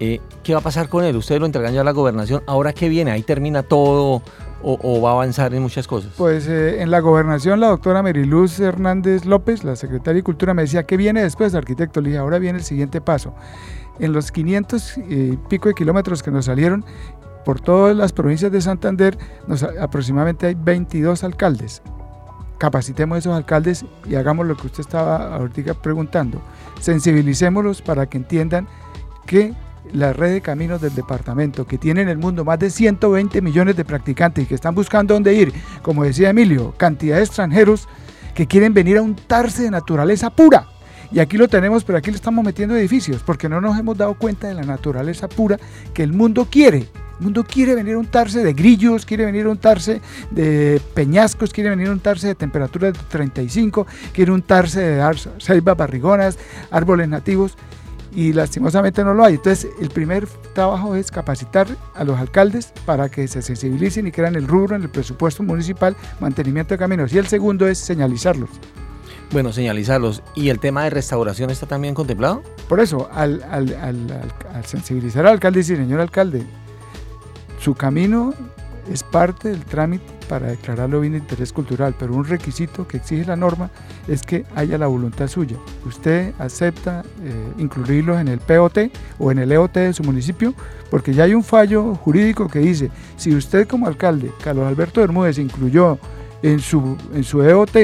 eh, 0.00 0.20
¿qué 0.44 0.52
va 0.52 0.60
a 0.60 0.62
pasar 0.62 0.88
con 0.88 1.04
él? 1.04 1.16
Ustedes 1.16 1.40
lo 1.40 1.46
entregan 1.46 1.74
ya 1.74 1.80
a 1.80 1.84
la 1.84 1.90
gobernación. 1.90 2.42
¿Ahora 2.46 2.72
qué 2.72 2.88
viene? 2.88 3.10
¿Ahí 3.10 3.22
termina 3.22 3.64
todo? 3.64 4.22
O, 4.62 5.00
va 5.00 5.10
a 5.10 5.12
avanzar 5.12 5.54
en 5.54 5.62
muchas 5.62 5.86
cosas? 5.86 6.12
Pues 6.16 6.46
eh, 6.48 6.82
en 6.82 6.90
la 6.90 7.00
gobernación 7.00 7.60
la 7.60 7.68
doctora 7.68 8.02
Meriluz 8.02 8.58
Hernández 8.60 9.24
López, 9.24 9.64
la 9.64 9.76
secretaria 9.76 10.18
de 10.18 10.22
Cultura, 10.22 10.54
me 10.54 10.62
decía, 10.62 10.84
¿qué 10.84 10.96
viene 10.96 11.22
después, 11.22 11.54
arquitecto? 11.54 12.00
Le 12.00 12.10
dije, 12.10 12.18
ahora 12.18 12.38
viene 12.38 12.58
el 12.58 12.64
siguiente 12.64 13.00
paso. 13.00 13.34
En 13.98 14.12
los 14.12 14.30
500 14.30 14.98
y 15.08 15.36
pico 15.48 15.68
de 15.68 15.74
kilómetros 15.74 16.22
que 16.22 16.30
nos 16.30 16.46
salieron, 16.46 16.84
por 17.44 17.60
todas 17.60 17.96
las 17.96 18.12
provincias 18.12 18.52
de 18.52 18.60
Santander, 18.60 19.16
nos, 19.46 19.62
aproximadamente 19.62 20.46
hay 20.46 20.54
22 20.54 21.24
alcaldes. 21.24 21.82
Capacitemos 22.58 23.16
a 23.16 23.18
esos 23.20 23.36
alcaldes 23.36 23.84
y 24.06 24.16
hagamos 24.16 24.46
lo 24.46 24.56
que 24.56 24.66
usted 24.66 24.80
estaba 24.80 25.34
ahorita 25.34 25.74
preguntando. 25.74 26.42
Sensibilicémoslos 26.80 27.82
para 27.82 28.06
que 28.06 28.18
entiendan 28.18 28.68
que 29.26 29.54
la 29.92 30.12
red 30.12 30.32
de 30.32 30.40
caminos 30.40 30.80
del 30.80 30.94
departamento, 30.94 31.66
que 31.66 31.78
tiene 31.78 32.02
en 32.02 32.08
el 32.08 32.18
mundo 32.18 32.44
más 32.44 32.58
de 32.58 32.70
120 32.70 33.40
millones 33.42 33.76
de 33.76 33.84
practicantes 33.84 34.44
y 34.44 34.46
que 34.46 34.54
están 34.54 34.74
buscando 34.74 35.14
dónde 35.14 35.34
ir, 35.34 35.52
como 35.82 36.04
decía 36.04 36.30
Emilio, 36.30 36.74
cantidad 36.76 37.16
de 37.16 37.22
extranjeros 37.22 37.88
que 38.34 38.46
quieren 38.46 38.74
venir 38.74 38.98
a 38.98 39.02
untarse 39.02 39.64
de 39.64 39.70
naturaleza 39.70 40.30
pura. 40.30 40.68
Y 41.10 41.20
aquí 41.20 41.38
lo 41.38 41.48
tenemos, 41.48 41.84
pero 41.84 41.98
aquí 41.98 42.10
le 42.10 42.16
estamos 42.16 42.44
metiendo 42.44 42.76
edificios, 42.76 43.22
porque 43.22 43.48
no 43.48 43.60
nos 43.60 43.78
hemos 43.78 43.96
dado 43.96 44.14
cuenta 44.14 44.46
de 44.46 44.54
la 44.54 44.62
naturaleza 44.62 45.28
pura 45.28 45.58
que 45.94 46.02
el 46.02 46.12
mundo 46.12 46.46
quiere. 46.50 46.86
El 47.18 47.24
mundo 47.24 47.44
quiere 47.44 47.74
venir 47.74 47.94
a 47.94 47.98
untarse 47.98 48.44
de 48.44 48.52
grillos, 48.52 49.04
quiere 49.04 49.24
venir 49.24 49.46
a 49.46 49.50
untarse 49.50 50.00
de 50.30 50.80
peñascos, 50.94 51.52
quiere 51.52 51.70
venir 51.70 51.88
a 51.88 51.92
untarse 51.92 52.28
de 52.28 52.34
temperaturas 52.34 52.92
de 52.92 53.00
35, 53.08 53.86
quiere 54.12 54.30
untarse 54.30 54.80
de 54.80 55.18
selvas 55.38 55.76
barrigonas, 55.76 56.38
árboles 56.70 57.08
nativos 57.08 57.56
y 58.12 58.32
lastimosamente 58.32 59.04
no 59.04 59.14
lo 59.14 59.24
hay. 59.24 59.34
Entonces, 59.34 59.70
el 59.80 59.90
primer 59.90 60.26
trabajo 60.54 60.94
es 60.94 61.10
capacitar 61.10 61.66
a 61.94 62.04
los 62.04 62.18
alcaldes 62.18 62.72
para 62.84 63.08
que 63.08 63.28
se 63.28 63.42
sensibilicen 63.42 64.06
y 64.06 64.12
crean 64.12 64.34
el 64.34 64.46
rubro 64.46 64.76
en 64.76 64.82
el 64.82 64.88
presupuesto 64.88 65.42
municipal 65.42 65.96
mantenimiento 66.20 66.74
de 66.74 66.78
caminos. 66.78 67.12
Y 67.12 67.18
el 67.18 67.26
segundo 67.26 67.66
es 67.66 67.78
señalizarlos. 67.78 68.50
Bueno, 69.30 69.52
señalizarlos. 69.52 70.22
¿Y 70.34 70.48
el 70.48 70.58
tema 70.58 70.84
de 70.84 70.90
restauración 70.90 71.50
está 71.50 71.66
también 71.66 71.94
contemplado? 71.94 72.42
Por 72.68 72.80
eso, 72.80 73.08
al, 73.12 73.44
al, 73.50 73.76
al 74.52 74.64
sensibilizar 74.64 75.26
al 75.26 75.34
alcalde 75.34 75.60
y 75.60 75.62
decir, 75.62 75.76
señor 75.76 76.00
alcalde, 76.00 76.42
su 77.60 77.74
camino 77.74 78.32
es 78.90 79.02
parte 79.02 79.48
del 79.50 79.64
trámite 79.64 80.04
para 80.28 80.48
declararlo 80.48 81.00
bien 81.00 81.14
de 81.14 81.18
interés 81.20 81.52
cultural, 81.52 81.94
pero 81.98 82.14
un 82.14 82.24
requisito 82.24 82.86
que 82.86 82.98
exige 82.98 83.24
la 83.24 83.36
norma 83.36 83.70
es 84.06 84.22
que 84.22 84.44
haya 84.54 84.78
la 84.78 84.86
voluntad 84.86 85.28
suya. 85.28 85.56
Usted 85.86 86.34
acepta 86.38 87.02
eh, 87.22 87.52
incluirlos 87.58 88.20
en 88.20 88.28
el 88.28 88.38
POT 88.38 88.78
o 89.18 89.30
en 89.30 89.38
el 89.38 89.52
EOT 89.52 89.74
de 89.74 89.92
su 89.92 90.02
municipio, 90.02 90.54
porque 90.90 91.14
ya 91.14 91.24
hay 91.24 91.34
un 91.34 91.44
fallo 91.44 91.94
jurídico 91.94 92.48
que 92.48 92.58
dice, 92.58 92.90
si 93.16 93.34
usted 93.34 93.66
como 93.66 93.86
alcalde, 93.86 94.30
Carlos 94.42 94.66
Alberto 94.66 95.00
Bermúdez, 95.00 95.38
incluyó 95.38 95.98
en 96.42 96.60
su, 96.60 96.96
en 97.14 97.24
su 97.24 97.42
EOT 97.42 97.76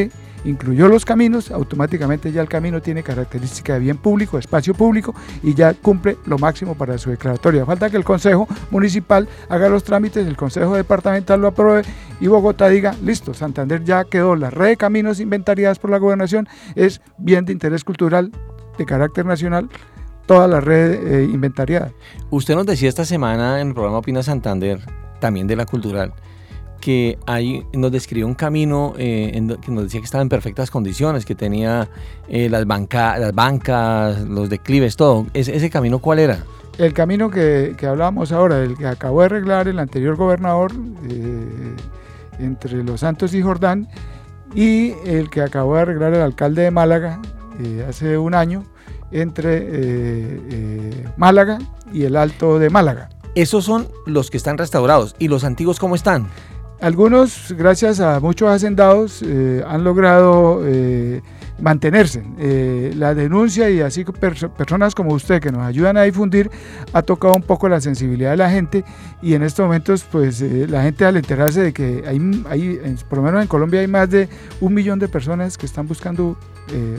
incluyó 0.45 0.89
los 0.89 1.05
caminos, 1.05 1.51
automáticamente 1.51 2.33
ya 2.33 2.41
el 2.43 2.49
camino 2.49 2.81
tiene 2.81 3.03
característica 3.03 3.75
de 3.75 3.81
bien 3.81 3.97
público, 3.97 4.39
espacio 4.39 4.75
público 4.75 5.15
y 5.43 5.55
ya 5.55 5.75
cumple 5.75 6.17
lo 6.27 6.39
máximo 6.39 6.75
para 6.75 6.99
su 6.99 7.11
declaratoria. 7.11 7.67
Falta 7.67 7.91
que 7.91 7.97
el 7.97 8.05
Consejo 8.05 8.47
Municipal 8.71 9.29
haga 9.49 9.69
los 9.69 9.85
trámites, 9.85 10.27
el 10.27 10.37
Consejo 10.37 10.77
Departamental 10.77 11.41
lo 11.41 11.49
apruebe 11.49 11.83
y 12.21 12.27
Bogotá 12.27 12.69
diga, 12.69 12.95
listo, 13.03 13.35
Santander 13.35 13.85
ya 13.85 14.05
quedó, 14.05 14.37
la 14.37 14.51
red 14.51 14.69
de 14.69 14.77
caminos 14.77 15.21
inventariadas 15.21 15.79
por 15.79 15.91
la 15.91 15.99
gobernación 15.99 16.49
es 16.75 17.01
bien 17.19 17.45
de 17.45 17.53
interés 17.53 17.85
cultural 17.85 18.31
de 18.79 18.87
carácter 18.87 19.25
nacional 19.27 19.69
toda 20.27 20.49
la 20.49 20.61
red 20.61 21.07
eh, 21.07 21.25
inventariada. 21.25 21.93
Usted 22.31 22.55
nos 22.55 22.67
decía 22.67 22.89
esta 22.89 23.05
semana 23.05 23.61
en 23.61 23.69
el 23.69 23.75
programa 23.75 23.99
Opina 23.99 24.23
Santander, 24.23 24.81
también 25.21 25.47
de 25.47 25.57
la 25.57 25.67
cultural, 25.67 26.13
que 26.85 27.19
ahí 27.27 27.65
nos 27.73 27.91
describió 27.91 28.27
un 28.27 28.35
camino 28.35 28.93
eh, 28.99 29.33
que 29.63 29.73
nos 29.73 29.85
decía 29.85 30.01
que 30.01 30.05
estaba 30.05 30.21
en 30.21 30.29
perfectas 30.29 30.71
condiciones, 30.71 31.25
que 31.25 31.35
tenía 31.35 31.89
eh, 32.29 32.51
las, 32.51 32.67
las 32.67 33.35
bancas, 33.35 34.21
los 34.21 34.51
declives, 34.51 34.97
todo. 34.97 35.27
¿Ese, 35.33 35.71
camino 35.71 36.01
cuál 36.01 36.19
era? 36.19 36.45
El 36.77 36.93
camino 36.93 37.31
que, 37.31 37.75
que, 37.79 37.87
hablábamos 37.87 38.33
ahora, 38.33 38.63
el 38.63 38.77
que 38.77 38.87
acabó 38.87 39.21
de 39.21 39.27
arreglar 39.27 39.67
el 39.69 39.79
anterior 39.79 40.17
gobernador 40.17 40.73
entre 42.39 42.85
Los 42.85 43.01
Santos 43.01 43.33
y 43.33 43.41
Jordán, 43.41 43.89
y 44.55 44.91
el 45.07 45.31
que 45.31 45.41
acabó 45.41 45.77
de 45.77 45.83
arreglar 45.83 46.13
el 46.13 46.21
alcalde 46.21 46.63
de 46.63 46.71
Málaga 46.71 47.23
hace 47.89 48.19
un 48.19 48.35
año, 48.35 48.65
entre 49.15 49.59
eh, 49.59 49.65
eh, 49.71 51.05
Málaga 51.17 51.59
y 51.93 52.03
el 52.05 52.17
Alto 52.17 52.59
de 52.59 52.69
Málaga. 52.69 53.09
Esos 53.35 53.65
son 53.65 53.89
los 54.07 54.31
que 54.31 54.37
están 54.37 54.59
restaurados. 54.59 55.15
¿Y 55.19 55.29
los 55.29 55.45
antiguos 55.45 55.79
cómo 55.79 55.95
están? 55.95 56.29
Algunos, 56.81 57.55
gracias 57.57 58.01
a 58.01 58.21
muchos 58.21 58.49
hacendados, 58.49 59.23
eh, 59.23 59.63
han 59.67 59.85
logrado 59.85 60.63
mantenerse. 61.61 62.23
la 62.97 63.15
denuncia 63.15 63.71
y 63.71 63.81
así 63.81 64.05
personas 64.05 64.95
como 64.95 65.15
usted 65.15 65.41
que 65.41 65.53
nos 65.53 65.63
ayudan 65.63 65.97
a 65.97 66.03
difundir 66.03 66.51
ha 66.93 67.03
tocado 67.03 67.37
un 67.37 67.43
poco 67.43 67.69
la 67.69 67.81
sensibilidad 67.81 68.33
de 68.33 68.37
la 68.37 68.51
gente 68.51 68.85
y 69.23 69.35
en 69.35 69.45
estos 69.45 69.65
momentos 69.65 70.05
pues 70.11 70.41
la 70.41 70.83
gente 70.83 71.05
al 71.05 71.17
enterarse 71.17 71.63
de 71.63 71.73
que 71.73 72.03
hay, 72.07 72.45
hay, 72.51 72.97
por 73.09 73.19
lo 73.19 73.25
menos 73.25 73.41
en 73.41 73.47
Colombia 73.47 73.81
hay 73.81 73.87
más 73.87 74.11
de 74.11 74.29
un 74.61 74.75
millón 74.75 74.99
de 74.99 75.07
personas 75.07 75.57
que 75.57 75.67
están 75.67 75.87
buscando 75.87 76.37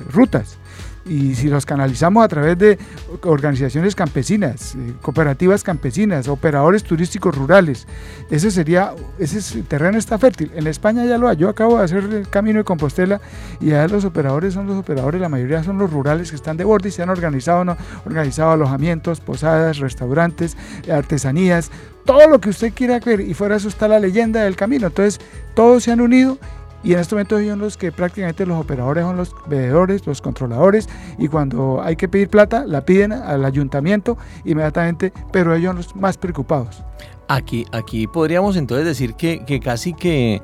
rutas 0.10 0.58
y 1.06 1.36
si 1.36 1.48
los 1.50 1.66
canalizamos 1.66 2.24
a 2.24 2.28
través 2.28 2.58
de 2.58 2.80
organizaciones 3.24 3.96
campesinas, 3.96 4.76
eh, 4.76 4.94
cooperativas 5.02 5.64
campesinas, 5.64 6.28
operadores 6.28 6.84
turísticos 6.84 7.36
rurales, 7.36 7.88
ese 8.30 8.50
sería, 8.50 8.94
ese 9.20 9.62
terreno 9.64 9.98
está 9.98 10.18
fértil. 10.18 10.52
En 10.56 10.66
España 10.68 11.06
ya 11.06 11.18
lo 11.18 11.28
hay. 11.28 11.38
Yo 11.38 11.50
acabo 11.50 11.78
de 11.78 11.84
hacer 11.84 12.04
el 12.04 12.28
camino 12.28 12.60
de 12.60 12.64
Compostela 12.64 13.22
y 13.60 13.72
allá 13.72 13.88
los 13.88 14.06
operadores 14.06 14.54
son 14.56 14.68
los 14.68 14.78
operadores, 14.78 15.22
la 15.22 15.30
mayoría 15.30 15.64
son 15.64 15.78
los 15.78 15.92
rurales 15.92 16.32
que 16.32 16.36
están 16.36 16.58
de 16.58 16.64
borde 16.64 16.90
y 16.90 16.92
se 16.92 17.04
han 17.04 17.10
organizado, 17.10 17.64
¿no? 17.64 17.78
organizado 18.06 18.52
alojamientos, 18.52 19.20
posadas, 19.20 19.78
restaurantes, 19.78 20.58
artesanías, 20.92 21.70
todo 22.06 22.28
lo 22.28 22.40
que 22.40 22.50
usted 22.50 22.74
quiera 22.74 23.00
ver 23.00 23.20
y 23.20 23.34
fuera 23.34 23.56
eso 23.56 23.68
está 23.68 23.88
la 23.88 24.00
leyenda 24.00 24.44
del 24.44 24.56
camino. 24.56 24.88
Entonces, 24.88 25.20
todos 25.54 25.84
se 25.84 25.92
han 25.92 26.02
unido 26.02 26.38
y 26.86 26.94
en 26.94 27.00
este 27.00 27.16
momento 27.16 27.40
son 27.40 27.60
los 27.60 27.78
que 27.78 27.92
prácticamente 27.92 28.46
los 28.46 28.62
operadores 28.62 29.04
son 29.04 29.18
los 29.18 29.36
veedores, 29.48 30.06
los 30.06 30.22
controladores 30.22 30.88
y 31.18 31.28
cuando 31.28 31.82
hay 31.82 31.96
que 31.96 32.08
pedir 32.08 32.30
plata 32.30 32.64
la 32.68 32.86
piden 32.86 33.12
al 33.12 33.44
ayuntamiento 33.44 34.18
inmediatamente, 34.46 35.12
pero 35.32 35.56
ellos 35.56 35.70
son 35.70 35.78
los 35.78 35.96
más 35.96 36.18
preocupados. 36.18 36.84
Aquí, 37.28 37.66
aquí 37.72 38.06
podríamos 38.06 38.56
entonces 38.56 38.86
decir 38.86 39.16
que, 39.16 39.44
que 39.46 39.60
casi 39.60 39.94
que, 39.94 40.44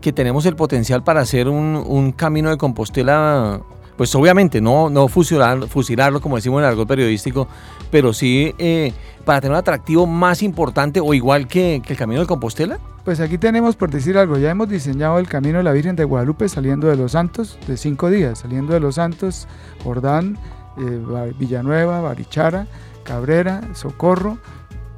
que, 0.00 0.12
tenemos 0.12 0.44
el 0.46 0.56
potencial 0.56 1.04
para 1.04 1.20
hacer 1.20 1.48
un, 1.48 1.76
un 1.86 2.10
camino 2.10 2.50
de 2.50 2.56
Compostela 2.56 3.60
pues 3.96 4.14
obviamente 4.14 4.60
no, 4.60 4.90
no 4.90 5.08
fusilar, 5.08 5.68
fusilarlo 5.68 6.20
como 6.20 6.36
decimos 6.36 6.58
en 6.58 6.64
el 6.64 6.70
argot 6.70 6.86
periodístico, 6.86 7.48
pero 7.90 8.12
sí 8.12 8.54
eh, 8.58 8.92
para 9.24 9.40
tener 9.40 9.52
un 9.52 9.58
atractivo 9.58 10.06
más 10.06 10.42
importante 10.42 11.00
o 11.00 11.14
igual 11.14 11.48
que, 11.48 11.82
el 11.86 11.96
Camino 11.96 12.20
de 12.20 12.26
Compostela? 12.26 12.78
Pues 13.04 13.20
aquí 13.20 13.38
tenemos, 13.38 13.76
por 13.76 13.90
decir 13.90 14.18
algo, 14.18 14.36
ya 14.36 14.50
hemos 14.50 14.68
diseñado 14.68 15.18
el 15.18 15.28
Camino 15.28 15.58
de 15.58 15.64
la 15.64 15.72
Virgen 15.72 15.96
de 15.96 16.04
Guadalupe 16.04 16.48
saliendo 16.48 16.88
de 16.88 16.96
Los 16.96 17.12
Santos, 17.12 17.58
de 17.66 17.76
cinco 17.76 18.10
días, 18.10 18.40
saliendo 18.40 18.72
de 18.72 18.80
Los 18.80 18.96
Santos, 18.96 19.46
Jordán, 19.84 20.38
eh, 20.78 21.32
Villanueva, 21.38 22.00
Barichara, 22.00 22.66
Cabrera, 23.04 23.62
Socorro, 23.74 24.38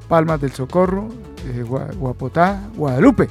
Palmas 0.07 0.41
del 0.41 0.51
Socorro, 0.51 1.09
eh, 1.45 1.63
Guapotá, 1.63 2.69
Guadalupe. 2.75 3.29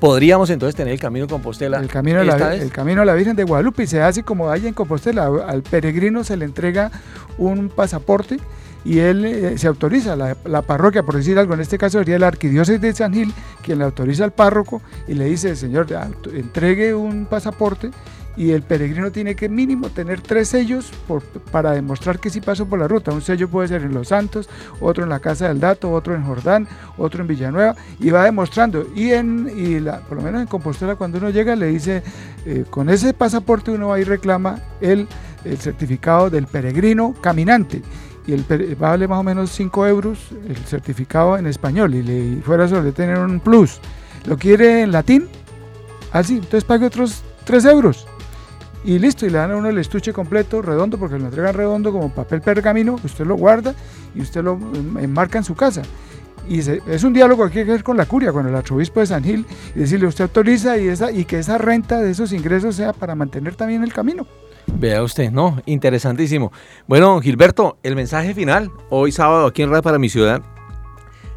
Podríamos 0.00 0.50
entonces 0.50 0.74
tener 0.74 0.92
el 0.92 1.00
camino 1.00 1.26
Compostela. 1.26 1.78
El 1.78 1.88
camino, 1.88 2.20
de 2.20 2.24
la, 2.24 2.54
el 2.54 2.70
camino 2.70 3.02
a 3.02 3.04
la 3.04 3.14
Virgen 3.14 3.36
de 3.36 3.44
Guadalupe 3.44 3.84
y 3.84 3.86
se 3.86 4.02
hace 4.02 4.22
como 4.22 4.50
hay 4.50 4.66
en 4.66 4.74
Compostela. 4.74 5.30
Al 5.46 5.62
peregrino 5.62 6.24
se 6.24 6.36
le 6.36 6.44
entrega 6.44 6.90
un 7.38 7.68
pasaporte 7.68 8.38
y 8.84 8.98
él 8.98 9.24
eh, 9.24 9.58
se 9.58 9.66
autoriza, 9.66 10.14
la, 10.14 10.62
parroquia, 10.62 11.02
por 11.02 11.16
decir 11.16 11.38
algo, 11.38 11.54
en 11.54 11.60
este 11.60 11.78
caso 11.78 11.98
sería 11.98 12.18
la 12.18 12.28
arquidiócesis 12.28 12.80
de 12.80 12.92
San 12.92 13.14
Gil, 13.14 13.32
quien 13.62 13.78
le 13.78 13.84
autoriza 13.84 14.24
al 14.24 14.32
párroco 14.32 14.82
y 15.08 15.14
le 15.14 15.24
dice, 15.24 15.56
señor, 15.56 15.86
entregue 16.34 16.94
un 16.94 17.24
pasaporte 17.24 17.90
y 18.36 18.50
el 18.50 18.62
peregrino 18.62 19.12
tiene 19.12 19.34
que 19.36 19.48
mínimo 19.48 19.90
tener 19.90 20.20
tres 20.20 20.48
sellos 20.48 20.90
para 21.52 21.72
demostrar 21.72 22.18
que 22.18 22.30
sí 22.30 22.40
pasó 22.40 22.66
por 22.66 22.78
la 22.78 22.88
ruta. 22.88 23.12
Un 23.12 23.22
sello 23.22 23.48
puede 23.48 23.68
ser 23.68 23.82
en 23.82 23.94
Los 23.94 24.08
Santos, 24.08 24.48
otro 24.80 25.04
en 25.04 25.10
la 25.10 25.20
Casa 25.20 25.48
del 25.48 25.60
Dato, 25.60 25.90
otro 25.90 26.14
en 26.14 26.24
Jordán, 26.24 26.66
otro 26.98 27.20
en 27.22 27.28
Villanueva 27.28 27.76
y 28.00 28.10
va 28.10 28.24
demostrando. 28.24 28.86
Y, 28.94 29.12
en, 29.12 29.50
y 29.54 29.80
por 30.08 30.18
lo 30.18 30.22
menos 30.22 30.40
en 30.40 30.46
Compostela 30.46 30.96
cuando 30.96 31.18
uno 31.18 31.30
llega 31.30 31.54
le 31.54 31.66
dice, 31.66 32.02
eh, 32.44 32.64
con 32.68 32.88
ese 32.88 33.14
pasaporte 33.14 33.70
uno 33.70 33.88
va 33.88 34.00
y 34.00 34.04
reclama 34.04 34.60
el, 34.80 35.06
certificado 35.58 36.30
del 36.30 36.46
peregrino 36.46 37.14
caminante 37.20 37.82
y 38.26 38.32
el, 38.32 38.76
vale 38.80 39.06
más 39.06 39.18
o 39.18 39.22
menos 39.22 39.50
5 39.50 39.86
euros 39.86 40.30
el 40.48 40.56
certificado 40.56 41.36
en 41.36 41.46
español 41.46 41.94
y, 41.94 42.02
le, 42.02 42.40
fuera 42.40 42.66
solo 42.66 42.82
de 42.82 42.92
tener 42.92 43.18
un 43.18 43.40
plus. 43.40 43.78
¿Lo 44.24 44.38
quiere 44.38 44.80
en 44.80 44.90
latín? 44.90 45.28
Así, 46.12 46.36
entonces 46.36 46.64
pague 46.64 46.86
otros 46.86 47.22
3 47.44 47.66
euros. 47.66 48.06
Y 48.84 48.98
listo, 48.98 49.24
y 49.24 49.30
le 49.30 49.38
dan 49.38 49.52
a 49.52 49.56
uno 49.56 49.68
el 49.70 49.78
estuche 49.78 50.12
completo, 50.12 50.60
redondo, 50.60 50.98
porque 50.98 51.18
lo 51.18 51.24
entregan 51.24 51.54
redondo 51.54 51.90
como 51.90 52.10
papel 52.10 52.42
pergamino, 52.42 53.00
usted 53.02 53.24
lo 53.24 53.36
guarda 53.36 53.74
y 54.14 54.20
usted 54.20 54.42
lo 54.44 54.58
enmarca 55.00 55.38
en 55.38 55.44
su 55.44 55.54
casa. 55.54 55.82
Y 56.46 56.58
es 56.58 57.04
un 57.04 57.14
diálogo 57.14 57.48
que 57.48 57.60
hay 57.60 57.64
que 57.64 57.72
hacer 57.72 57.84
con 57.84 57.96
la 57.96 58.04
curia, 58.04 58.30
con 58.30 58.46
el 58.46 58.54
arzobispo 58.54 59.00
de 59.00 59.06
San 59.06 59.24
Gil, 59.24 59.46
y 59.74 59.78
decirle, 59.78 60.06
usted 60.06 60.24
autoriza 60.24 60.76
y, 60.76 60.88
esa, 60.88 61.10
y 61.10 61.24
que 61.24 61.38
esa 61.38 61.56
renta 61.56 62.00
de 62.00 62.10
esos 62.10 62.32
ingresos 62.32 62.76
sea 62.76 62.92
para 62.92 63.14
mantener 63.14 63.54
también 63.54 63.82
el 63.82 63.92
camino. 63.92 64.26
Vea 64.66 65.02
usted, 65.02 65.30
no, 65.30 65.60
interesantísimo. 65.64 66.52
Bueno, 66.86 67.20
Gilberto, 67.20 67.78
el 67.82 67.96
mensaje 67.96 68.34
final, 68.34 68.70
hoy 68.90 69.12
sábado 69.12 69.46
aquí 69.46 69.62
en 69.62 69.70
Radio 69.70 69.82
para 69.82 69.98
mi 69.98 70.10
ciudad, 70.10 70.42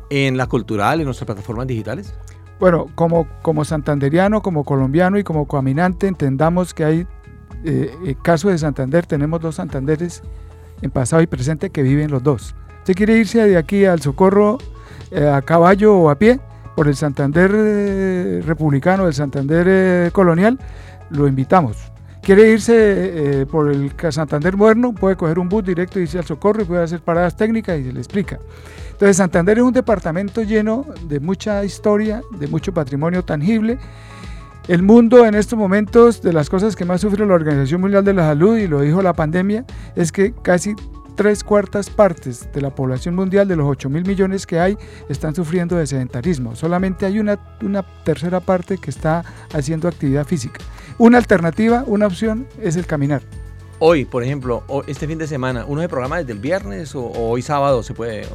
en 0.09 0.35
la 0.35 0.47
cultural, 0.47 0.99
en 0.99 1.05
nuestras 1.05 1.25
plataformas 1.25 1.67
digitales. 1.67 2.13
Bueno, 2.59 2.87
como, 2.95 3.27
como 3.41 3.63
santanderiano, 3.65 4.41
como 4.41 4.63
colombiano 4.63 5.17
y 5.17 5.23
como 5.23 5.47
caminante, 5.47 6.07
entendamos 6.07 6.73
que 6.73 6.83
hay, 6.83 7.07
eh, 7.63 7.91
el 8.05 8.21
caso 8.21 8.49
de 8.49 8.57
Santander, 8.57 9.05
tenemos 9.05 9.41
dos 9.41 9.55
Santanderes 9.55 10.21
en 10.81 10.91
pasado 10.91 11.21
y 11.21 11.27
presente 11.27 11.69
que 11.69 11.83
viven 11.83 12.11
los 12.11 12.23
dos. 12.23 12.55
¿Usted 12.79 12.95
quiere 12.95 13.17
irse 13.17 13.41
de 13.45 13.57
aquí 13.57 13.85
al 13.85 14.01
Socorro 14.01 14.57
eh, 15.11 15.27
a 15.27 15.41
caballo 15.41 15.95
o 15.95 16.09
a 16.09 16.15
pie 16.15 16.39
por 16.75 16.87
el 16.87 16.95
Santander 16.95 17.51
eh, 17.53 18.43
republicano, 18.45 19.07
el 19.07 19.13
Santander 19.13 20.11
colonial? 20.11 20.59
Lo 21.09 21.27
invitamos 21.27 21.91
quiere 22.27 22.51
irse 22.51 22.73
eh, 22.75 23.45
por 23.45 23.71
el 23.71 23.89
Santander 24.11 24.57
moderno, 24.57 24.93
puede 24.93 25.15
coger 25.15 25.39
un 25.39 25.47
bus 25.47 25.63
directo 25.63 25.97
y 25.97 26.03
irse 26.03 26.17
al 26.17 26.25
socorro 26.25 26.61
y 26.61 26.65
puede 26.65 26.83
hacer 26.83 26.99
paradas 26.99 27.37
técnicas 27.37 27.79
y 27.79 27.85
se 27.85 27.93
le 27.93 27.99
explica. 27.99 28.37
Entonces 28.91 29.15
Santander 29.15 29.59
es 29.59 29.63
un 29.63 29.71
departamento 29.71 30.43
lleno 30.43 30.85
de 31.07 31.21
mucha 31.21 31.63
historia, 31.63 32.21
de 32.37 32.47
mucho 32.47 32.73
patrimonio 32.73 33.23
tangible. 33.23 33.79
El 34.67 34.83
mundo 34.83 35.25
en 35.25 35.33
estos 35.33 35.57
momentos, 35.57 36.21
de 36.21 36.33
las 36.33 36.49
cosas 36.49 36.75
que 36.75 36.83
más 36.83 36.99
sufre 36.99 37.25
la 37.25 37.35
Organización 37.35 37.79
Mundial 37.79 38.03
de 38.03 38.13
la 38.13 38.23
Salud, 38.23 38.57
y 38.57 38.67
lo 38.67 38.81
dijo 38.81 39.01
la 39.01 39.13
pandemia, 39.13 39.63
es 39.95 40.11
que 40.11 40.33
casi 40.33 40.75
tres 41.15 41.41
cuartas 41.41 41.89
partes 41.89 42.51
de 42.51 42.59
la 42.59 42.75
población 42.75 43.15
mundial, 43.15 43.47
de 43.47 43.55
los 43.55 43.65
8 43.65 43.89
mil 43.89 44.05
millones 44.05 44.45
que 44.45 44.59
hay, 44.59 44.77
están 45.07 45.33
sufriendo 45.33 45.77
de 45.77 45.87
sedentarismo. 45.87 46.53
Solamente 46.57 47.05
hay 47.05 47.17
una, 47.19 47.39
una 47.61 47.81
tercera 48.03 48.41
parte 48.41 48.77
que 48.77 48.89
está 48.89 49.23
haciendo 49.53 49.87
actividad 49.87 50.27
física. 50.27 50.59
Una 50.97 51.17
alternativa, 51.17 51.85
una 51.87 52.05
opción 52.05 52.45
es 52.61 52.75
el 52.75 52.85
caminar. 52.85 53.21
Hoy, 53.79 54.03
por 54.03 54.21
ejemplo, 54.21 54.63
este 54.87 55.07
fin 55.07 55.17
de 55.17 55.27
semana, 55.27 55.63
¿uno 55.65 55.81
se 55.81 55.87
programa 55.87 56.17
desde 56.17 56.33
el 56.33 56.39
viernes 56.39 56.93
o, 56.93 57.05
hoy 57.05 57.41
sábado 57.41 57.83
se 57.83 57.93
puede? 57.93 58.27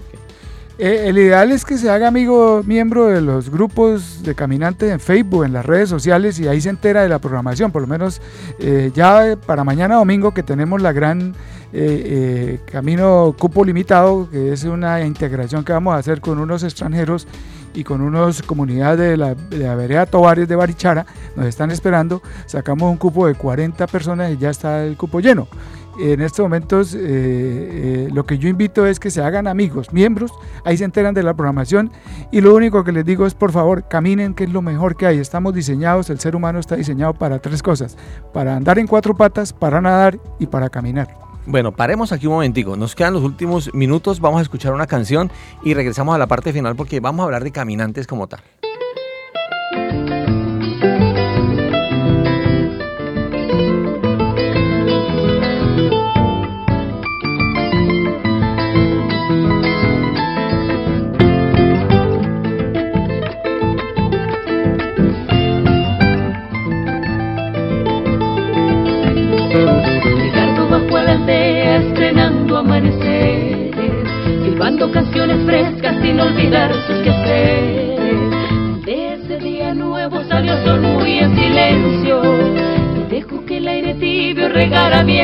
Eh, 0.78 1.04
el 1.08 1.18
ideal 1.18 1.52
es 1.52 1.64
que 1.64 1.76
se 1.76 1.90
haga 1.90 2.08
amigo, 2.08 2.62
miembro 2.64 3.06
de 3.06 3.20
los 3.20 3.50
grupos 3.50 4.22
de 4.22 4.34
caminantes 4.34 4.90
en 4.90 5.00
Facebook, 5.00 5.44
en 5.44 5.52
las 5.52 5.66
redes 5.66 5.90
sociales 5.90 6.38
y 6.40 6.48
ahí 6.48 6.60
se 6.60 6.70
entera 6.70 7.02
de 7.02 7.08
la 7.08 7.18
programación. 7.18 7.70
Por 7.70 7.82
lo 7.82 7.88
menos 7.88 8.22
eh, 8.58 8.90
ya 8.94 9.36
para 9.46 9.64
mañana 9.64 9.96
domingo 9.96 10.32
que 10.32 10.42
tenemos 10.42 10.80
la 10.80 10.92
gran 10.92 11.34
eh, 11.74 12.58
camino 12.70 13.34
cupo 13.38 13.64
limitado, 13.64 14.30
que 14.30 14.52
es 14.52 14.64
una 14.64 15.04
integración 15.04 15.62
que 15.62 15.72
vamos 15.72 15.94
a 15.94 15.98
hacer 15.98 16.20
con 16.20 16.38
unos 16.38 16.62
extranjeros 16.62 17.26
y 17.74 17.84
con 17.84 18.00
unas 18.00 18.42
comunidades 18.42 18.98
de 18.98 19.16
la, 19.16 19.34
de 19.34 19.58
la 19.58 19.74
vereda 19.74 20.06
Tobares 20.06 20.48
de 20.48 20.56
Barichara, 20.56 21.06
nos 21.36 21.46
están 21.46 21.70
esperando. 21.70 22.22
Sacamos 22.46 22.90
un 22.90 22.96
cupo 22.96 23.26
de 23.26 23.34
40 23.34 23.86
personas 23.86 24.32
y 24.32 24.38
ya 24.38 24.50
está 24.50 24.84
el 24.84 24.96
cupo 24.96 25.20
lleno 25.20 25.48
en 25.98 26.20
estos 26.20 26.44
momentos 26.44 26.94
eh, 26.94 26.98
eh, 27.00 28.08
lo 28.12 28.24
que 28.24 28.38
yo 28.38 28.48
invito 28.48 28.86
es 28.86 28.98
que 28.98 29.10
se 29.10 29.22
hagan 29.22 29.46
amigos, 29.46 29.92
miembros, 29.92 30.32
ahí 30.64 30.76
se 30.76 30.84
enteran 30.84 31.14
de 31.14 31.22
la 31.22 31.34
programación 31.34 31.90
y 32.30 32.40
lo 32.40 32.54
único 32.54 32.84
que 32.84 32.92
les 32.92 33.04
digo 33.04 33.26
es 33.26 33.34
por 33.34 33.52
favor 33.52 33.88
caminen 33.88 34.34
que 34.34 34.44
es 34.44 34.50
lo 34.50 34.62
mejor 34.62 34.96
que 34.96 35.06
hay. 35.06 35.18
Estamos 35.18 35.54
diseñados, 35.54 36.10
el 36.10 36.20
ser 36.20 36.36
humano 36.36 36.58
está 36.58 36.76
diseñado 36.76 37.14
para 37.14 37.38
tres 37.38 37.62
cosas, 37.62 37.96
para 38.32 38.56
andar 38.56 38.78
en 38.78 38.86
cuatro 38.86 39.14
patas, 39.14 39.52
para 39.52 39.80
nadar 39.80 40.18
y 40.38 40.46
para 40.46 40.70
caminar. 40.70 41.08
Bueno, 41.44 41.72
paremos 41.72 42.12
aquí 42.12 42.26
un 42.26 42.34
momentico. 42.34 42.76
Nos 42.76 42.94
quedan 42.94 43.14
los 43.14 43.24
últimos 43.24 43.74
minutos. 43.74 44.20
Vamos 44.20 44.38
a 44.38 44.42
escuchar 44.42 44.72
una 44.72 44.86
canción 44.86 45.30
y 45.64 45.74
regresamos 45.74 46.14
a 46.14 46.18
la 46.18 46.28
parte 46.28 46.52
final 46.52 46.76
porque 46.76 47.00
vamos 47.00 47.22
a 47.22 47.24
hablar 47.24 47.42
de 47.42 47.50
caminantes 47.50 48.06
como 48.06 48.28
tal. 48.28 48.40
Tibio 84.62 84.78
regara 84.78 85.02
bien 85.02 85.21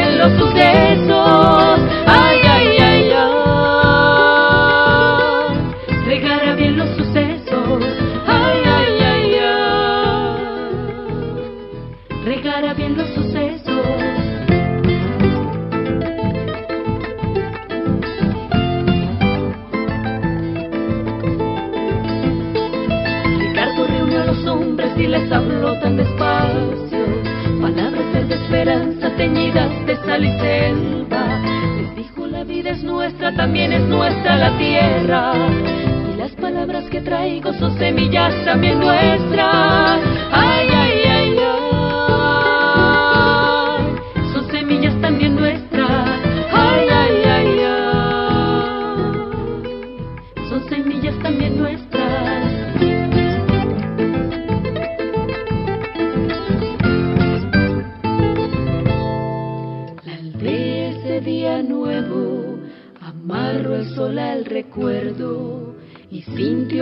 teñidas 29.19 29.85
de 29.85 29.97
sal 29.97 30.25
y 30.25 30.33
selva. 30.39 31.43
Les 31.77 31.97
dijo 31.97 32.27
la 32.27 32.45
vida 32.45 32.71
es 32.71 32.83
nuestra, 32.85 33.35
también 33.35 33.73
es 33.73 33.83
nuestra 33.83 34.37
la 34.37 34.57
tierra. 34.57 35.33
Y 36.13 36.17
las 36.17 36.31
palabras 36.33 36.85
que 36.85 37.01
traigo 37.01 37.53
son 37.55 37.77
semillas 37.79 38.33
también 38.45 38.79
nuestras. 38.79 40.01
Ay, 40.31 40.68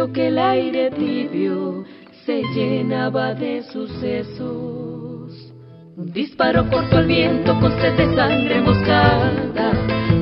que 0.04 0.28
el 0.28 0.38
aire 0.38 0.90
tibio 0.90 1.84
se 2.26 2.42
llenaba 2.54 3.32
de 3.32 3.62
sucesos. 3.62 5.32
Un 5.96 6.12
disparo 6.12 6.68
cortó 6.68 6.98
el 6.98 7.06
viento 7.06 7.58
con 7.58 7.72
sed 7.80 7.96
de 7.96 8.14
sangre 8.14 8.60
moscada 8.60 9.32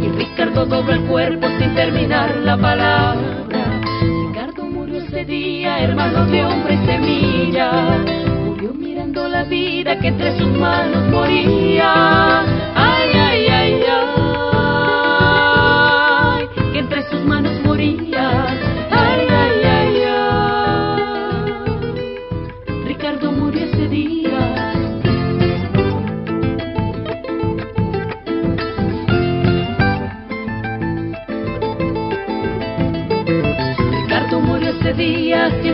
y 0.01 0.09
Ricardo 0.11 0.64
dobló 0.64 0.93
el 0.93 1.01
cuerpo 1.07 1.49
sin 1.59 1.75
terminar 1.75 2.37
la 2.37 2.57
palabra. 2.57 3.81
Ricardo 4.29 4.64
murió 4.64 4.99
ese 4.99 5.25
día, 5.25 5.83
hermano 5.83 6.27
de 6.27 6.45
hombre 6.45 6.75
y 6.75 6.87
semilla. 6.87 7.99
Murió 8.45 8.72
mirando 8.75 9.29
la 9.29 9.43
vida 9.43 9.99
que 9.99 10.07
entre 10.07 10.39
sus 10.39 10.49
manos 10.57 11.11
moría. 11.11 12.64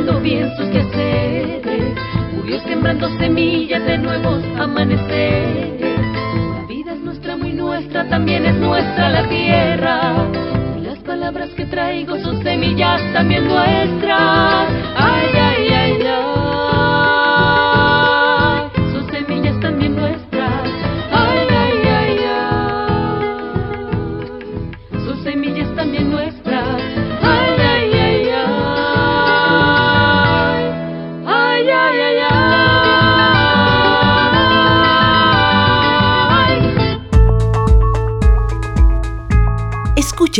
Haciendo 0.01 0.20
bien 0.20 0.51
sus 0.57 0.66
quehaceres, 0.68 1.94
murió 2.34 2.61
sembrando 2.61 3.09
semillas 3.18 3.84
de 3.84 3.98
nuevos 3.98 4.42
amaneceres. 4.59 5.98
La 6.55 6.66
vida 6.66 6.92
es 6.94 7.01
nuestra, 7.01 7.36
muy 7.36 7.53
nuestra, 7.53 8.09
también 8.09 8.46
es 8.46 8.55
nuestra 8.55 9.11
la 9.11 9.28
tierra. 9.28 10.14
Y 10.78 10.80
las 10.82 10.98
palabras 11.01 11.51
que 11.51 11.66
traigo 11.66 12.18
son 12.20 12.42
semillas 12.42 13.01
también 13.12 13.46
nuestras. 13.46 14.68
Ay, 14.96 15.28
ay, 15.34 15.49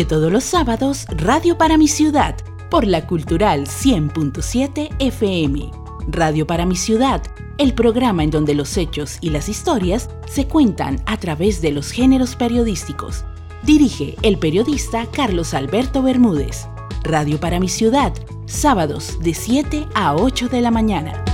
Escuche 0.01 0.17
todos 0.17 0.33
los 0.33 0.45
sábados 0.45 1.05
Radio 1.11 1.59
para 1.59 1.77
mi 1.77 1.87
ciudad 1.87 2.35
por 2.71 2.87
la 2.87 3.07
Cultural 3.07 3.67
100.7 3.67 4.89
FM. 4.99 5.71
Radio 6.09 6.47
para 6.47 6.65
mi 6.65 6.75
ciudad, 6.77 7.23
el 7.59 7.75
programa 7.75 8.25
en 8.25 8.31
donde 8.31 8.55
los 8.55 8.79
hechos 8.79 9.19
y 9.21 9.29
las 9.29 9.51
historias 9.51 10.09
se 10.27 10.47
cuentan 10.47 11.03
a 11.05 11.19
través 11.19 11.61
de 11.61 11.73
los 11.73 11.91
géneros 11.91 12.35
periodísticos. 12.35 13.25
Dirige 13.63 14.17
el 14.23 14.39
periodista 14.39 15.07
Carlos 15.13 15.53
Alberto 15.53 16.03
Bermúdez. 16.03 16.67
Radio 17.03 17.39
para 17.39 17.61
mi 17.61 17.69
ciudad, 17.69 18.15
sábados 18.47 19.19
de 19.21 19.35
7 19.35 19.87
a 19.95 20.15
8 20.15 20.49
de 20.49 20.61
la 20.63 20.71
mañana. 20.71 21.30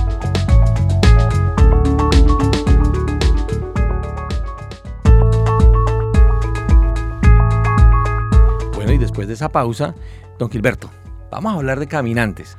De 9.27 9.33
esa 9.33 9.49
pausa, 9.49 9.93
don 10.39 10.49
Gilberto, 10.49 10.89
vamos 11.31 11.53
a 11.53 11.55
hablar 11.55 11.79
de 11.79 11.87
caminantes. 11.87 12.57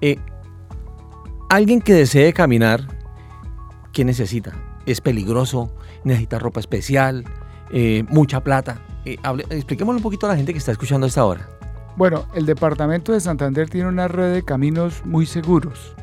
Eh, 0.00 0.18
alguien 1.48 1.80
que 1.80 1.94
desee 1.94 2.32
caminar, 2.32 2.86
¿qué 3.92 4.04
necesita? 4.04 4.52
¿Es 4.86 5.00
peligroso? 5.00 5.74
¿Necesita 6.04 6.38
ropa 6.38 6.60
especial? 6.60 7.24
Eh, 7.72 8.04
¿Mucha 8.08 8.42
plata? 8.42 8.80
Eh, 9.04 9.16
expliquémosle 9.50 9.98
un 9.98 10.02
poquito 10.02 10.26
a 10.26 10.30
la 10.30 10.36
gente 10.36 10.52
que 10.52 10.58
está 10.58 10.72
escuchando 10.72 11.06
a 11.06 11.08
esta 11.08 11.24
hora. 11.24 11.48
Bueno, 11.96 12.26
el 12.34 12.46
departamento 12.46 13.12
de 13.12 13.20
Santander 13.20 13.68
tiene 13.68 13.88
una 13.88 14.08
red 14.08 14.32
de 14.32 14.42
caminos 14.42 15.04
muy 15.04 15.26
seguros. 15.26 15.94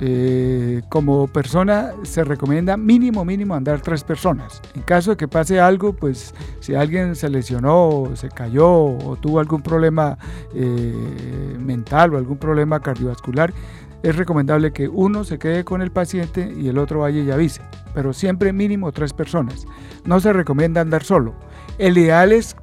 Eh, 0.00 0.82
como 0.88 1.28
persona 1.28 1.92
se 2.02 2.24
recomienda 2.24 2.76
mínimo, 2.76 3.24
mínimo 3.24 3.54
andar 3.54 3.80
tres 3.80 4.02
personas. 4.02 4.60
En 4.74 4.82
caso 4.82 5.12
de 5.12 5.16
que 5.16 5.28
pase 5.28 5.60
algo, 5.60 5.92
pues 5.92 6.34
si 6.60 6.74
alguien 6.74 7.14
se 7.14 7.28
lesionó, 7.28 8.10
se 8.14 8.28
cayó 8.28 8.68
o 8.68 9.16
tuvo 9.20 9.38
algún 9.38 9.62
problema 9.62 10.18
eh, 10.52 11.56
mental 11.58 12.14
o 12.14 12.18
algún 12.18 12.38
problema 12.38 12.80
cardiovascular, 12.80 13.52
es 14.02 14.16
recomendable 14.16 14.72
que 14.72 14.88
uno 14.88 15.24
se 15.24 15.38
quede 15.38 15.64
con 15.64 15.80
el 15.80 15.90
paciente 15.90 16.52
y 16.54 16.68
el 16.68 16.76
otro 16.76 17.00
vaya 17.00 17.22
y 17.22 17.30
avise, 17.30 17.62
pero 17.94 18.12
siempre 18.12 18.52
mínimo 18.52 18.92
tres 18.92 19.12
personas. 19.12 19.64
No 20.04 20.20
se 20.20 20.32
recomienda 20.32 20.80
andar 20.80 21.04
solo. 21.04 21.34
El 21.78 21.96
ideal 21.96 22.32
es 22.32 22.56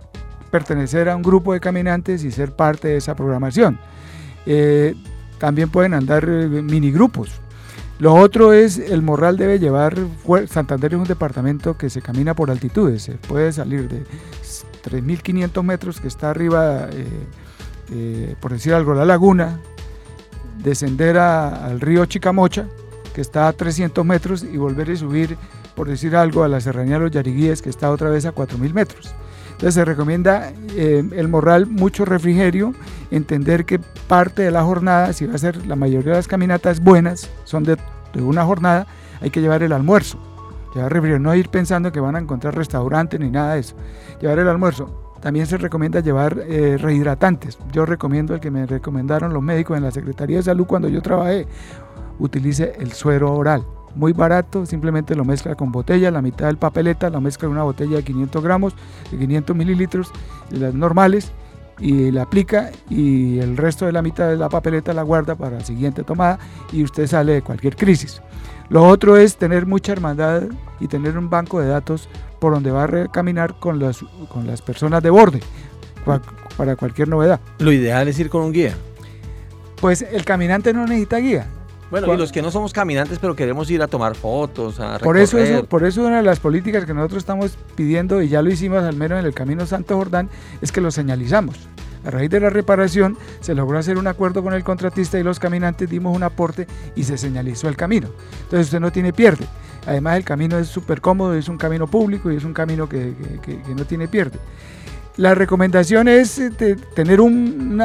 pertenecer 0.52 1.10
a 1.10 1.16
un 1.16 1.24
grupo 1.24 1.54
de 1.54 1.60
caminantes 1.60 2.24
y 2.24 2.32
ser 2.32 2.56
parte 2.56 2.90
de 2.90 2.98
esa 2.98 3.16
programación. 3.16 3.80
Eh, 4.46 4.96
también 5.42 5.72
pueden 5.72 5.96
andar 5.96 6.24
eh, 6.30 6.48
minigrupos. 6.48 7.32
Lo 7.98 8.14
otro 8.14 8.54
es, 8.54 8.78
el 8.78 9.02
morral 9.02 9.38
debe 9.38 9.58
llevar, 9.58 9.98
Santander 10.48 10.94
es 10.94 11.00
un 11.00 11.06
departamento 11.06 11.78
que 11.78 11.90
se 11.90 12.00
camina 12.00 12.36
por 12.36 12.52
altitudes, 12.52 13.02
se 13.02 13.14
puede 13.14 13.52
salir 13.52 13.90
de 13.90 14.04
3.500 14.84 15.64
metros 15.64 16.00
que 16.00 16.08
está 16.08 16.30
arriba, 16.30 16.90
eh, 16.92 17.06
eh, 17.92 18.36
por 18.40 18.52
decir 18.52 18.76
algo, 18.76 18.94
la 18.94 19.04
laguna, 19.04 19.60
descender 20.64 21.18
al 21.18 21.82
río 21.82 22.06
Chicamocha, 22.06 22.68
que 23.16 23.22
está 23.22 23.48
a 23.48 23.54
300 23.54 24.06
metros, 24.06 24.44
y 24.44 24.58
volver 24.58 24.92
a 24.92 24.96
subir, 24.96 25.38
por 25.76 25.88
decir 25.88 26.16
algo, 26.16 26.44
a 26.44 26.48
la 26.48 26.62
serranía 26.62 26.96
de 26.96 27.06
los 27.06 27.12
Yariguíes, 27.12 27.64
que 27.64 27.72
está 27.72 27.90
otra 27.90 28.10
vez 28.10 28.26
a 28.26 28.34
4.000 28.34 28.74
metros. 28.74 29.16
Entonces 29.62 29.76
se 29.76 29.86
recomienda 29.86 30.52
eh, 30.76 31.08
el 31.16 31.28
morral 31.28 31.68
mucho 31.68 32.04
refrigerio, 32.04 32.74
entender 33.12 33.64
que 33.64 33.78
parte 34.08 34.42
de 34.42 34.50
la 34.50 34.64
jornada, 34.64 35.14
si 35.14 35.28
va 35.28 35.36
a 35.36 35.38
ser 35.38 35.68
la 35.68 35.76
mayoría 35.76 36.14
de 36.14 36.18
las 36.18 36.28
caminatas 36.28 36.80
buenas, 36.80 37.30
son 37.44 37.64
de, 37.64 37.78
una 38.16 38.44
jornada, 38.44 38.88
hay 39.22 39.30
que 39.30 39.40
llevar 39.40 39.62
el 39.62 39.72
almuerzo. 39.72 40.18
Llevar 40.74 40.92
refrigerio, 40.92 41.20
no 41.20 41.36
ir 41.36 41.50
pensando 41.50 41.92
que 41.92 42.00
van 42.00 42.16
a 42.16 42.20
encontrar 42.20 42.56
restaurantes 42.56 43.20
ni 43.20 43.30
nada 43.30 43.54
de 43.54 43.60
eso. 43.60 43.76
Llevar 44.20 44.40
el 44.40 44.48
almuerzo. 44.48 45.14
También 45.22 45.46
se 45.46 45.58
recomienda 45.58 46.00
llevar 46.00 46.40
eh, 46.40 46.80
rehidratantes. 46.80 47.60
Yo 47.72 47.86
recomiendo 47.86 48.34
el 48.34 48.40
que 48.40 48.50
me 48.50 48.66
recomendaron 48.66 49.32
los 49.32 49.44
médicos 49.44 49.78
en 49.78 49.84
la 49.84 49.92
Secretaría 49.92 50.38
de 50.38 50.44
Salud 50.44 50.66
cuando 50.66 50.90
yo 50.90 51.04
trabajé. 51.04 51.46
Utilice 52.18 52.74
el 52.80 52.94
suero 52.94 53.32
oral 53.32 53.64
muy 53.96 54.14
barato, 54.14 54.66
simplemente 54.66 55.16
lo 55.16 55.26
mezcla 55.26 55.56
con 55.56 55.72
botella, 55.72 56.12
la 56.12 56.22
mitad 56.22 56.48
del 56.48 56.58
papeleta, 56.58 57.10
lo 57.10 57.22
mezcla 57.22 57.48
en 57.48 57.54
una 57.54 57.64
botella 57.64 57.98
de 57.98 58.04
500 58.04 58.44
gramos, 58.44 58.76
de 59.12 59.18
500 59.18 59.56
mililitros, 59.56 60.12
las 60.50 60.74
normales, 60.74 61.32
y 61.82 62.12
la 62.12 62.24
aplica 62.24 62.70
y 62.90 63.40
el 63.40 63.58
resto 63.58 63.86
de 63.86 63.92
la 63.92 64.02
mitad 64.02 64.30
de 64.30 64.38
la 64.38 64.50
papeleta 64.50 64.94
la 64.94 65.02
guarda 65.02 65.36
para 65.36 65.58
la 65.58 65.66
siguiente 65.66 66.04
tomada 66.04 66.38
y 66.72 66.84
usted 66.84 67.08
sale 67.08 67.34
de 67.34 67.42
cualquier 67.42 67.76
crisis. 67.76 68.22
Lo 68.70 68.88
otro 68.88 69.18
es 69.18 69.36
tener 69.36 69.66
mucha 69.66 69.92
hermandad 69.92 70.44
y 70.80 70.88
tener 70.88 71.18
un 71.18 71.30
banco 71.30 71.60
de 71.60 71.68
datos 71.68 72.08
por 72.40 72.54
donde 72.54 72.72
va 72.72 72.84
a 72.84 73.08
caminar 73.08 73.60
con 73.60 73.80
las, 73.80 74.06
con 74.30 74.48
las 74.48 74.62
personas 74.62 75.04
de 75.04 75.10
borde 75.10 75.42
para 76.56 76.76
cualquier 76.76 77.08
novedad. 77.08 77.40
Lo 77.60 77.72
ideal 77.72 78.08
es 78.08 78.18
ir 78.20 78.30
con 78.30 78.44
un 78.44 78.54
guía. 78.54 78.76
Pues 79.82 80.04
el 80.04 80.24
caminante 80.24 80.74
no 80.74 80.86
necesita 80.86 81.18
guía. 81.18 81.48
Bueno, 81.92 82.14
y 82.14 82.18
los 82.18 82.32
que 82.32 82.42
no 82.42 82.52
somos 82.52 82.72
caminantes, 82.72 83.20
pero 83.20 83.36
queremos 83.36 83.70
ir 83.70 83.82
a 83.82 83.88
tomar 83.88 84.16
fotos, 84.16 84.80
a 84.80 84.98
por 85.00 85.18
eso, 85.18 85.38
por 85.66 85.84
eso 85.86 86.06
una 86.06 86.18
de 86.18 86.24
las 86.24 86.40
políticas 86.40 86.86
que 86.86 86.94
nosotros 86.94 87.20
estamos 87.20 87.58
pidiendo, 87.76 88.22
y 88.22 88.30
ya 88.30 88.42
lo 88.42 88.50
hicimos 88.50 88.82
al 88.84 88.96
menos 88.96 89.20
en 89.20 89.26
el 89.26 89.34
Camino 89.34 89.66
Santo 89.66 89.98
Jordán, 89.98 90.30
es 90.62 90.72
que 90.72 90.80
lo 90.80 90.90
señalizamos. 90.90 91.58
A 92.06 92.10
raíz 92.10 92.30
de 92.30 92.40
la 92.40 92.50
reparación 92.50 93.18
se 93.42 93.54
logró 93.54 93.78
hacer 93.78 93.98
un 93.98 94.08
acuerdo 94.08 94.42
con 94.42 94.54
el 94.54 94.64
contratista 94.64 95.20
y 95.20 95.24
los 95.24 95.38
caminantes 95.38 95.88
dimos 95.90 96.16
un 96.16 96.24
aporte 96.24 96.66
y 96.96 97.04
se 97.04 97.18
señalizó 97.18 97.68
el 97.68 97.76
camino. 97.76 98.08
Entonces 98.44 98.68
usted 98.68 98.80
no 98.80 98.92
tiene 98.92 99.14
pierde. 99.14 99.46
Además 99.86 100.18
el 100.18 100.24
camino 100.24 100.58
es 100.58 100.68
súper 100.68 101.02
cómodo, 101.02 101.36
es 101.36 101.48
un 101.48 101.58
camino 101.58 101.88
público 101.88 102.32
y 102.32 102.38
es 102.38 102.44
un 102.44 102.54
camino 102.54 102.90
que, 102.90 103.14
no 103.76 103.86
tiene 103.86 104.08
pierde. 104.08 104.40
La 105.18 105.36
recomendación 105.36 106.08
es 106.08 106.40
eh, 106.40 106.78
tener 106.96 107.22
un, 107.22 107.78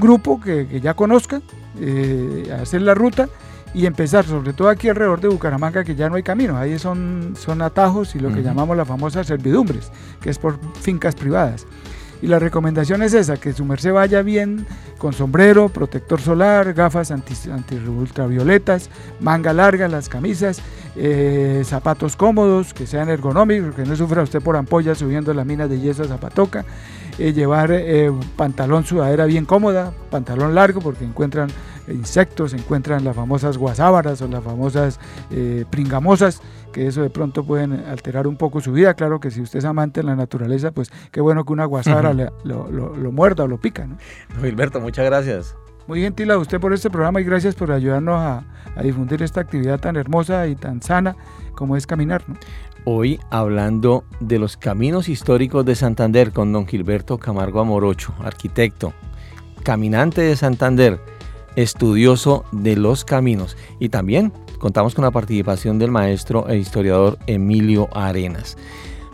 grupo 0.00 0.40
que, 0.40 0.80
ya 0.82 0.94
conozca, 0.94 1.40
eh, 1.80 2.54
hacer 2.60 2.82
la 2.82 2.94
ruta 2.94 3.28
y 3.74 3.86
empezar, 3.86 4.24
sobre 4.24 4.52
todo 4.52 4.68
aquí 4.68 4.88
alrededor 4.88 5.20
de 5.20 5.28
Bucaramanga, 5.28 5.84
que 5.84 5.94
ya 5.94 6.08
no 6.08 6.16
hay 6.16 6.22
camino, 6.22 6.56
ahí 6.56 6.78
son, 6.78 7.34
son 7.38 7.62
atajos 7.62 8.14
y 8.14 8.20
lo 8.20 8.32
que 8.32 8.42
llamamos 8.42 8.76
las 8.76 8.86
famosas 8.86 9.26
servidumbres, 9.26 9.90
que 10.20 10.30
es 10.30 10.38
por 10.38 10.58
fincas 10.80 11.14
privadas. 11.14 11.66
Y 12.20 12.28
la 12.28 12.38
recomendación 12.38 13.02
es 13.02 13.14
esa, 13.14 13.36
que 13.36 13.52
su 13.52 13.64
merced 13.64 13.92
vaya 13.92 14.22
bien 14.22 14.64
con 14.96 15.12
sombrero, 15.12 15.68
protector 15.68 16.20
solar, 16.20 16.72
gafas 16.72 17.10
anti, 17.10 17.34
anti 17.50 17.74
ultravioletas, 17.74 18.90
manga 19.18 19.52
larga, 19.52 19.88
las 19.88 20.08
camisas, 20.08 20.62
eh, 20.94 21.62
zapatos 21.64 22.14
cómodos, 22.14 22.74
que 22.74 22.86
sean 22.86 23.08
ergonómicos, 23.08 23.74
que 23.74 23.84
no 23.84 23.96
sufra 23.96 24.22
usted 24.22 24.40
por 24.40 24.56
ampollas 24.56 24.98
subiendo 24.98 25.34
las 25.34 25.44
minas 25.44 25.68
de 25.68 25.80
yeso 25.80 26.04
a 26.04 26.06
Zapatoca, 26.06 26.64
eh, 27.18 27.32
llevar 27.32 27.72
eh, 27.72 28.12
pantalón 28.36 28.84
sudadera 28.84 29.24
bien 29.24 29.44
cómoda, 29.44 29.92
pantalón 30.08 30.54
largo 30.54 30.80
porque 30.80 31.04
encuentran 31.04 31.48
insectos, 31.92 32.54
encuentran 32.54 33.04
las 33.04 33.14
famosas 33.14 33.58
guasábaras 33.58 34.20
o 34.22 34.28
las 34.28 34.42
famosas 34.42 34.98
eh, 35.30 35.64
pringamosas, 35.70 36.40
que 36.72 36.86
eso 36.86 37.02
de 37.02 37.10
pronto 37.10 37.44
pueden 37.44 37.72
alterar 37.72 38.26
un 38.26 38.36
poco 38.36 38.60
su 38.60 38.72
vida. 38.72 38.94
Claro 38.94 39.20
que 39.20 39.30
si 39.30 39.40
usted 39.40 39.58
es 39.58 39.64
amante 39.64 40.00
de 40.00 40.06
la 40.06 40.16
naturaleza, 40.16 40.72
pues 40.72 40.90
qué 41.10 41.20
bueno 41.20 41.44
que 41.44 41.52
una 41.52 41.64
guasábara 41.64 42.32
lo, 42.44 43.12
muerda 43.12 43.44
o 43.44 43.48
lo 43.48 43.58
pica. 43.58 43.86
¿no? 43.86 43.96
Gilberto, 44.40 44.80
muchas 44.80 45.04
gracias. 45.04 45.56
Muy 45.86 46.00
gentil 46.00 46.30
a 46.30 46.38
usted 46.38 46.60
por 46.60 46.72
este 46.72 46.90
programa 46.90 47.20
y 47.20 47.24
gracias 47.24 47.54
por 47.54 47.72
ayudarnos 47.72 48.16
a, 48.18 48.44
difundir 48.82 49.22
esta 49.22 49.40
actividad 49.40 49.80
tan 49.80 49.96
hermosa 49.96 50.46
y 50.46 50.56
tan 50.56 50.80
sana 50.80 51.16
como 51.54 51.76
es 51.76 51.86
caminar. 51.86 52.24
Hoy 52.84 53.20
hablando 53.30 54.04
de 54.20 54.38
los 54.38 54.56
caminos 54.56 55.08
históricos 55.08 55.64
de 55.64 55.74
Santander 55.74 56.32
con 56.32 56.52
don 56.52 56.66
Gilberto 56.66 57.18
Camargo 57.18 57.60
Amorocho, 57.60 58.14
arquitecto, 58.20 58.92
caminante 59.62 60.22
de 60.22 60.36
Santander 60.36 60.98
estudioso 61.56 62.44
de 62.52 62.76
los 62.76 63.04
caminos. 63.04 63.56
Y 63.78 63.88
también 63.88 64.32
contamos 64.58 64.94
con 64.94 65.04
la 65.04 65.10
participación 65.10 65.78
del 65.78 65.90
maestro 65.90 66.48
e 66.48 66.58
historiador 66.58 67.18
Emilio 67.26 67.88
Arenas. 67.92 68.56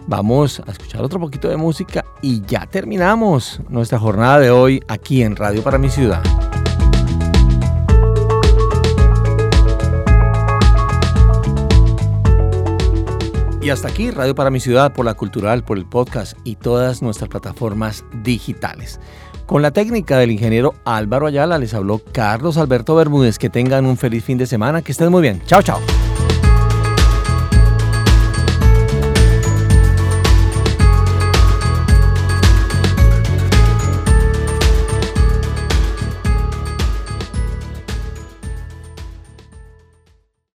Vamos 0.07 0.63
a 0.67 0.71
escuchar 0.71 1.03
otro 1.03 1.21
poquito 1.21 1.49
de 1.49 1.57
música 1.57 2.05
y 2.23 2.41
ya 2.47 2.67
terminamos 2.67 3.61
nuestra 3.69 3.99
jornada 3.99 4.39
de 4.39 4.51
hoy 4.51 4.83
aquí 4.89 5.23
en 5.23 5.37
Radio 5.37 5.63
para 5.63 5.77
mi 5.77 5.91
ciudad. 5.91 6.23
Y 13.69 13.71
hasta 13.71 13.89
aquí 13.89 14.11
Radio 14.11 14.35
para 14.35 14.49
mi 14.49 14.61
ciudad 14.61 14.95
por 14.95 15.05
la 15.05 15.13
cultural, 15.13 15.63
por 15.63 15.77
el 15.77 15.85
podcast 15.85 16.39
y 16.43 16.57
todas 16.57 17.03
nuestras 17.03 17.29
plataformas 17.29 18.03
digitales. 18.23 18.99
Con 19.49 19.63
la 19.63 19.71
técnica 19.71 20.19
del 20.19 20.31
ingeniero 20.31 20.75
Álvaro 20.85 21.27
Ayala 21.27 21.57
les 21.57 21.73
habló 21.73 22.03
Carlos 22.13 22.59
Alberto 22.59 22.95
Bermúdez. 22.95 23.39
Que 23.39 23.49
tengan 23.49 23.87
un 23.87 23.97
feliz 23.97 24.23
fin 24.23 24.37
de 24.37 24.45
semana, 24.45 24.83
que 24.83 24.93
estén 24.93 25.11
muy 25.11 25.23
bien. 25.23 25.41
Chao, 25.47 25.63
chao. 25.63 25.81